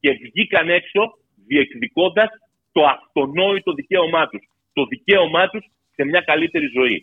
[0.00, 1.00] και βγήκαν έξω
[1.48, 2.28] διεκδικώντας
[2.72, 4.42] το αυτονόητο δικαίωμά τους.
[4.72, 5.64] Το δικαίωμά τους
[5.94, 6.98] σε μια καλύτερη ζωή.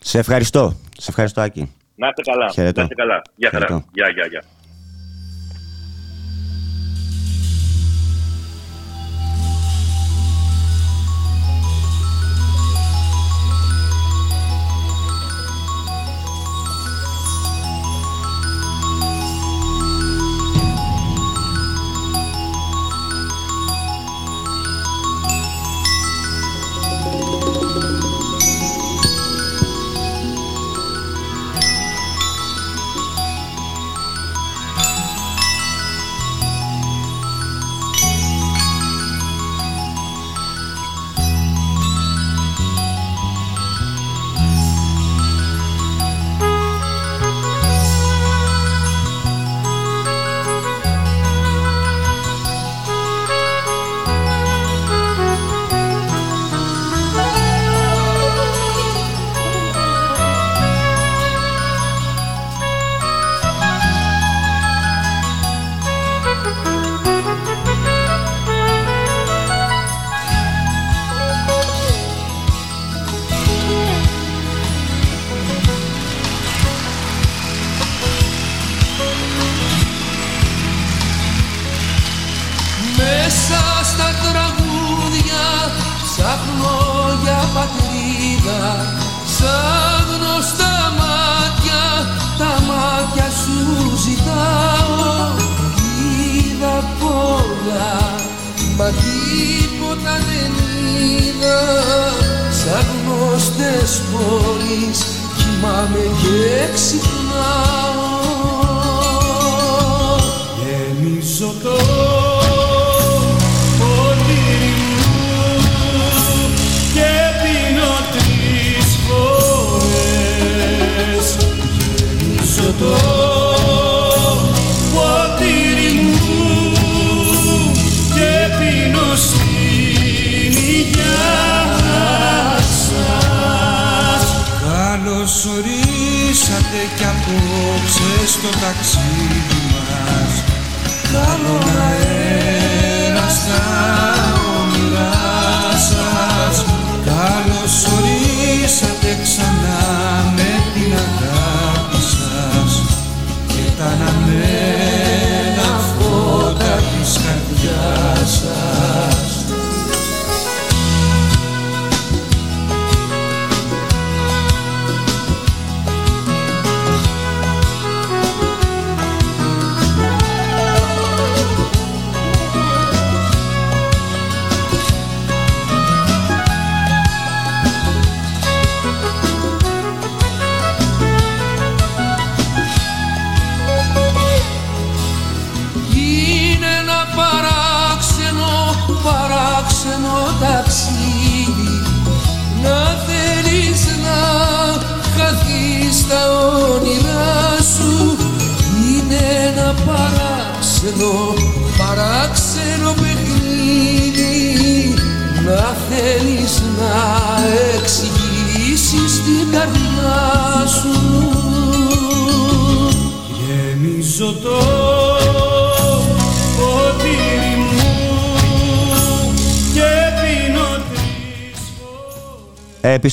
[0.00, 0.64] Σε ευχαριστώ.
[0.98, 1.62] Σε ευχαριστώ, Άκη.
[1.96, 2.48] Να είστε καλά.
[2.52, 2.80] Χαιρετώ.
[2.80, 3.22] Να είστε καλά.
[3.36, 3.66] Γεια χαρά.
[3.66, 3.88] Χαιρετώ.
[3.92, 4.42] Γεια, γεια, γεια.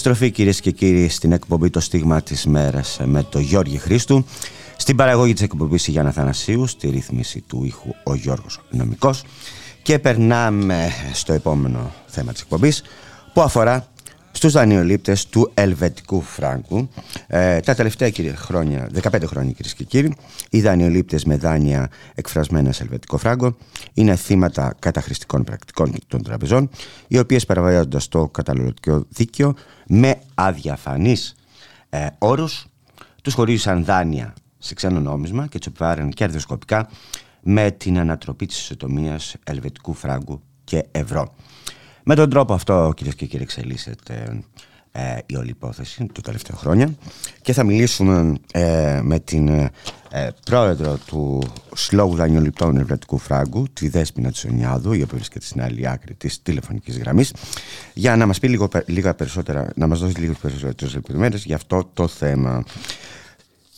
[0.05, 4.25] Επιστροφή κυρίες και κύριοι στην εκπομπή το στίγμα της μέρας με το Γιώργη Χρήστου.
[4.77, 9.23] Στην παραγωγή της εκπομπής η Γιάννα Θανασίου στη ρύθμιση του ήχου ο Γιώργος Νομικός.
[9.81, 12.83] Και περνάμε στο επόμενο θέμα της εκπομπής
[13.33, 13.87] που αφορά
[14.35, 16.89] στους δανειολήπτες του ελβετικού φράγκου.
[17.27, 20.15] Ε, τα τελευταία κύριε, χρόνια, 15 χρόνια κυρίες και κύριοι,
[20.49, 23.55] οι δανειολήπτες με δάνεια εκφρασμένα σε ελβετικό φράγκο
[23.93, 26.69] είναι θύματα καταχρηστικών πρακτικών των τραπεζών,
[27.07, 29.53] οι οποίες παραβιάζοντας το καταναλωτικό δίκαιο
[29.87, 31.35] με αδιαφανείς
[31.89, 32.67] ε, όρους
[33.23, 36.89] τους χωρίζουν δάνεια σε ξένο νόμισμα και τους επιβάρουν κερδοσκοπικά
[37.41, 41.33] με την ανατροπή της ισοτομίας ελβετικού φράγκου και ευρώ.
[42.03, 44.43] Με τον τρόπο αυτό, κυρίες και κύριοι, εξελίσσεται
[44.91, 46.95] ε, η όλη υπόθεση του τελευταίου χρόνια
[47.41, 49.71] και θα μιλήσουμε ε, με την ε,
[50.45, 51.41] πρόεδρο του
[51.75, 56.97] Συλλόγου Δανειοληπτών Ευρετικού Φράγκου, τη Δέσποινα Τσονιάδου, η οποία βρίσκεται στην άλλη άκρη της τηλεφωνικής
[56.97, 57.33] γραμμής,
[57.93, 61.89] για να μας πει λίγο, λίγα περισσότερα, να μας δώσει λίγο περισσότερες λεπτομέρειες για αυτό
[61.93, 62.63] το θέμα.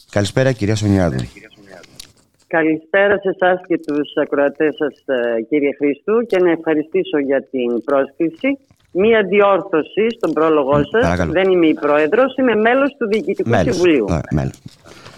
[0.10, 1.16] Καλησπέρα κυρία Σονιάδου.
[1.16, 1.55] Καλησπέρα
[3.22, 4.96] σε εσάς και τους ακροατές σας
[5.50, 8.58] κύριε Χρήστου και να ευχαριστήσω για την πρόσκληση
[8.92, 11.28] μία διόρθωση στον πρόλογό σας.
[11.28, 13.76] Δεν είμαι η πρόεδρος, είμαι μέλος του Διοικητικού μέλος.
[13.76, 14.06] Συμβουλίου.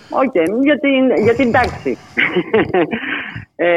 [0.10, 1.98] OK, okay, για, την, για την τάξη.
[3.56, 3.68] ε,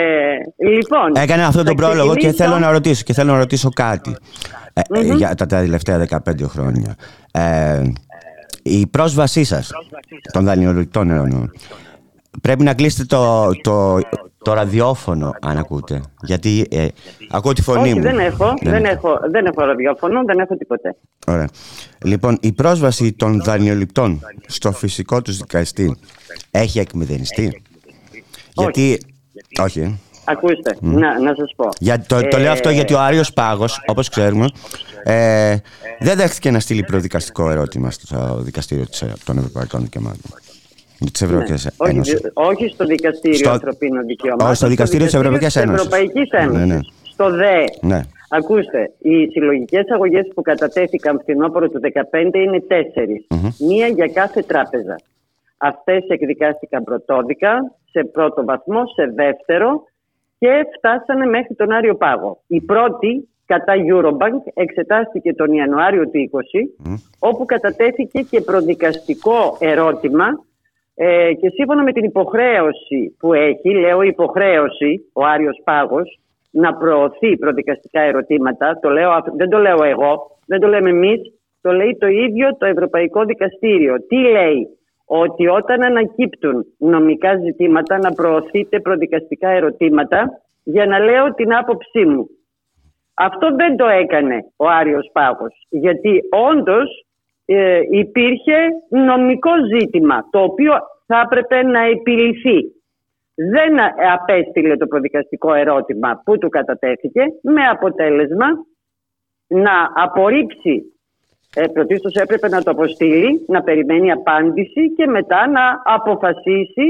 [0.57, 4.17] λοιπόν, Έκανα αυτόν τον πρόλογο και θέλω να ρωτήσω, και θέλω να ρωτήσω κάτι
[4.73, 5.17] ε, mm-hmm.
[5.17, 6.95] για τα τελευταία 15 χρόνια.
[7.33, 7.83] Ε,
[8.63, 9.71] η πρόσβασή σας
[10.33, 11.49] των δανειοληπτών εννοώ
[12.43, 13.99] Πρέπει να κλείσετε το, το,
[14.43, 16.03] το ραδιόφωνο αν ακούτε.
[16.23, 16.87] Γιατί ε,
[17.31, 18.01] ακούω τη φωνή Όχι, μου.
[18.01, 20.97] Δεν έχω, δεν, έχω, δεν έχω ραδιόφωνο, δεν έχω τίποτε.
[21.27, 21.49] Ωραία.
[22.05, 25.97] Λοιπόν, η πρόσβαση των δανειοληπτών στο φυσικό τους δικαστή
[26.51, 27.63] έχει εκμηδενιστεί;
[28.53, 29.01] Γιατί.
[29.61, 29.81] Όχι.
[29.81, 29.93] Ε.
[30.25, 31.69] Ακούστε, να, να σας πω.
[31.79, 34.49] Για, το, το λέω αυτό ε, γιατί ο Άριος Πάγος, όπως ξέρουμε,
[35.03, 35.57] ε,
[36.01, 38.85] δεν δέχτηκε να στείλει προδικαστικό ερώτημα στο δικαστήριο
[39.25, 40.31] των Ευρωπαϊκών Δικαιωμάτων.
[41.13, 41.91] Της Ευρωπαϊκής ναι.
[41.91, 42.31] Ένωσης.
[42.35, 43.51] Όχι, όχι στο Δικαστήριο στο...
[43.51, 44.47] Ανθρωπίνων Δικαιωμάτων.
[44.47, 46.57] Όχι, στο Δικαστήριο της Ευρωπαϊκής Ένωσης.
[46.59, 46.79] Ναι, ναι.
[47.03, 47.65] Στο ΔΕ.
[47.81, 48.01] Ναι.
[48.29, 53.27] Ακούστε, οι συλλογικές αγωγές που κατατέθηκαν φθινόπωρο του 2015 είναι τέσσερις.
[53.59, 54.97] Μία για κάθε τράπεζα.
[55.57, 59.83] Αυτές εκδικάστηκαν πρωτόδικα, σε πρώτο βαθμό, σε δεύτερο
[60.39, 62.43] και φτάσανε μέχρι τον Άριο Πάγο.
[62.47, 66.31] Η πρώτη κατά Eurobank εξετάστηκε τον Ιανουάριο του
[66.85, 70.27] 2020, όπου κατατέθηκε και προδικαστικό ερώτημα
[71.03, 76.19] ε, και σύμφωνα με την υποχρέωση που έχει, λέω υποχρέωση, ο Άριος Πάγος,
[76.51, 81.21] να προωθεί προδικαστικά ερωτήματα, το λέω, δεν το λέω εγώ, δεν το λέμε εμείς,
[81.61, 84.07] το λέει το ίδιο το Ευρωπαϊκό Δικαστήριο.
[84.09, 84.67] Τι λέει,
[85.05, 92.27] ότι όταν ανακύπτουν νομικά ζητήματα να προωθείτε προδικαστικά ερωτήματα για να λέω την άποψή μου.
[93.15, 96.21] Αυτό δεν το έκανε ο Άριος Πάγος, γιατί
[96.51, 97.05] όντως
[97.53, 98.59] ε, υπήρχε
[98.89, 100.73] νομικό ζήτημα το οποίο
[101.07, 102.59] θα έπρεπε να επιληθεί.
[103.35, 103.73] Δεν
[104.13, 108.47] απέστειλε το προδικαστικό ερώτημα που του κατατέθηκε με αποτέλεσμα
[109.47, 110.95] να απορρίψει.
[111.55, 116.87] Ε, πρωτίστως έπρεπε να το αποστείλει, να περιμένει απάντηση και μετά να αποφασίσει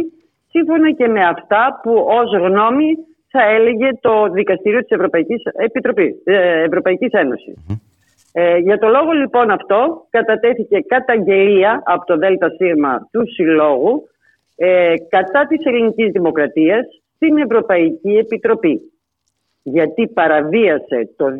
[0.51, 2.97] σύμφωνα και με αυτά που ως γνώμη
[3.31, 7.12] θα έλεγε το Δικαστήριο της Ευρωπαϊκής, Επιτροπής, ε, Ευρωπαϊκής
[8.32, 14.09] ε, για το λόγο λοιπόν αυτό κατατέθηκε καταγγελία από το ΔΣ του Συλλόγου
[14.57, 18.81] ε, κατά της ελληνικής δημοκρατίας στην Ευρωπαϊκή Επιτροπή
[19.62, 21.35] γιατί παραβίασε το 267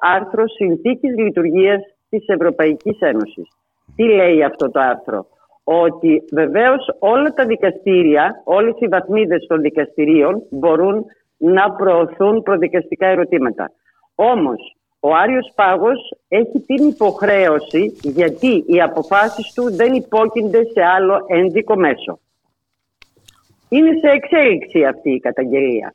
[0.00, 3.48] άρθρο Συνθήκης Λειτουργίας της Ευρωπαϊκής Ένωσης.
[3.96, 5.26] Τι λέει αυτό το άρθρο;
[5.64, 11.04] Ότι βεβαίως όλα τα δικαστήρια, όλες οι βαθμίδες των δικαστηρίων μπορούν
[11.36, 13.70] να προωθούν προδικαστικά ερωτήματα.
[14.14, 21.24] Όμως ο Άριος Πάγος έχει την υποχρέωση γιατί οι αποφάσεις του δεν υπόκεινται σε άλλο
[21.26, 22.18] ένδικο μέσο.
[23.68, 25.94] Είναι σε εξέλιξη αυτή η καταγγελία.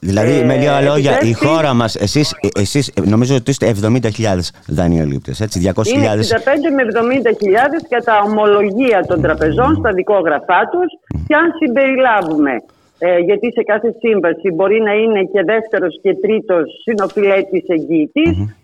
[0.00, 5.40] Δηλαδή, ε, με λίγα λόγια, η χώρα μας, εσείς, εσείς νομίζω ότι είστε 70.000 δανειολήπτες,
[5.40, 5.92] έτσι, 200.000.
[5.94, 12.52] Είναι 65 με 70.000 κατά ομολογία των τραπεζών στα δικόγραφά τους και αν συμπεριλάβουμε
[12.98, 17.62] ε, γιατί σε κάθε σύμβαση μπορεί να είναι και δεύτερος και τρίτος συνοφιλέτης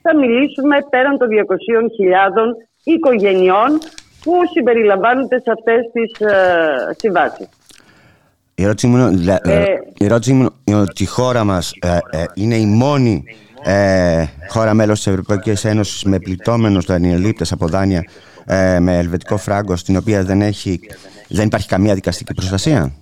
[0.03, 1.35] θα μιλήσουμε πέραν των 200.000
[2.85, 3.71] οικογενειών
[4.23, 7.49] που συμπεριλαμβάνονται σε αυτές τις ε, συμβάσεις.
[8.55, 9.65] Η ερώτηση μου, είναι, ε,
[9.99, 11.73] η ερώτηση μου είναι ότι η χώρα μας
[12.35, 13.25] είναι η μόνη
[14.49, 18.05] χώρα μέλος της Ευρωπαϊκής Ένωσης με πληττόμενους δανειολήπτες από δάνεια
[18.81, 20.81] με ελβετικό φράγκο στην οποία δεν, έχει,
[21.29, 23.02] δεν υπάρχει καμία δικαστική προστασία;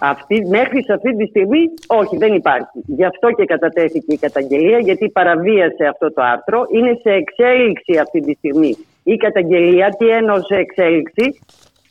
[0.00, 2.78] Αυτή, μέχρι σε αυτή τη στιγμή όχι δεν υπάρχει.
[2.86, 6.66] Γι' αυτό και κατατέθηκε η καταγγελία γιατί παραβίασε αυτό το άρθρο.
[6.76, 9.88] Είναι σε εξέλιξη αυτή τη στιγμή η καταγγελία.
[9.98, 11.40] Τι εννοώ σε εξέλιξη.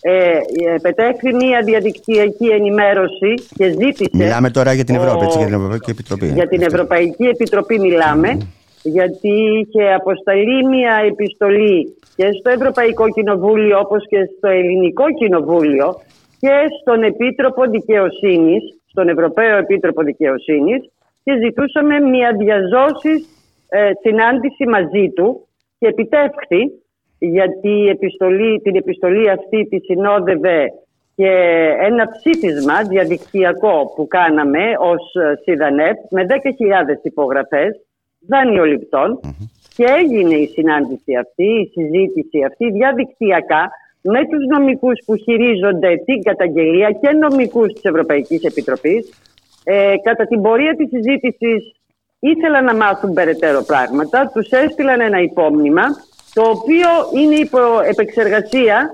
[0.01, 0.39] Ε,
[0.81, 4.09] πετέχθη μια διαδικτυακή ενημέρωση και ζήτησε...
[4.13, 6.27] Μιλάμε τώρα για την Ευρώπη, έτσι, για την Ευρωπαϊκή Επιτροπή.
[6.27, 8.37] Για την Ευρωπαϊκή Επιτροπή μιλάμε,
[8.83, 15.87] γιατί είχε αποσταλεί μια επιστολή και στο Ευρωπαϊκό Κοινοβούλιο όπως και στο Ελληνικό Κοινοβούλιο
[16.39, 20.89] και στον Επίτροπο Δικαιοσύνης, στον Ευρωπαίο Επίτροπο Δικαιοσύνης
[21.23, 23.13] και ζητούσαμε μια διαζώση
[23.69, 25.47] ε, συνάντηση μαζί του
[25.79, 26.61] και επιτεύχθη
[27.19, 30.65] γιατί η επιστολή, την επιστολή αυτή τη συνόδευε
[31.15, 31.31] και
[31.79, 35.01] ένα ψήφισμα διαδικτυακό που κάναμε ως
[35.43, 36.35] ΣΥΔΑΝΕΠ με 10.000
[37.01, 37.71] υπογραφές
[38.27, 39.19] δανειοληπτών
[39.75, 43.71] και έγινε η συνάντηση αυτή, η συζήτηση αυτή διαδικτυακά
[44.01, 49.09] με τους νομικούς που χειρίζονται την καταγγελία και νομικούς της Ευρωπαϊκής Επιτροπής.
[49.63, 51.75] Ε, κατά την πορεία της συζήτησης
[52.19, 55.83] ήθελαν να μάθουν περαιτέρω πράγματα, τους έστειλαν ένα υπόμνημα,
[56.33, 57.59] το οποίο είναι υπό
[57.93, 58.89] επεξεργασία,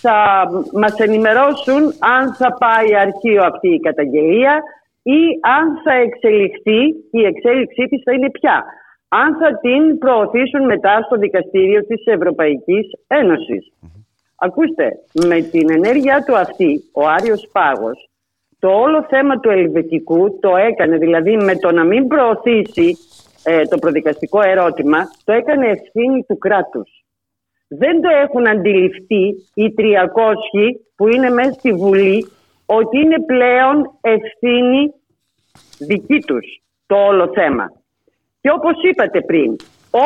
[0.00, 1.82] θα μας ενημερώσουν
[2.16, 4.62] αν θα πάει αρχείο αυτή η καταγγελία
[5.02, 5.20] ή
[5.56, 8.64] αν θα εξελιχθεί, η εξέλιξή της θα είναι πια.
[9.08, 12.86] Αν θα την προωθήσουν μετά στο δικαστήριο της Ευρωπαϊκής
[14.36, 18.08] Ακούστε, με την ενέργειά του αυτή, ο Άριος Πάγος,
[18.58, 22.96] το όλο θέμα του ελβετικού το έκανε, δηλαδή με το να μην προωθήσει
[23.44, 27.04] ε, το προδικαστικό ερώτημα, το έκανε ευθύνη του κράτους.
[27.68, 29.82] Δεν το έχουν αντιληφθεί οι 300
[30.96, 32.26] που είναι μέσα στη Βουλή
[32.66, 34.92] ότι είναι πλέον ευθύνη
[35.78, 37.72] δική τους το όλο θέμα.
[38.40, 39.56] Και όπως είπατε πριν,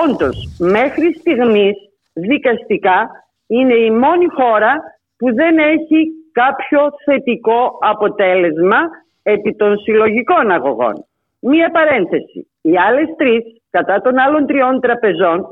[0.04, 1.74] όντως μέχρι στιγμής
[2.12, 3.10] δικαστικά
[3.50, 4.72] είναι η μόνη χώρα
[5.18, 6.00] που δεν έχει
[6.32, 8.80] κάποιο θετικό αποτέλεσμα
[9.22, 11.04] επί των συλλογικών αγωγών.
[11.40, 12.50] Μία παρένθεση.
[12.60, 15.46] Οι άλλες τρεις, κατά των άλλων τριών τραπεζών,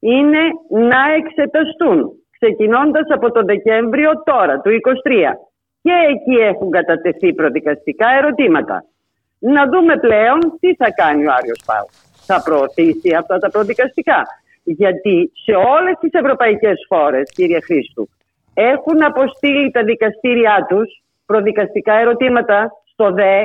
[0.00, 0.42] είναι
[0.90, 5.32] να εξεταστούν, ξεκινώντας από τον Δεκέμβριο τώρα, του 23.
[5.82, 8.84] Και εκεί έχουν κατατεθεί προδικαστικά ερωτήματα.
[9.38, 11.86] Να δούμε πλέον τι θα κάνει ο Άριος Πάου.
[12.26, 14.22] Θα προωθήσει αυτά τα προδικαστικά.
[14.66, 18.08] Γιατί σε όλες τις ευρωπαϊκές χώρες, κύριε Χρήστου,
[18.54, 23.42] έχουν αποστείλει τα δικαστήριά τους προδικαστικά ερωτήματα στο ΔΕ,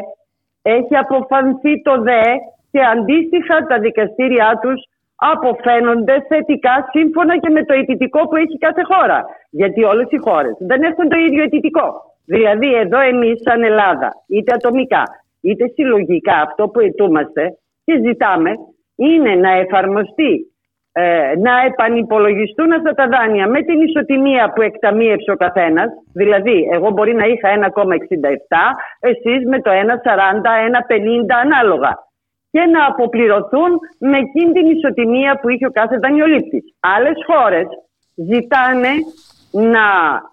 [0.61, 2.25] έχει αποφανθεί το ΔΕ
[2.71, 4.79] και αντίστοιχα τα δικαστήριά τους
[5.15, 9.25] αποφαίνονται θετικά σύμφωνα και με το αιτητικό που έχει κάθε χώρα.
[9.49, 11.87] Γιατί όλες οι χώρες δεν έχουν το ίδιο αιτητικό.
[12.25, 15.03] Δηλαδή εδώ εμείς σαν Ελλάδα, είτε ατομικά,
[15.41, 18.51] είτε συλλογικά αυτό που ετούμαστε και ζητάμε
[18.95, 20.50] είναι να εφαρμοστεί
[20.93, 25.89] ε, να επανυπολογιστούν αυτά τα δάνεια με την ισοτιμία που εκταμείευσε ο καθένας.
[26.13, 31.97] Δηλαδή, εγώ μπορεί να είχα 1,67, εσείς με το 1,40, 1,50 ανάλογα.
[32.51, 36.63] Και να αποπληρωθούν με εκείνη την ισοτιμία που είχε ο κάθε δανειολήπτης.
[36.79, 37.67] Άλλες χώρες
[38.15, 38.93] ζητάνε
[39.51, 39.85] να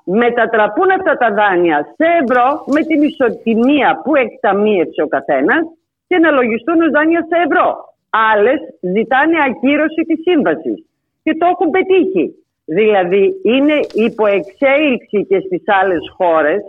[0.05, 5.63] μετατραπούν αυτά τα δάνεια σε ευρώ με την ισοτιμία που εκταμείευσε ο καθένας
[6.07, 7.88] και να λογιστούν ως δάνεια σε ευρώ.
[8.11, 10.85] Άλλες ζητάνε ακύρωση της σύμβασης
[11.23, 12.27] και το έχουν πετύχει.
[12.65, 16.61] Δηλαδή είναι υποεξέλιξη και στις άλλες χώρες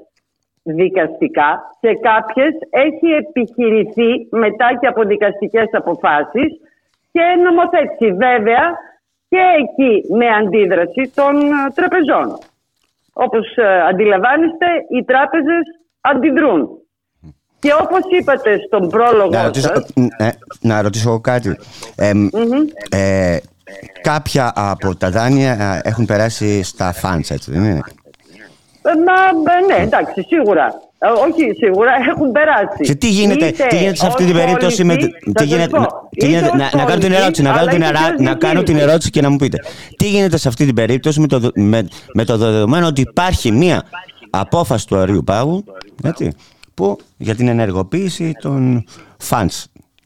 [0.63, 1.77] δικαστικά.
[1.79, 6.49] Σε κάποιες έχει επιχειρηθεί μετά και από δικαστικές αποφάσεις
[7.11, 8.11] και νομοθέτηση.
[8.11, 8.77] Βέβαια
[9.29, 12.37] και εκεί με αντίδραση των ε, τραπεζών.
[13.13, 15.63] Όπως ε, αντιλαμβάνεστε οι τράπεζες
[16.01, 16.78] αντιδρούν.
[17.59, 19.85] Και όπως είπατε στον πρόλογο να ρωτήσω, σας...
[20.17, 20.29] ε,
[20.61, 21.57] να ρωτήσω κάτι.
[22.89, 23.37] Ε,
[24.01, 27.81] κάποια από τα δάνεια έχουν περάσει στα funds, έτσι δεν είναι;
[28.83, 30.81] Μα, ναι, εντάξει, σίγουρα.
[30.99, 32.83] όχι, σίγουρα έχουν περάσει.
[32.83, 34.95] Και τι γίνεται, είτε τι γίνεται σε αυτή την περίπτωση με.
[35.33, 37.83] Τι γίνεται, τι γίνεται, να, να, κάνω την ερώτηση, να, κάνω την,
[38.23, 39.57] να κάνω την ερώτηση και να μου πείτε.
[39.97, 43.83] Τι γίνεται σε αυτή την περίπτωση με το, με, με το δεδομένο ότι υπάρχει μία
[44.29, 45.63] απόφαση του Αριού Πάγου
[46.03, 46.31] έτσι,
[47.17, 48.85] για την ενεργοποίηση των
[49.29, 49.63] funds.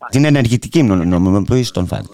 [0.09, 2.13] Την ενεργητική νομιμοποίηση των funds.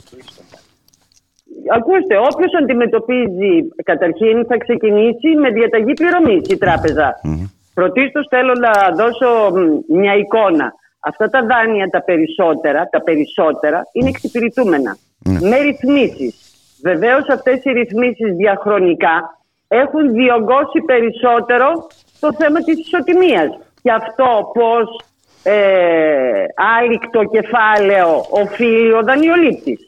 [1.72, 3.54] Ακούστε, όποιος αντιμετωπίζει
[3.84, 7.20] καταρχήν θα ξεκινήσει με διαταγή πληρωμής η τράπεζα.
[7.24, 7.50] Mm-hmm.
[7.74, 9.52] Πρωτίστως θέλω να δώσω
[9.88, 10.74] μια εικόνα.
[11.00, 14.98] Αυτά τα δάνεια τα περισσότερα, τα περισσότερα είναι εξυπηρετούμενα.
[15.24, 16.36] Με ρυθμίσεις.
[16.84, 21.88] Βεβαίως αυτές οι ρυθμίσεις διαχρονικά έχουν διωγγώσει περισσότερο
[22.20, 23.50] το θέμα της ισοτιμίας
[23.82, 25.02] και αυτό πώς
[25.44, 26.46] ε,
[26.78, 29.86] άλυκτο κεφάλαιο οφείλει ο δανειολήπτης.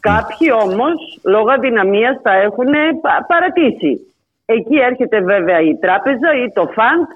[0.00, 2.72] Κάποιοι όμως λόγω αδυναμίας τα έχουν
[3.26, 4.14] παρατήσει.
[4.46, 7.06] Εκεί έρχεται βέβαια η τράπεζα ή το φαντ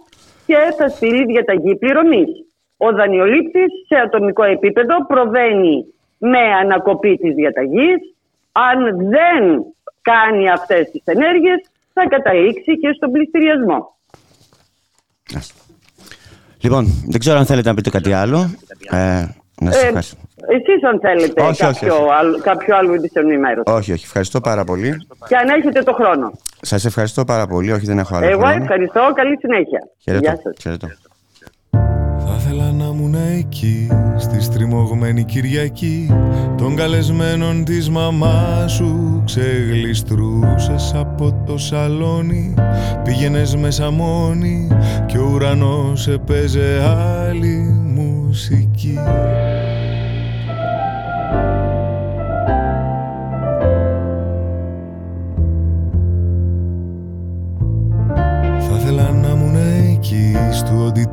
[0.47, 2.31] και θα στείλει διαταγή πληρωμής.
[2.77, 7.99] Ο δανειολήπτης σε ατομικό επίπεδο προβαίνει με ανακοπή της διαταγής.
[8.53, 8.79] Αν
[9.09, 9.65] δεν
[10.03, 13.95] κάνει αυτές τις ενέργειες θα καταλήξει και στον πληστηριασμό.
[16.61, 18.51] Λοιπόν, δεν ξέρω αν θέλετε να πείτε κάτι άλλο.
[18.91, 19.27] Ε,
[19.61, 19.89] να σας ε,
[20.47, 22.13] Εσείς αν θέλετε όχι, κάποιο, όχι, όχι.
[22.19, 23.63] Άλλο, κάποιο άλλο ενημέρωση.
[23.73, 24.05] Όχι, όχι.
[24.05, 25.07] Ευχαριστώ πάρα πολύ.
[25.29, 26.33] Και αν έχετε το χρόνο.
[26.61, 27.73] Σας ευχαριστώ πάρα πολύ.
[27.73, 28.63] Όχι, δεν έχω άλλο Εγώ χρόνο.
[28.63, 29.01] ευχαριστώ.
[29.15, 29.81] Καλή συνέχεια.
[30.03, 30.25] Χαιρετώ.
[30.25, 30.57] Γεια σας.
[30.61, 30.89] Χαιρετώ
[32.51, 36.11] ήθελα να ήμουν εκεί Στη στριμωγμένη Κυριακή.
[36.57, 42.55] Των καλεσμένων της μαμάς σου Ξεγλιστρούσες από το σαλόνι.
[43.05, 44.69] Πήγαινες μέσα μόνη
[45.07, 46.83] Και ο ουρανός έπαιζε
[47.25, 48.99] άλλη μουσική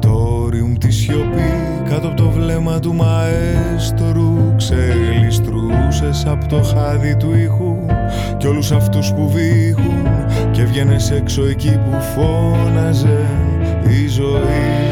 [0.07, 1.51] μορτόριουμ τη σιωπή
[1.89, 7.85] Κάτω από το βλέμμα του μαέστρου Ξεγλιστρούσες από το χάδι του ήχου
[8.37, 10.07] Κι όλους αυτούς που βήχουν
[10.51, 13.25] Και βγαίνες έξω εκεί που φώναζε
[14.03, 14.87] η ζωή.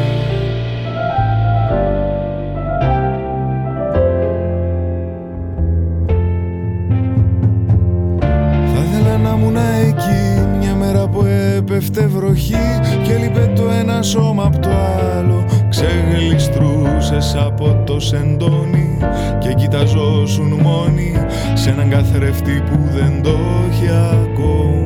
[11.76, 14.68] Έπεφτε βροχή Και λείπε το ένα σώμα από το
[15.16, 15.44] άλλο.
[15.68, 18.98] Ξεγλιστρούσες από το σεντόνι
[19.38, 21.12] Και κοιταζόσουν μόνοι
[21.54, 23.38] Σε έναν καθρέφτη που δεν το
[23.70, 24.85] έχει ακόμα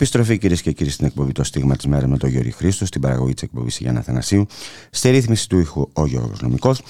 [0.00, 3.00] Επιστροφή κυρίες και κύριοι στην εκπομπή Το Στίγμα της Μέρας με τον Γιώργη Χρήστο, στην
[3.00, 4.46] παραγωγή της εκπομπής Γιάννα Θανασίου,
[4.90, 6.82] στη ρύθμιση του ήχου ο Γιώργος Νομικός.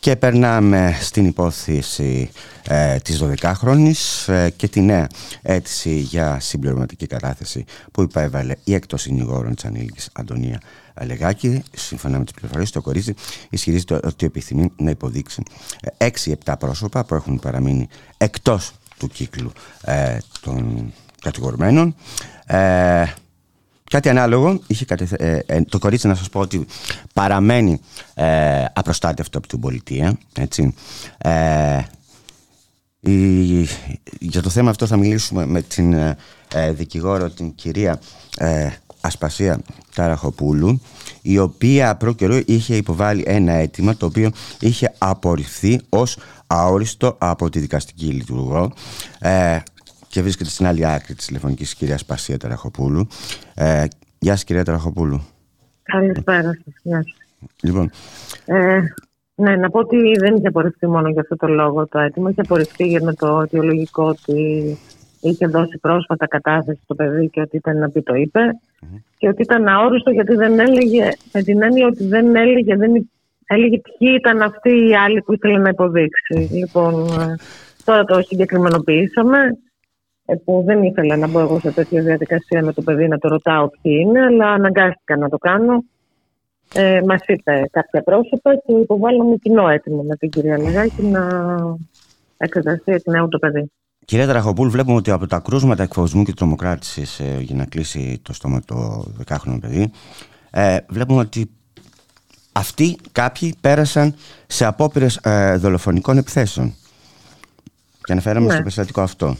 [0.00, 2.30] Και περνάμε στην υπόθεση
[2.68, 5.06] ε, της 12χρονης ε, και τη νέα
[5.42, 10.60] αίτηση για συμπληρωματική κατάθεση που υπέβαλε η εκτός συνηγόρων της ανήλικης Αντωνία
[10.94, 11.62] Αλεγάκη.
[11.76, 13.14] Σύμφωνα με τις πληροφορίες, το κορίτσι
[13.50, 15.42] ισχυρίζεται ότι επιθυμεί να υποδείξει
[16.44, 20.92] 6-7 πρόσωπα που έχουν παραμείνει εκτός του κύκλου ε, των
[21.24, 21.94] κατηγορουμένων.
[22.46, 23.04] Ε,
[23.90, 25.16] κάτι ανάλογο είχε κατεθε...
[25.18, 26.66] ε, ε, το κορίτσι να σας πω ότι
[27.12, 27.80] παραμένει
[28.14, 30.74] ε, απροστάτευτο από την πολιτεία έτσι.
[31.18, 31.80] Ε,
[33.00, 33.68] η,
[34.18, 38.00] για το θέμα αυτό θα μιλήσουμε με την ε, δικηγόρο την κυρία
[38.38, 38.68] ε,
[39.00, 39.60] Ασπασία
[39.94, 40.80] Ταραχοπούλου
[41.22, 44.30] η οποία προ καιρό είχε υποβάλει ένα αίτημα το οποίο
[44.60, 48.72] είχε απορριφθεί ως αόριστο από τη δικαστική λειτουργό
[49.18, 49.58] ε,
[50.14, 53.06] και βρίσκεται στην άλλη άκρη της τηλεφωνικής κυρίας Πασία Τεραχοπούλου.
[53.54, 53.84] Ε,
[54.18, 55.20] γεια σας κυρία Τεραχοπούλου.
[55.82, 56.74] Καλησπέρα σας.
[56.82, 57.16] Γεια σας.
[57.62, 57.90] Λοιπόν,
[58.44, 58.80] Ε,
[59.34, 62.30] ναι, να πω ότι δεν είχε απορριφθεί μόνο για αυτό το λόγο το αίτημα.
[62.30, 64.78] Είχε απορριφθεί για με το αιτιολογικό ότι
[65.20, 68.40] είχε δώσει πρόσφατα κατάθεση στο παιδί και ότι ήταν να πει το είπε.
[69.18, 73.10] Και ότι ήταν αόριστο γιατί δεν έλεγε, με την έννοια ότι δεν έλεγε, δεν
[73.46, 76.48] έλεγε ποιοι ήταν αυτοί οι άλλοι που ήθελε να υποδείξει.
[76.52, 77.34] Λοιπόν, ε,
[77.84, 79.52] τώρα το συγκεκριμενοποιήσαμε ε,
[80.44, 83.68] που δεν ήθελα να μπω εγώ σε τέτοια διαδικασία με το παιδί να το ρωτάω
[83.68, 85.84] ποιοι είναι, αλλά αναγκάστηκα να το κάνω.
[86.74, 91.28] Ε, Μας είπε κάποια πρόσωπα και υποβάλαμε κοινό έτοιμο με την κυρία Λεγάκη να
[92.36, 93.70] εξεταστεί εκ νέου το παιδί.
[94.04, 98.32] κυρία Τεραχοπούλου, βλέπουμε ότι από τα κρούσματα εκφοβισμού και τρομοκράτησης ε, για να κλείσει το
[98.32, 99.90] στόμα το 10χρονο παιδί,
[100.50, 101.50] ε, βλέπουμε ότι
[102.52, 104.14] αυτοί κάποιοι πέρασαν
[104.46, 106.74] σε απόπειρες ε, δολοφονικών επιθέσεων.
[108.04, 108.52] Και αναφέραμε Ναι.
[108.52, 109.36] στο περιστατικό αυτό.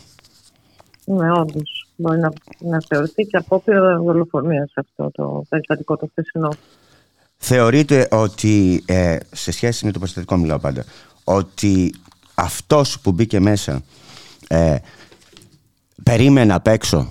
[1.05, 1.89] Ναι, όντως.
[1.97, 6.49] Μπορεί να, να θεωρηθεί και απόπειρα δολοφονίας αυτό το περιστατικό το χθεσινό.
[7.37, 10.85] Θεωρείτε ότι, ε, σε σχέση με το περιστατικό μιλάω πάντα,
[11.25, 11.95] ότι
[12.35, 13.83] αυτός που μπήκε μέσα
[14.49, 14.77] ε,
[16.03, 17.09] περίμενε απ' έξω;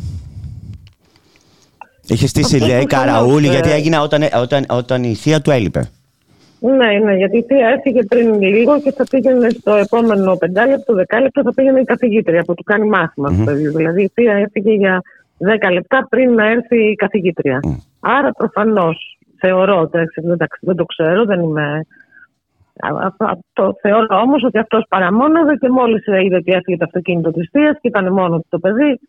[2.07, 5.41] Είχε στήσει Αυτό λέει που καραούλη θέλω, γιατί ε, έγινε όταν, όταν, όταν η θεία
[5.41, 5.91] του έλειπε.
[6.65, 11.41] Ναι, ναι, γιατί η θεία έφυγε πριν λίγο και θα πήγαινε στο επόμενο πεντάλεπτο, δεκάλεπτο,
[11.41, 13.45] θα πήγαινε η καθηγήτρια που του κάνει μάθημα στο Μμμ.
[13.45, 13.67] παιδί.
[13.67, 15.01] Δηλαδή η θεία έφυγε για
[15.37, 17.59] δέκα λεπτά πριν να έρθει η καθηγήτρια.
[17.99, 21.85] Άρα προφανώς θεωρώ, εντάξει, δεν, τα- δεν το ξέρω, δεν είμαι.
[22.79, 27.31] Α- α- Αυτό, θεωρώ όμως ότι αυτός παραμόναβε και μόλις είδε ότι έφυγε το αυτοκίνητο
[27.31, 28.99] της θείας και ήταν μόνο του το παιδί,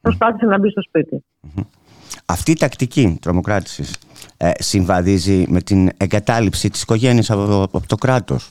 [0.00, 1.24] προσπάθησε να μπει στο σπίτι.
[2.26, 3.98] Αυτή η τακτική τρομοκράτησης ε,
[4.58, 8.50] συμβαδίζει με την εγκατάλειψη της οικογένειας από, από το κράτος.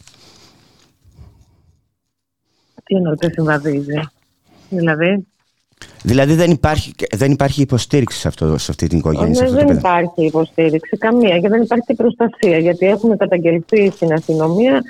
[2.84, 3.99] Τι εννοείται συμβαδίζει.
[4.69, 5.27] Δηλαδή,
[6.03, 9.41] Δηλαδή δεν υπάρχει, δεν υπάρχει υποστήριξη σε, αυτό, σε αυτή την οικογένεια.
[9.41, 14.81] Ναι, δεν υπάρχει υποστήριξη καμία και δεν υπάρχει προστασία γιατί έχουν καταγγελθεί στην αστυνομία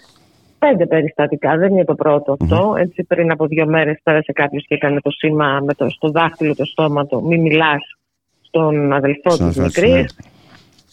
[0.60, 1.57] πέντε περιστατικά.
[1.57, 2.76] Δεν είναι το πρώτο αυτό.
[2.78, 6.56] Έτσι, πριν από δύο μέρες πέρασε κάποιος και έκανε το σήμα με το, στο δάχτυλο
[6.56, 7.23] το στόμα του.
[7.23, 7.98] Μην μιλάς
[8.41, 9.91] στον αδελφό της μικρής.
[9.91, 10.06] Ναι.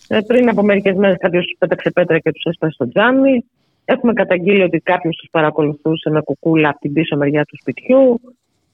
[0.09, 3.45] Ε, πριν από μερικές μέρες κάποιος τους πέταξε πέτρα και τους έσπασε στο τζάμι.
[3.85, 8.21] Έχουμε καταγγείλει ότι κάποιος τους παρακολουθούσε με κουκούλα από την πίσω μεριά του σπιτιού.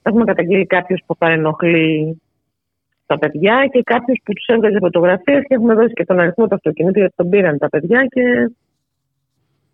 [0.02, 2.20] Έχουμε καταγγείλει κάποιο που παρενοχλεί
[3.06, 6.54] τα παιδιά και κάποιο που τους έβγαζε φωτογραφίες και έχουμε δώσει και τον αριθμό του
[6.54, 8.50] αυτοκινήτου γιατί τον πήραν τα παιδιά και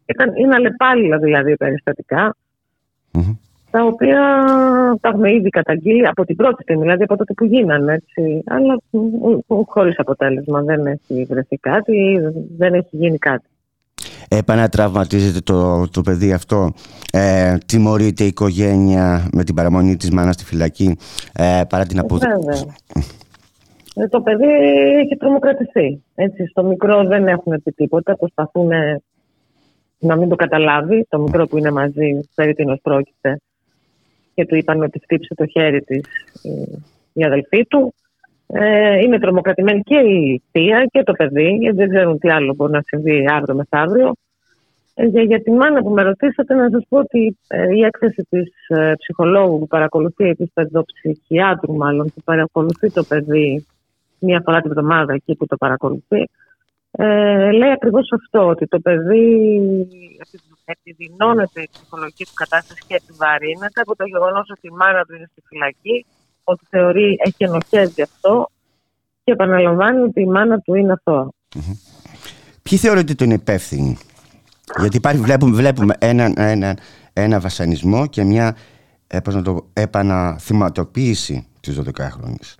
[0.06, 1.56] ήταν, είναι αλλεπάλληλα δηλαδή
[3.70, 4.20] τα οποία
[5.00, 7.92] τα έχουμε ήδη καταγγείλει από την πρώτη στιγμή, δηλαδή από τότε που γίνανε.
[7.92, 8.42] Έτσι.
[8.46, 8.80] Αλλά
[9.66, 10.62] χωρίς αποτέλεσμα.
[10.62, 12.20] Δεν έχει βρεθεί κάτι,
[12.56, 13.44] δεν έχει γίνει κάτι.
[14.28, 16.72] Επανατραυματίζεται το, το παιδί αυτό.
[17.12, 20.96] Ε, τιμωρείται η οικογένεια με την παραμονή της μάνας στη φυλακή
[21.32, 22.66] ε, παρά την αποδοχή.
[23.94, 24.46] Ε, το παιδί
[25.02, 26.02] έχει τρομοκρατηθεί.
[26.14, 28.16] Έτσι, στο μικρό δεν έχουν πει τίποτα.
[28.16, 28.70] Προσπαθούν
[29.98, 31.06] να μην το καταλάβει.
[31.08, 33.40] Το μικρό που είναι μαζί, περί τίνος πρόκειται.
[34.40, 36.02] Και του είπαν ότι χτύπησε το χέρι της
[37.12, 37.94] η αδελφή του.
[38.46, 42.72] Ε, είναι τρομοκρατημένη και η θεία και το παιδί, γιατί δεν ξέρουν τι άλλο μπορεί
[42.72, 44.12] να συμβεί αύριο μεθαύριο.
[44.94, 48.26] Ε, για, για τη μάνα που με ρωτήσατε, να σας πω ότι ε, η έκθεση
[48.30, 53.66] της ε, ψυχολόγου που παρακολουθεί, της παιδοψυχιάτρου μάλλον, που παρακολουθεί το παιδί
[54.18, 56.28] μία φορά την εβδομάδα εκεί που το παρακολουθεί,
[56.90, 59.50] ε, λέει ακριβώς αυτό, ότι το παιδί
[60.64, 65.28] επιδεινώνεται η ψυχολογική του κατάσταση και επιβαρύνεται από το γεγονός ότι η μάνα του είναι
[65.30, 66.06] στη φυλακή,
[66.44, 68.50] ότι θεωρεί, έχει ενοχές γι' αυτό
[69.24, 71.32] και επαναλαμβάνει ότι η μάνα του είναι αυτό.
[72.62, 73.98] Ποιοι θεωρείτε ότι είναι υπεύθυνοι,
[74.78, 76.76] γιατί υπάρχει, βλέπουμε, βλέπουμε ένα, ένα,
[77.12, 78.56] ένα βασανισμό και μια
[79.06, 82.54] ε, πώς να το, επαναθυματοποίηση της 12χρονης.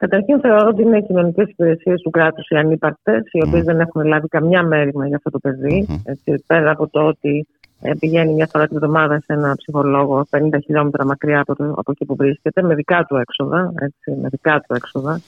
[0.00, 4.04] Καταρχήν θεωρώ ότι είναι οι κοινωνικές υπηρεσίες του κράτους οι ανύπαρκτες, οι οποίες δεν έχουν
[4.04, 5.86] λάβει καμιά μέρημα για αυτό το παιδί.
[6.04, 7.46] Έτσι, πέρα από το ότι
[7.80, 11.90] ε, πηγαίνει μια φορά την εβδομάδα σε ένα ψυχολόγο 50 χιλιόμετρα μακριά από, το, από
[11.90, 15.20] εκεί που βρίσκεται, με δικά του έξοδα, έτσι, με δικά του έξοδα,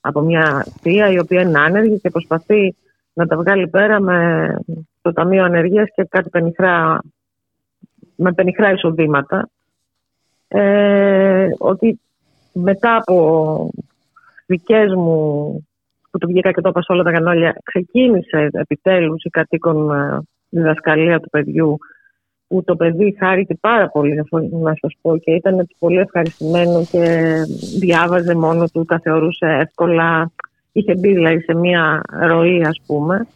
[0.00, 2.76] από μια θεία η οποία είναι άνεργη και προσπαθεί
[3.12, 4.48] να τα βγάλει πέρα με
[5.02, 7.02] το Ταμείο Ανεργίας και κάτι πενιχρά,
[8.16, 9.48] με πενιχρά εισοδήματα.
[10.48, 12.00] Ε, ότι
[12.52, 13.70] μετά από
[14.50, 15.14] δικές μου
[16.10, 20.18] που του βγήκα και το είπα σε όλα τα κανάλια, ξεκίνησε επιτέλους η κατοίκον ε,
[20.48, 21.78] διδασκαλία του παιδιού
[22.48, 24.14] που το παιδί χάρηκε πάρα πολύ
[24.50, 27.32] να σας πω και ήταν πολύ ευχαριστημένο και
[27.78, 30.32] διάβαζε μόνο του, τα θεωρούσε εύκολα.
[30.72, 33.26] Είχε μπει δηλαδή σε μια ροή ας πουμε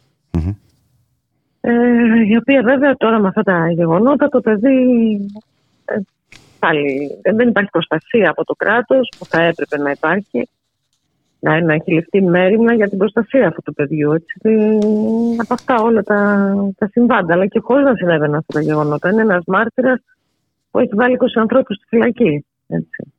[1.67, 1.73] ε,
[2.29, 4.81] η οποία βέβαια τώρα με αυτά τα γεγονότα το παιδί
[5.85, 5.95] ε,
[6.59, 10.49] πάλι δεν υπάρχει προστασία από το κράτος που θα έπρεπε να υπάρχει
[11.45, 14.13] να, να έχει ληφθεί μέρημνα για την προστασία αυτού του παιδιού.
[14.13, 14.39] Έτσι.
[15.37, 16.19] Από αυτά όλα τα,
[16.79, 19.11] τα συμβάντα, αλλά και χωρί να συνέβαιναν αυτά τα γεγονότα.
[19.11, 20.01] Είναι ένας μάρτυρας
[20.71, 22.45] που έχει βάλει 20 ανθρώπους στη φυλακή.
[22.67, 23.13] Έτσι.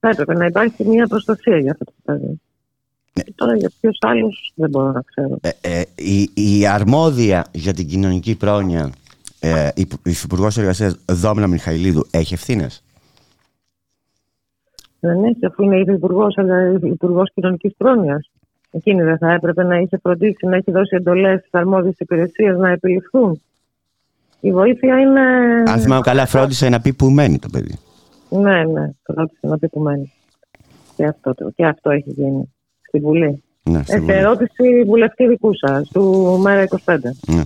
[0.00, 2.40] Θα έπρεπε να υπάρχει μια προστασία για αυτό το παιδί.
[3.12, 3.22] Ναι.
[3.34, 5.38] Τώρα για ποιους άλλους δεν μπορώ να ξέρω.
[5.40, 8.92] Ε, ε, η, η αρμόδια για την κοινωνική πρόνοια,
[9.40, 9.86] ε, η
[10.24, 12.82] Υπουργό Εργασίας Δόμνα Μιχαηλίδου, έχει ευθύνες;
[15.00, 18.30] Δεν έχει, αφού είναι ήδη υπουργό, αλλά υπουργό κοινωνικής πρόνοιας.
[18.70, 22.70] Εκείνη δεν θα έπρεπε να είχε φροντίσει, να έχει δώσει εντολές στις αρμόδιες υπηρεσίες να
[22.70, 23.42] επιληφθούν.
[24.40, 25.20] Η βοήθεια είναι.
[25.66, 27.78] Αν θυμάμαι καλά, φρόντισε να πει που μένει το παιδί.
[28.28, 30.12] Ναι, ναι, φρόντισε να πει που μένει.
[30.96, 32.54] Και αυτό, και αυτό έχει γίνει
[32.88, 33.42] στη Βουλή.
[33.62, 34.12] Ναι, στη Βουλή.
[34.12, 36.96] ερώτηση βουλευτή δικού σα, του Μέρα 25.
[37.26, 37.42] Ναι.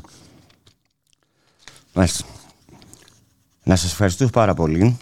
[1.95, 2.27] Μάλιστα.
[3.65, 4.99] Να σας ευχαριστώ πάρα πολύ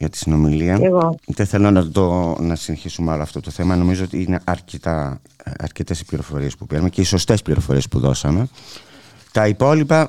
[0.00, 0.78] για τη συνομιλία.
[0.82, 1.14] Εγώ.
[1.26, 3.76] Δεν θέλω να, το, να συνεχίσουμε άλλο αυτό το θέμα.
[3.76, 5.20] Νομίζω ότι είναι αρκετά,
[5.58, 8.48] αρκετές οι πληροφορίες που πήραμε και οι σωστές πληροφορίες που δώσαμε.
[9.32, 10.08] Τα υπόλοιπα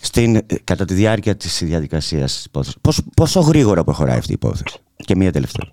[0.00, 2.80] στην, κατά τη διάρκεια της διαδικασίας της υπόθεσης.
[2.80, 5.68] Πόσο, πόσο γρήγορα προχωράει αυτή η υπόθεση; Και μία τελευταία.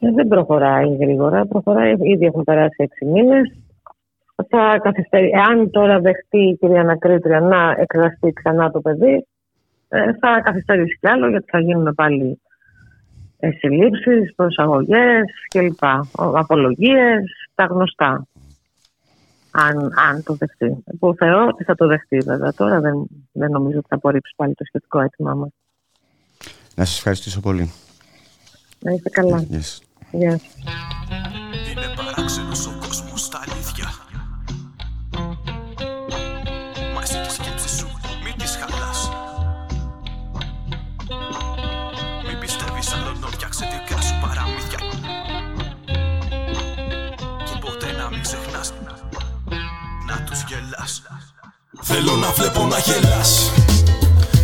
[0.00, 1.46] Ε, δεν προχωράει γρήγορα.
[1.46, 3.52] Προχωράει, ήδη έχουν περάσει έξι μήνες.
[4.48, 5.30] Θα καθυστερεί.
[5.34, 9.35] Εάν τώρα δεχτεί η κυρία Ανακρίτρια να εκδραστεί ξανά το παιδί, ε,
[10.20, 12.40] θα καθυστερήσει κι άλλο γιατί θα γίνουν πάλι
[13.58, 15.84] συλλήψεις, προσαγωγές κλπ.
[16.12, 17.24] Απολογίες,
[17.54, 18.26] τα γνωστά.
[19.50, 20.84] Αν, αν το δεχτεί.
[20.98, 22.52] Που θεωρώ ότι θα το δεχτεί βέβαια.
[22.52, 25.50] Τώρα δεν, δεν νομίζω ότι θα απορρίψει πάλι το σχετικό αίτημά μας.
[26.74, 27.72] Να σας ευχαριστήσω πολύ.
[28.78, 29.46] Να είστε καλά.
[29.50, 29.80] Yes.
[30.12, 30.95] Yes.
[51.88, 53.50] Θέλω να βλέπω να γελάς.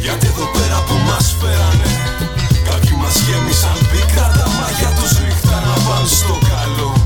[0.01, 1.93] Γιατί εδώ πέρα που μας φέρανε
[2.69, 7.02] Κάποιοι μας γέμισαν πίκρα Τα μάγια τους ρίχτα να πάνε στο καλό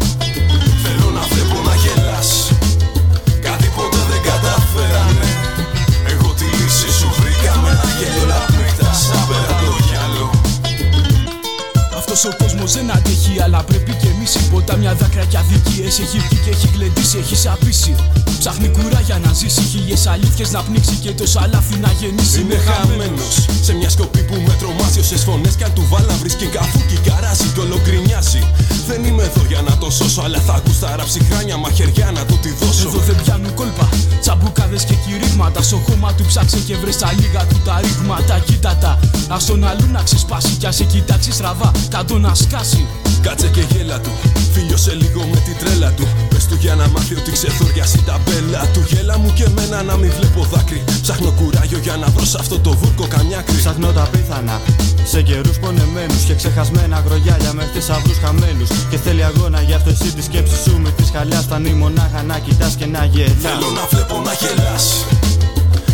[12.25, 15.99] ο κόσμος δεν αντέχει αλλά πρέπει και εμείς Ποτάμια δάκρυα και αδικίες.
[15.99, 17.95] Έχει βγει και έχει γλεντήσει, έχει σαπίσει.
[18.39, 22.41] Ψάχνει κουράγια να ζήσει, χίλιες αλήθειες να πνίξει και το σαλάφι να γεννήσει.
[22.41, 23.35] Είναι χαμένος
[23.67, 27.49] σε μια σκοπή που με τρομάζει Όσες φωνές κι αν του βάλα βρίσκει καφούκι καράζει
[27.55, 28.43] κι ολογκρινιάζει
[28.87, 32.39] Δεν είμαι εδώ για να τον σώσω αλλά θα ακούς τα ραψιχράνια μαχαιριά να του
[32.43, 32.89] τη δώσω.
[32.89, 33.89] Εδώ δεν πιάνουν κόλπα,
[34.21, 35.63] τσαμπουκάδες και κηρύγματα.
[35.63, 38.39] Στο χώμα του ψάξε και βρες τα λίγα του τα ρήγματα.
[38.39, 38.99] Κοίτα τα,
[39.29, 41.71] ας τον αλλού να ξεσπάσει κι ας σε κοιτάξει στραβά,
[42.07, 42.87] κάτω να σκάσει.
[43.23, 44.11] Κάτσε και γέλα του,
[44.53, 46.07] φίλιωσε λίγο με την τρέλα του.
[46.29, 48.83] Πες του για να μάθει ότι ξεθοριάσει τα μπέλα του.
[48.91, 50.85] Γέλα μου και εμένα να μην βλέπω δάκρυ.
[51.03, 54.61] Ψάχνω κουράγιο για να βρω σε αυτό το βούρκο καμιά κρύ Ψάχνω τα πίθανα
[55.05, 58.71] σε καιρούς πονεμένους και ξεχασμένα αγρογιάλια με θησαυρούς χαμένους.
[58.91, 61.45] Και θέλει αγώνα γι' αυτό εσύ τη σκέψη σου με τη χαλιάς.
[61.45, 63.43] Φτάνει μονάχα να κοιτάς και να γελάς.
[63.47, 64.85] Θέλω να βλέπω να γελάς.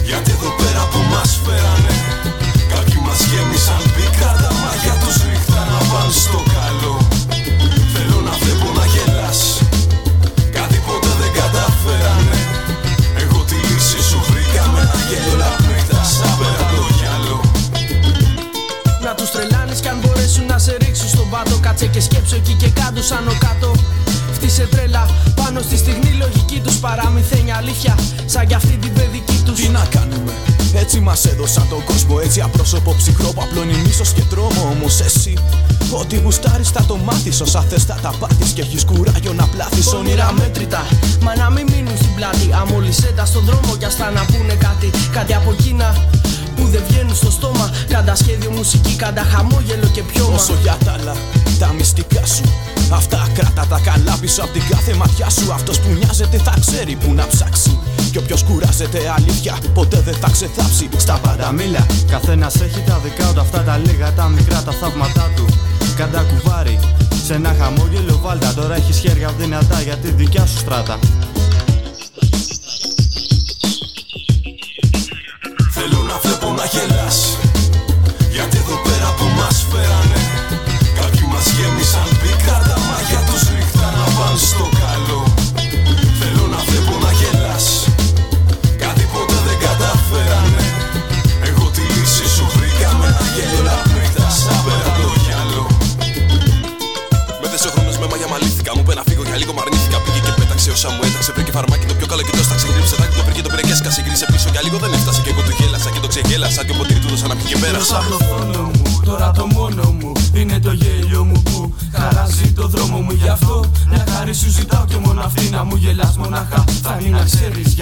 [0.08, 1.94] Γιατί εδώ πέρα που μας φέρανε
[2.72, 3.91] Κάποιοι μας γέμισαν
[6.12, 6.96] στο καλό.
[7.92, 9.40] Θέλω να βλέπω να γελάς.
[10.56, 12.38] Κάτι ποτέ δεν καταφέρανε
[13.22, 17.38] Εγώ τη λύση σου βρήκα με ένα γέλιο λαπνίχτα Σαν πέρα το γυαλό.
[19.04, 21.56] Να τους τρελάνεις κι αν μπορέσουν να σε ρίξουν στον πάτο.
[21.66, 23.70] Κάτσε και σκέψω εκεί και κάτω σαν ο κάτω.
[24.36, 25.04] Φτύσε τρέλα
[25.40, 27.94] πάνω στη στιγμή λογική τους Παραμυθένια αλήθεια.
[28.26, 29.56] Σαν κι αυτή την παιδική τους.
[29.60, 30.11] Τι να κάνουμε
[30.74, 34.68] έτσι μας έδωσαν τον κόσμο Έτσι απρόσωπο ψυχρό που απλώνει μίσος και τρόμο.
[34.72, 35.34] Όμως εσύ
[35.90, 37.40] Ό,τι γουστάρεις θα το μάθεις.
[37.40, 39.92] Όσα θες θα τα πάθεις Και έχεις κουράγιο να πλάθεις.
[39.92, 40.86] Όνειρα μέτρητα
[41.22, 42.50] Μα να μην μείνουν στην πλάτη.
[42.60, 44.90] Αμολυσέτα στον δρόμο κι ας να πούνε κάτι.
[45.12, 46.08] Κάτι από εκείνα
[46.56, 47.70] που δεν βγαίνουν στο στόμα.
[47.88, 51.14] Κάντα σχέδιο μουσική, κάντα χαμόγελο και πιώμα Όσο για τα άλλα,
[51.58, 52.42] τα μυστικά σου
[52.92, 55.52] Αυτά κράτα τα καλά πίσω από την κάθε ματιά σου.
[55.52, 57.78] Αυτός που νοιάζεται θα ξέρει που να ψάξει
[58.12, 63.32] Και όποιος κουράζεται αλήθεια ποτέ δεν θα ξεθάψει Στα πάντα μίλα Καθένας έχει τα δικά
[63.32, 65.44] του αυτά τα λίγα τα μικρά τα θαύματά του.
[65.96, 66.78] Κάντα κουβάρι
[67.24, 68.54] σε ένα χαμόγελο βάλτα.
[68.54, 70.98] Τώρα έχεις χέρια δυνατά για τη δικιά σου στράτα.
[75.70, 77.36] Θέλω να βλέπω να γελάς
[78.32, 80.22] Γιατί εδώ πέρα που μας φέρανε
[81.00, 82.11] Κάποιοι μας γέμισαν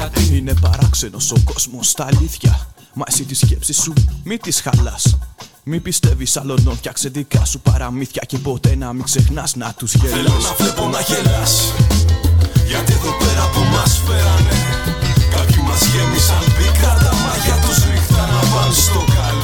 [0.00, 2.66] γιατί Είναι παράξενος ο κόσμος στα αλήθεια.
[2.94, 3.92] Μα εσύ τη σκέψη σου
[4.24, 5.16] μη τις χαλάς.
[5.62, 10.12] Μη πιστεύεις άλλον, φτιάξε δικά σου παραμύθια Και ποτέ να μην ξεχνάς να τους γελάς.
[10.12, 11.72] Θέλω να βλέπω να γελάς.
[12.66, 14.58] Γιατί εδώ πέρα που μας φέρανε
[15.34, 19.39] Κάποιοι μας γέμισαν πίκρα Τα μάγια τους ρίχτα να πάνε στο καλό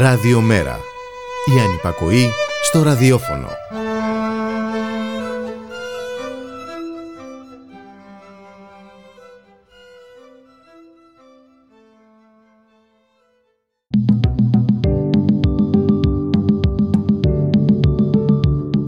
[0.00, 0.78] Ραδιομέρα.
[1.56, 2.28] Η ανυπακοή
[2.62, 3.46] στο ραδιόφωνο.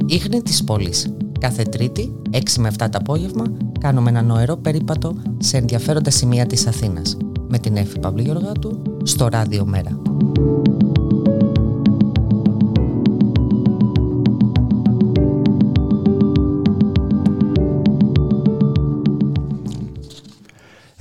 [0.06, 1.14] Ίχνη της πόλης.
[1.40, 3.44] Κάθε Τρίτη, 6 με 7 το απόγευμα,
[3.80, 7.16] κάνουμε ένα νοερό περίπατο σε ενδιαφέροντα σημεία της Αθήνας.
[7.48, 10.00] Με την Εφη Παυλή Γεωργάτου, στο Ράδιο Μέρα.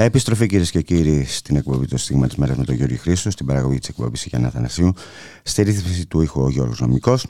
[0.03, 3.45] Επιστροφή κυρίες και κύριοι στην εκπομπή το Στίγμα της Μέρας με τον Γιώργη Χρήστο, στην
[3.45, 4.93] παραγωγή της εκπομπής Γιάννα Θανασίου,
[5.43, 7.25] στη ρύθμιση του ήχου ο Γιώργος Νομικός.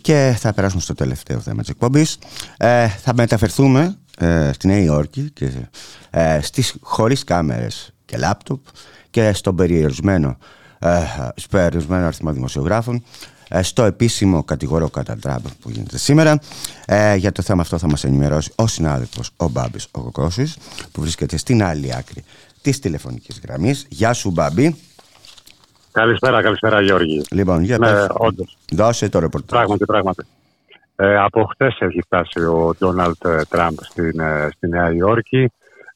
[0.00, 2.18] Και θα περάσουμε στο τελευταίο θέμα της εκπομπής.
[2.56, 5.50] Ε, θα μεταφερθούμε ε, στη Νέα Υόρκη και
[6.10, 8.64] ε, στις χωρίς κάμερες και λάπτοπ
[9.10, 10.36] και στον περιορισμένο
[10.78, 13.02] ε, αριθμό δημοσιογράφων ε,
[13.60, 16.38] στο επίσημο κατηγορό κατά Τραμπ που γίνεται σήμερα.
[16.86, 20.56] Ε, για το θέμα αυτό θα μας ενημερώσει ο συνάδελφος ο Μπάμπης ο Κοκόσης
[20.92, 22.24] που βρίσκεται στην άλλη άκρη
[22.62, 23.86] της τηλεφωνικής γραμμής.
[23.88, 24.76] Γεια σου Μπάμπη.
[25.92, 27.22] Καλησπέρα, καλησπέρα Γιώργη.
[27.30, 27.88] Λοιπόν, για ναι,
[28.72, 29.58] Δώσε το ρεπορτάζ.
[29.58, 30.24] Πράγματι, πράγματι.
[30.96, 35.52] Ε, από χτε έχει φτάσει ο Ντόναλτ Τραμπ στην, ε, στη Νέα Υόρκη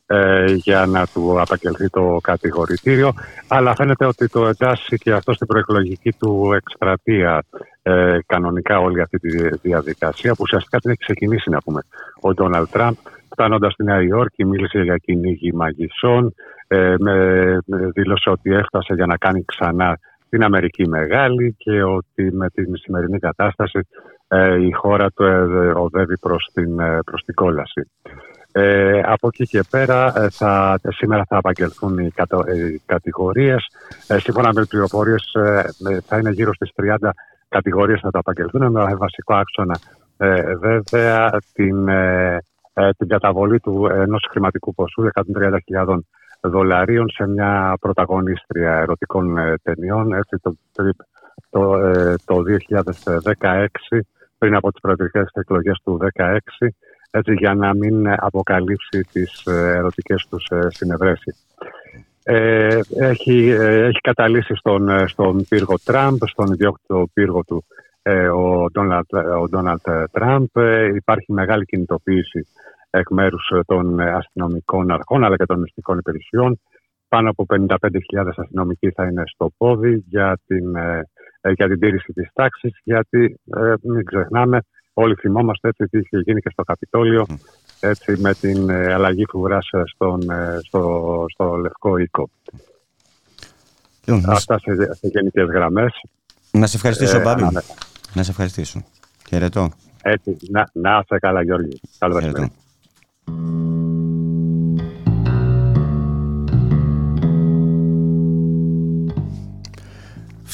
[0.07, 3.13] ε, για να του απαγγελθεί το κατηγορητήριο.
[3.49, 7.45] Αλλά φαίνεται ότι το εντάσσει και αυτό στην προεκλογική του εκστρατεία
[7.83, 11.81] ε, κανονικά όλη αυτή τη διαδικασία που ουσιαστικά την έχει ξεκινήσει να πούμε
[12.21, 12.95] ο Ντόναλτ Τραμπ.
[13.31, 16.35] Φτάνοντας στη Νέα Υόρκη, μίλησε για κυνήγι μαγισσών.
[16.69, 22.49] Ε, με, δήλωσε ότι έφτασε για να κάνει ξανά την Αμερική μεγάλη και ότι με
[22.49, 23.81] την σημερινή κατάσταση
[24.29, 27.91] ε, η χώρα του ε, οδεύει προς την, ε, προς την κόλαση.
[28.59, 33.67] Ε, από εκεί και πέρα θα, σήμερα θα απαγγελθούν οι, κατο, οι κατηγορίες.
[34.07, 35.23] σύμφωνα με πληροφορίες
[36.07, 36.71] θα είναι γύρω στις
[37.01, 37.09] 30
[37.49, 39.79] κατηγορίες θα τα απαγγελθούν με βασικό άξονα
[40.61, 41.89] βέβαια την,
[42.97, 45.09] την καταβολή του ενός χρηματικού ποσού
[45.75, 45.99] 130.000
[46.41, 50.13] δολαρίων σε μια πρωταγωνίστρια ερωτικών ταινιών.
[50.13, 50.57] Έτσι, το,
[51.51, 51.79] το,
[52.25, 52.43] το
[53.39, 53.67] 2016
[54.39, 56.39] πριν από τις προεδρικές εκλογές του 2016
[57.11, 61.47] έτσι, για να μην αποκαλύψει τις ε, ερωτικές τους ε, συνευρέσεις.
[62.23, 67.65] Ε, έχει, ε, έχει καταλύσει στον, στον πύργο Τραμπ, στον ιδιόκτητο πύργο του
[68.35, 70.47] ο Ντόναλτ ο Τραμπ.
[70.95, 72.47] υπάρχει μεγάλη κινητοποίηση
[72.91, 76.61] εκ μέρους των αστυνομικών αρχών αλλά και των μυστικών υπηρεσιών.
[77.09, 77.77] Πάνω από 55.000
[78.37, 80.77] αστυνομικοί θα είναι στο πόδι για την
[81.47, 84.61] ε, για την τήρηση της τάξης, γιατί ε, μην ξεχνάμε,
[84.99, 87.27] όλοι θυμόμαστε έτσι τι είχε γίνει και στο Καπιτόλιο,
[87.81, 90.21] έτσι με την ε, αλλαγή φουγράς στον,
[90.63, 92.31] στο, στο Λευκό Οίκο.
[94.05, 96.01] Λοιπόν, Αυτά σε, σε γενικές γραμμές.
[96.51, 97.43] Να σε ευχαριστήσω, ε, Μπάμπη.
[97.43, 97.63] Να,
[98.13, 98.85] να σε ευχαριστήσω.
[99.29, 99.71] Χαιρετώ.
[100.03, 101.81] Έτσι, να, να είσαι καλά, Γιώργη.
[101.99, 102.53] Καλό μεσημέρι.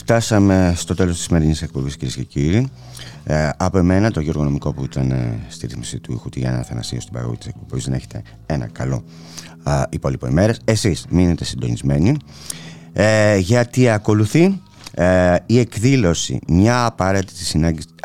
[0.05, 2.69] Φτάσαμε στο τέλος της σημερινής εκπομπής κυρίες και κύριοι.
[3.24, 6.59] Ε, από εμένα, το Γιώργο Νομικό που ήταν ε, στη ρύθμιση του ήχου του Γιάννα
[6.59, 9.05] Αθανασίου στην παραγωγή της εκπομπής, να έχετε ένα καλό
[9.66, 10.61] ε, υπόλοιπο ημέρες.
[10.65, 12.16] Εσείς μείνετε συντονισμένοι,
[12.93, 14.61] ε, γιατί ακολουθεί
[14.95, 17.45] ε, η εκδήλωση, μια απαραίτητη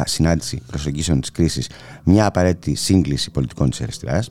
[0.06, 1.70] συνάντηση προσεγγίσεων της κρίσης,
[2.04, 4.30] μια απαραίτητη σύγκληση πολιτικών της αριστεράς,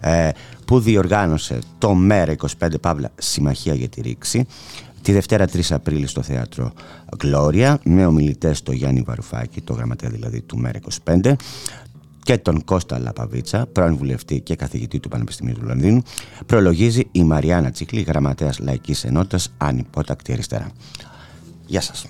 [0.00, 0.28] ε,
[0.64, 4.46] που διοργάνωσε το ΜΕΡΑ 25 Παύλα Συμμαχία για τη Ρήξη
[5.06, 6.72] Τη Δευτέρα 3 Απρίλη στο θέατρο
[7.16, 11.32] Γκλώρια με ομιλητές το Γιάννη Βαρουφάκη, το γραμματέα δηλαδή του ΜΕΡΑ25
[12.22, 16.02] και τον Κώστα Λαπαβίτσα, πρώην βουλευτή και καθηγητή του Πανεπιστημίου του Λονδίνου,
[16.46, 20.70] προλογίζει η Μαριάννα Τσίκλη, γραμματέας Λαϊκής Ενότητας, ανυπότακτη αριστερά.
[21.66, 22.06] Γεια σας.